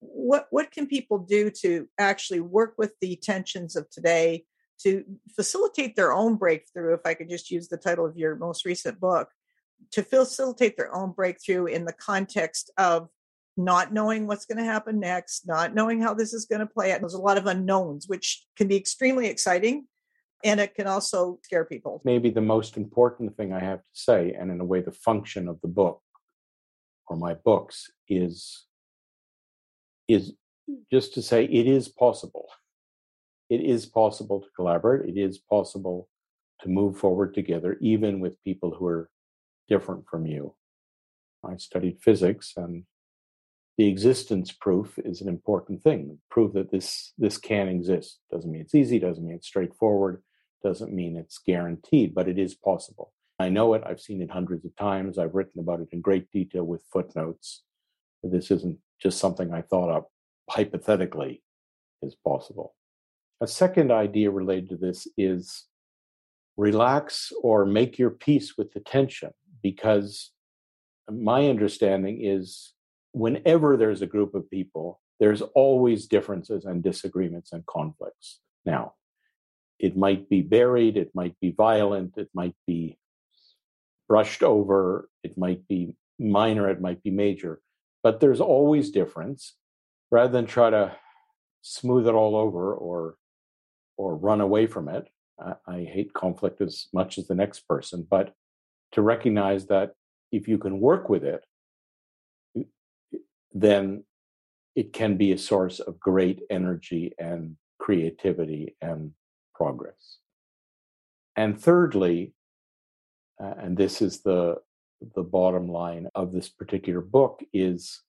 what 0.00 0.46
what 0.50 0.70
can 0.70 0.86
people 0.86 1.18
do 1.18 1.50
to 1.50 1.88
actually 1.98 2.40
work 2.40 2.74
with 2.78 2.92
the 3.00 3.16
tensions 3.16 3.76
of 3.76 3.88
today 3.90 4.44
to 4.80 5.04
facilitate 5.34 5.96
their 5.96 6.12
own 6.12 6.36
breakthrough 6.36 6.94
if 6.94 7.00
i 7.04 7.14
could 7.14 7.28
just 7.28 7.50
use 7.50 7.68
the 7.68 7.76
title 7.76 8.06
of 8.06 8.16
your 8.16 8.36
most 8.36 8.64
recent 8.64 9.00
book 9.00 9.30
to 9.90 10.02
facilitate 10.02 10.76
their 10.76 10.94
own 10.94 11.12
breakthrough 11.12 11.66
in 11.66 11.84
the 11.84 11.92
context 11.92 12.70
of 12.78 13.08
not 13.56 13.92
knowing 13.92 14.28
what's 14.28 14.46
going 14.46 14.58
to 14.58 14.64
happen 14.64 15.00
next 15.00 15.48
not 15.48 15.74
knowing 15.74 16.00
how 16.00 16.14
this 16.14 16.32
is 16.32 16.44
going 16.44 16.60
to 16.60 16.66
play 16.66 16.92
out 16.92 17.00
there's 17.00 17.14
a 17.14 17.18
lot 17.18 17.38
of 17.38 17.46
unknowns 17.46 18.06
which 18.08 18.44
can 18.56 18.68
be 18.68 18.76
extremely 18.76 19.26
exciting 19.26 19.86
and 20.44 20.60
it 20.60 20.74
can 20.74 20.86
also 20.86 21.38
scare 21.42 21.64
people. 21.64 22.00
Maybe 22.04 22.30
the 22.30 22.40
most 22.40 22.76
important 22.76 23.36
thing 23.36 23.52
i 23.52 23.60
have 23.60 23.80
to 23.80 23.90
say 23.92 24.34
and 24.38 24.50
in 24.50 24.60
a 24.60 24.64
way 24.64 24.80
the 24.80 24.92
function 24.92 25.48
of 25.48 25.60
the 25.60 25.68
book 25.68 26.00
or 27.08 27.16
my 27.16 27.34
books 27.34 27.90
is 28.08 28.66
is 30.08 30.32
just 30.90 31.14
to 31.14 31.22
say 31.22 31.44
it 31.44 31.66
is 31.66 31.88
possible. 31.88 32.48
It 33.50 33.60
is 33.60 33.86
possible 33.86 34.40
to 34.40 34.48
collaborate. 34.56 35.08
It 35.08 35.18
is 35.18 35.38
possible 35.38 36.08
to 36.60 36.68
move 36.68 36.98
forward 36.98 37.34
together, 37.34 37.78
even 37.80 38.20
with 38.20 38.42
people 38.42 38.74
who 38.74 38.86
are 38.86 39.10
different 39.68 40.06
from 40.08 40.26
you. 40.26 40.54
I 41.44 41.56
studied 41.56 42.00
physics, 42.00 42.54
and 42.56 42.84
the 43.76 43.86
existence 43.86 44.50
proof 44.50 44.98
is 45.04 45.20
an 45.20 45.28
important 45.28 45.82
thing. 45.82 46.18
Prove 46.30 46.52
that 46.54 46.70
this 46.70 47.12
this 47.16 47.38
can 47.38 47.68
exist. 47.68 48.18
Doesn't 48.30 48.50
mean 48.50 48.62
it's 48.62 48.74
easy. 48.74 48.98
Doesn't 48.98 49.24
mean 49.24 49.36
it's 49.36 49.46
straightforward. 49.46 50.22
Doesn't 50.64 50.92
mean 50.92 51.16
it's 51.16 51.38
guaranteed, 51.38 52.14
but 52.14 52.28
it 52.28 52.38
is 52.38 52.54
possible. 52.54 53.12
I 53.38 53.48
know 53.48 53.74
it. 53.74 53.84
I've 53.86 54.00
seen 54.00 54.20
it 54.20 54.30
hundreds 54.30 54.64
of 54.64 54.74
times. 54.74 55.16
I've 55.16 55.34
written 55.34 55.60
about 55.60 55.80
it 55.80 55.88
in 55.92 56.00
great 56.00 56.30
detail 56.32 56.64
with 56.64 56.82
footnotes. 56.92 57.62
This 58.24 58.50
isn't 58.50 58.78
just 59.00 59.18
something 59.18 59.52
I 59.52 59.62
thought 59.62 59.90
up 59.90 60.08
hypothetically 60.50 61.42
is 62.02 62.14
possible. 62.24 62.74
A 63.40 63.46
second 63.46 63.92
idea 63.92 64.30
related 64.30 64.70
to 64.70 64.76
this 64.76 65.06
is 65.16 65.66
relax 66.56 67.32
or 67.42 67.64
make 67.64 67.98
your 67.98 68.10
peace 68.10 68.58
with 68.58 68.72
the 68.72 68.80
tension 68.80 69.30
because 69.62 70.32
my 71.10 71.48
understanding 71.48 72.24
is 72.24 72.72
whenever 73.12 73.76
there's 73.76 74.02
a 74.02 74.06
group 74.06 74.34
of 74.34 74.50
people, 74.50 75.00
there's 75.20 75.42
always 75.42 76.06
differences 76.06 76.64
and 76.64 76.82
disagreements 76.82 77.52
and 77.52 77.64
conflicts. 77.66 78.40
Now, 78.66 78.94
it 79.78 79.96
might 79.96 80.28
be 80.28 80.42
buried, 80.42 80.96
it 80.96 81.12
might 81.14 81.38
be 81.40 81.52
violent, 81.52 82.18
it 82.18 82.28
might 82.34 82.56
be 82.66 82.98
brushed 84.08 84.42
over, 84.42 85.08
it 85.22 85.38
might 85.38 85.66
be 85.68 85.94
minor, 86.18 86.68
it 86.68 86.80
might 86.80 87.02
be 87.02 87.10
major 87.10 87.60
but 88.02 88.20
there's 88.20 88.40
always 88.40 88.90
difference 88.90 89.54
rather 90.10 90.32
than 90.32 90.46
try 90.46 90.70
to 90.70 90.96
smooth 91.62 92.06
it 92.06 92.14
all 92.14 92.36
over 92.36 92.74
or 92.74 93.16
or 93.96 94.16
run 94.16 94.40
away 94.40 94.66
from 94.66 94.88
it. 94.88 95.08
I, 95.40 95.54
I 95.66 95.84
hate 95.84 96.12
conflict 96.14 96.60
as 96.60 96.86
much 96.92 97.18
as 97.18 97.26
the 97.26 97.34
next 97.34 97.60
person 97.68 98.06
but 98.08 98.32
to 98.92 99.02
recognize 99.02 99.66
that 99.66 99.92
if 100.32 100.48
you 100.48 100.58
can 100.58 100.80
work 100.80 101.08
with 101.08 101.24
it 101.24 101.44
then 103.52 104.04
it 104.74 104.92
can 104.92 105.16
be 105.16 105.32
a 105.32 105.38
source 105.38 105.80
of 105.80 105.98
great 105.98 106.42
energy 106.50 107.12
and 107.18 107.56
creativity 107.78 108.76
and 108.80 109.12
progress. 109.54 110.18
And 111.34 111.60
thirdly 111.60 112.34
uh, 113.40 113.54
and 113.58 113.76
this 113.76 114.02
is 114.02 114.20
the 114.22 114.56
the 115.14 115.22
bottom 115.22 115.68
line 115.68 116.08
of 116.14 116.32
this 116.32 116.48
particular 116.48 117.00
book 117.00 117.40
is 117.52 118.02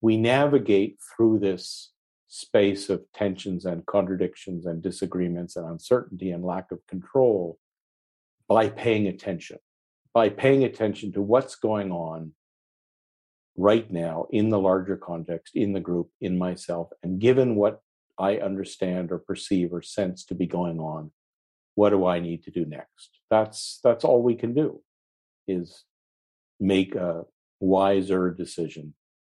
we 0.00 0.16
navigate 0.16 0.98
through 1.16 1.38
this 1.38 1.92
space 2.28 2.90
of 2.90 3.04
tensions 3.14 3.64
and 3.64 3.86
contradictions 3.86 4.66
and 4.66 4.82
disagreements 4.82 5.56
and 5.56 5.66
uncertainty 5.66 6.30
and 6.30 6.44
lack 6.44 6.70
of 6.70 6.86
control 6.86 7.58
by 8.48 8.68
paying 8.68 9.06
attention, 9.06 9.58
by 10.12 10.28
paying 10.28 10.64
attention 10.64 11.12
to 11.12 11.22
what's 11.22 11.56
going 11.56 11.90
on 11.90 12.32
right 13.56 13.90
now 13.90 14.26
in 14.30 14.50
the 14.50 14.58
larger 14.58 14.96
context, 14.96 15.56
in 15.56 15.72
the 15.72 15.80
group, 15.80 16.10
in 16.20 16.36
myself. 16.36 16.88
And 17.02 17.20
given 17.20 17.54
what 17.54 17.80
I 18.18 18.36
understand 18.36 19.12
or 19.12 19.18
perceive 19.18 19.72
or 19.72 19.82
sense 19.82 20.24
to 20.26 20.34
be 20.34 20.46
going 20.46 20.78
on, 20.78 21.12
what 21.74 21.90
do 21.90 22.06
I 22.06 22.20
need 22.20 22.42
to 22.44 22.50
do 22.50 22.64
next? 22.64 23.20
That's 23.30 23.80
that's 23.82 24.04
all 24.04 24.22
we 24.22 24.34
can 24.34 24.54
do 24.54 24.80
is 25.46 25.84
make 26.58 26.94
a 26.94 27.24
wiser 27.60 28.30
decision 28.30 28.94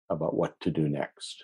about 0.09 0.35
what 0.35 0.59
to 0.61 0.71
do 0.71 0.87
next. 0.89 1.43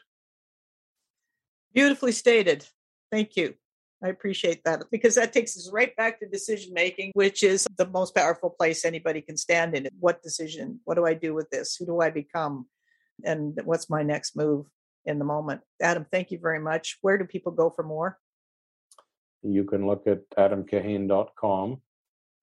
Beautifully 1.73 2.11
stated. 2.11 2.65
Thank 3.11 3.35
you. 3.35 3.55
I 4.03 4.09
appreciate 4.09 4.63
that 4.65 4.83
because 4.91 5.15
that 5.15 5.33
takes 5.33 5.57
us 5.57 5.69
right 5.71 5.95
back 5.95 6.19
to 6.19 6.27
decision 6.27 6.73
making, 6.73 7.11
which 7.13 7.43
is 7.43 7.65
the 7.77 7.87
most 7.87 8.13
powerful 8.13 8.49
place 8.49 8.85
anybody 8.85 9.21
can 9.21 9.37
stand 9.37 9.75
in. 9.75 9.87
What 9.99 10.21
decision? 10.21 10.79
What 10.83 10.95
do 10.95 11.05
I 11.05 11.13
do 11.13 11.33
with 11.33 11.49
this? 11.49 11.75
Who 11.77 11.85
do 11.85 12.01
I 12.01 12.09
become? 12.09 12.67
And 13.23 13.59
what's 13.63 13.89
my 13.89 14.03
next 14.03 14.35
move 14.35 14.67
in 15.05 15.17
the 15.17 15.25
moment? 15.25 15.61
Adam, 15.81 16.05
thank 16.11 16.31
you 16.31 16.39
very 16.39 16.59
much. 16.59 16.97
Where 17.01 17.17
do 17.17 17.25
people 17.25 17.51
go 17.51 17.69
for 17.69 17.83
more? 17.83 18.17
You 19.41 19.63
can 19.63 19.87
look 19.87 20.07
at 20.07 20.29
adamkahane.com 20.37 21.81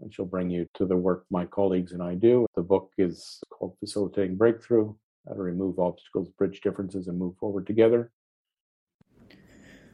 and 0.03 0.13
she'll 0.13 0.25
bring 0.27 0.51
you 0.51 0.67
to 0.75 0.85
the 0.85 0.97
work 0.97 1.25
my 1.31 1.47
colleagues 1.47 1.93
and 1.93 2.03
I 2.03 2.15
do. 2.15 2.47
The 2.55 2.63
book 2.63 2.91
is 2.99 3.41
called 3.51 3.77
Facilitating 3.79 4.37
Breakthrough 4.37 4.95
How 5.27 5.35
to 5.35 5.43
Remove 5.43 5.79
Obstacles, 5.79 6.29
Bridge 6.37 6.61
Differences, 6.61 7.09
and 7.09 7.19
Move 7.19 7.37
Forward 7.39 7.67
Together. 7.67 8.11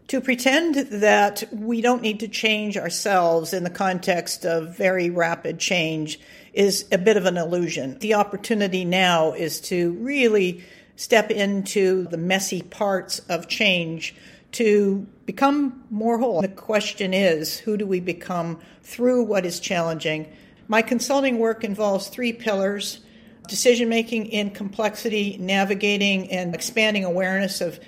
To 0.08 0.22
pretend 0.22 0.74
that 0.74 1.44
we 1.52 1.82
don't 1.82 2.00
need 2.00 2.20
to 2.20 2.28
change 2.28 2.78
ourselves 2.78 3.52
in 3.52 3.62
the 3.62 3.70
context 3.70 4.46
of 4.46 4.74
very 4.74 5.10
rapid 5.10 5.58
change 5.58 6.18
is 6.54 6.86
a 6.90 6.96
bit 6.96 7.18
of 7.18 7.26
an 7.26 7.36
illusion. 7.36 7.98
The 7.98 8.14
opportunity 8.14 8.86
now 8.86 9.32
is 9.32 9.60
to 9.62 9.92
really 9.92 10.64
step 10.96 11.30
into 11.30 12.04
the 12.08 12.16
messy 12.16 12.62
parts 12.62 13.18
of 13.28 13.48
change 13.48 14.14
to 14.52 15.06
become 15.26 15.84
more 15.90 16.18
whole. 16.18 16.40
The 16.40 16.48
question 16.48 17.12
is 17.12 17.58
who 17.58 17.76
do 17.76 17.86
we 17.86 18.00
become 18.00 18.60
through 18.82 19.24
what 19.24 19.44
is 19.44 19.60
challenging? 19.60 20.32
My 20.68 20.82
consulting 20.82 21.38
work 21.38 21.64
involves 21.64 22.08
three 22.08 22.32
pillars 22.32 23.00
decision 23.46 23.88
making 23.88 24.26
in 24.26 24.50
complexity, 24.50 25.38
navigating 25.40 26.30
and 26.30 26.54
expanding 26.54 27.04
awareness 27.04 27.62
of 27.62 27.80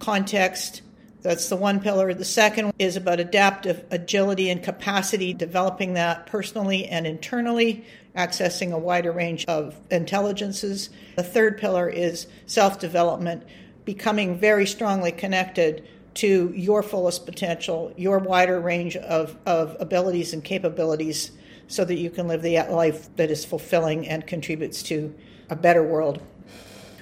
context 0.00 0.82
that's 1.26 1.48
the 1.48 1.56
one 1.56 1.80
pillar. 1.80 2.14
The 2.14 2.24
second 2.24 2.72
is 2.78 2.94
about 2.94 3.18
adaptive 3.18 3.84
agility 3.90 4.48
and 4.48 4.62
capacity, 4.62 5.34
developing 5.34 5.94
that 5.94 6.26
personally 6.26 6.86
and 6.86 7.04
internally, 7.04 7.84
accessing 8.14 8.72
a 8.72 8.78
wider 8.78 9.10
range 9.10 9.44
of 9.46 9.74
intelligences. 9.90 10.88
The 11.16 11.24
third 11.24 11.58
pillar 11.58 11.88
is 11.88 12.28
self 12.46 12.78
development, 12.78 13.42
becoming 13.84 14.38
very 14.38 14.66
strongly 14.66 15.10
connected 15.10 15.88
to 16.16 16.52
your 16.54 16.82
fullest 16.82 17.26
potential, 17.26 17.92
your 17.96 18.18
wider 18.18 18.60
range 18.60 18.96
of, 18.96 19.36
of 19.46 19.76
abilities 19.80 20.32
and 20.32 20.42
capabilities, 20.42 21.30
so 21.68 21.84
that 21.84 21.96
you 21.96 22.10
can 22.10 22.28
live 22.28 22.42
the 22.42 22.58
life 22.70 23.14
that 23.16 23.30
is 23.30 23.44
fulfilling 23.44 24.06
and 24.08 24.26
contributes 24.26 24.82
to 24.84 25.14
a 25.50 25.56
better 25.56 25.82
world. 25.82 26.20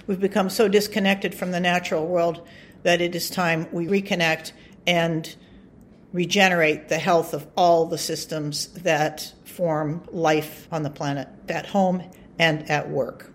We've 0.06 0.20
become 0.20 0.50
so 0.50 0.68
disconnected 0.68 1.34
from 1.34 1.50
the 1.50 1.60
natural 1.60 2.06
world 2.06 2.46
that 2.82 3.00
it 3.00 3.14
is 3.14 3.30
time 3.30 3.66
we 3.72 3.86
reconnect 3.86 4.52
and 4.86 5.34
regenerate 6.12 6.88
the 6.88 6.98
health 6.98 7.34
of 7.34 7.46
all 7.56 7.86
the 7.86 7.98
systems 7.98 8.68
that 8.68 9.32
form 9.44 10.02
life 10.10 10.68
on 10.70 10.82
the 10.82 10.90
planet, 10.90 11.28
at 11.48 11.66
home 11.66 12.02
and 12.38 12.70
at 12.70 12.90
work. 12.90 13.32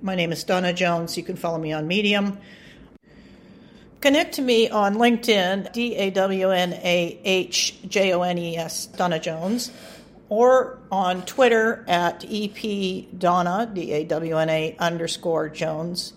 My 0.00 0.14
name 0.14 0.32
is 0.32 0.44
Dawna 0.44 0.74
Jones. 0.74 1.16
You 1.16 1.22
can 1.22 1.36
follow 1.36 1.58
me 1.58 1.72
on 1.72 1.86
Medium. 1.86 2.38
Connect 4.00 4.34
to 4.34 4.42
me 4.42 4.68
on 4.68 4.94
LinkedIn, 4.94 5.72
D 5.72 5.96
A 5.96 6.10
W 6.10 6.50
N 6.50 6.72
A 6.72 7.20
H 7.24 7.76
J 7.88 8.12
O 8.12 8.22
N 8.22 8.38
E 8.38 8.56
S, 8.56 8.88
Dawna 8.88 9.20
Jones, 9.20 9.72
or 10.28 10.78
on 10.90 11.24
Twitter 11.26 11.84
at 11.88 12.24
EP 12.24 13.08
Dawna, 13.18 13.74
D 13.74 13.92
A 13.92 14.04
W 14.04 14.36
N 14.36 14.48
A 14.48 14.76
underscore 14.78 15.48
Jones 15.48 16.12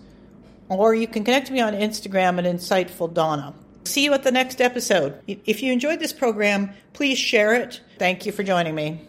or 0.78 0.94
you 0.94 1.06
can 1.06 1.24
connect 1.24 1.48
to 1.48 1.52
me 1.52 1.60
on 1.60 1.74
Instagram 1.74 2.38
at 2.38 2.44
Insightful 2.44 3.12
Dawna. 3.12 3.54
See 3.84 4.04
you 4.04 4.12
at 4.14 4.22
the 4.22 4.30
next 4.30 4.60
episode. 4.60 5.20
If 5.26 5.62
you 5.62 5.72
enjoyed 5.72 6.00
this 6.00 6.12
program, 6.12 6.72
please 6.92 7.18
share 7.18 7.54
it. 7.54 7.80
Thank 7.98 8.26
you 8.26 8.32
for 8.32 8.42
joining 8.42 8.74
me. 8.74 9.00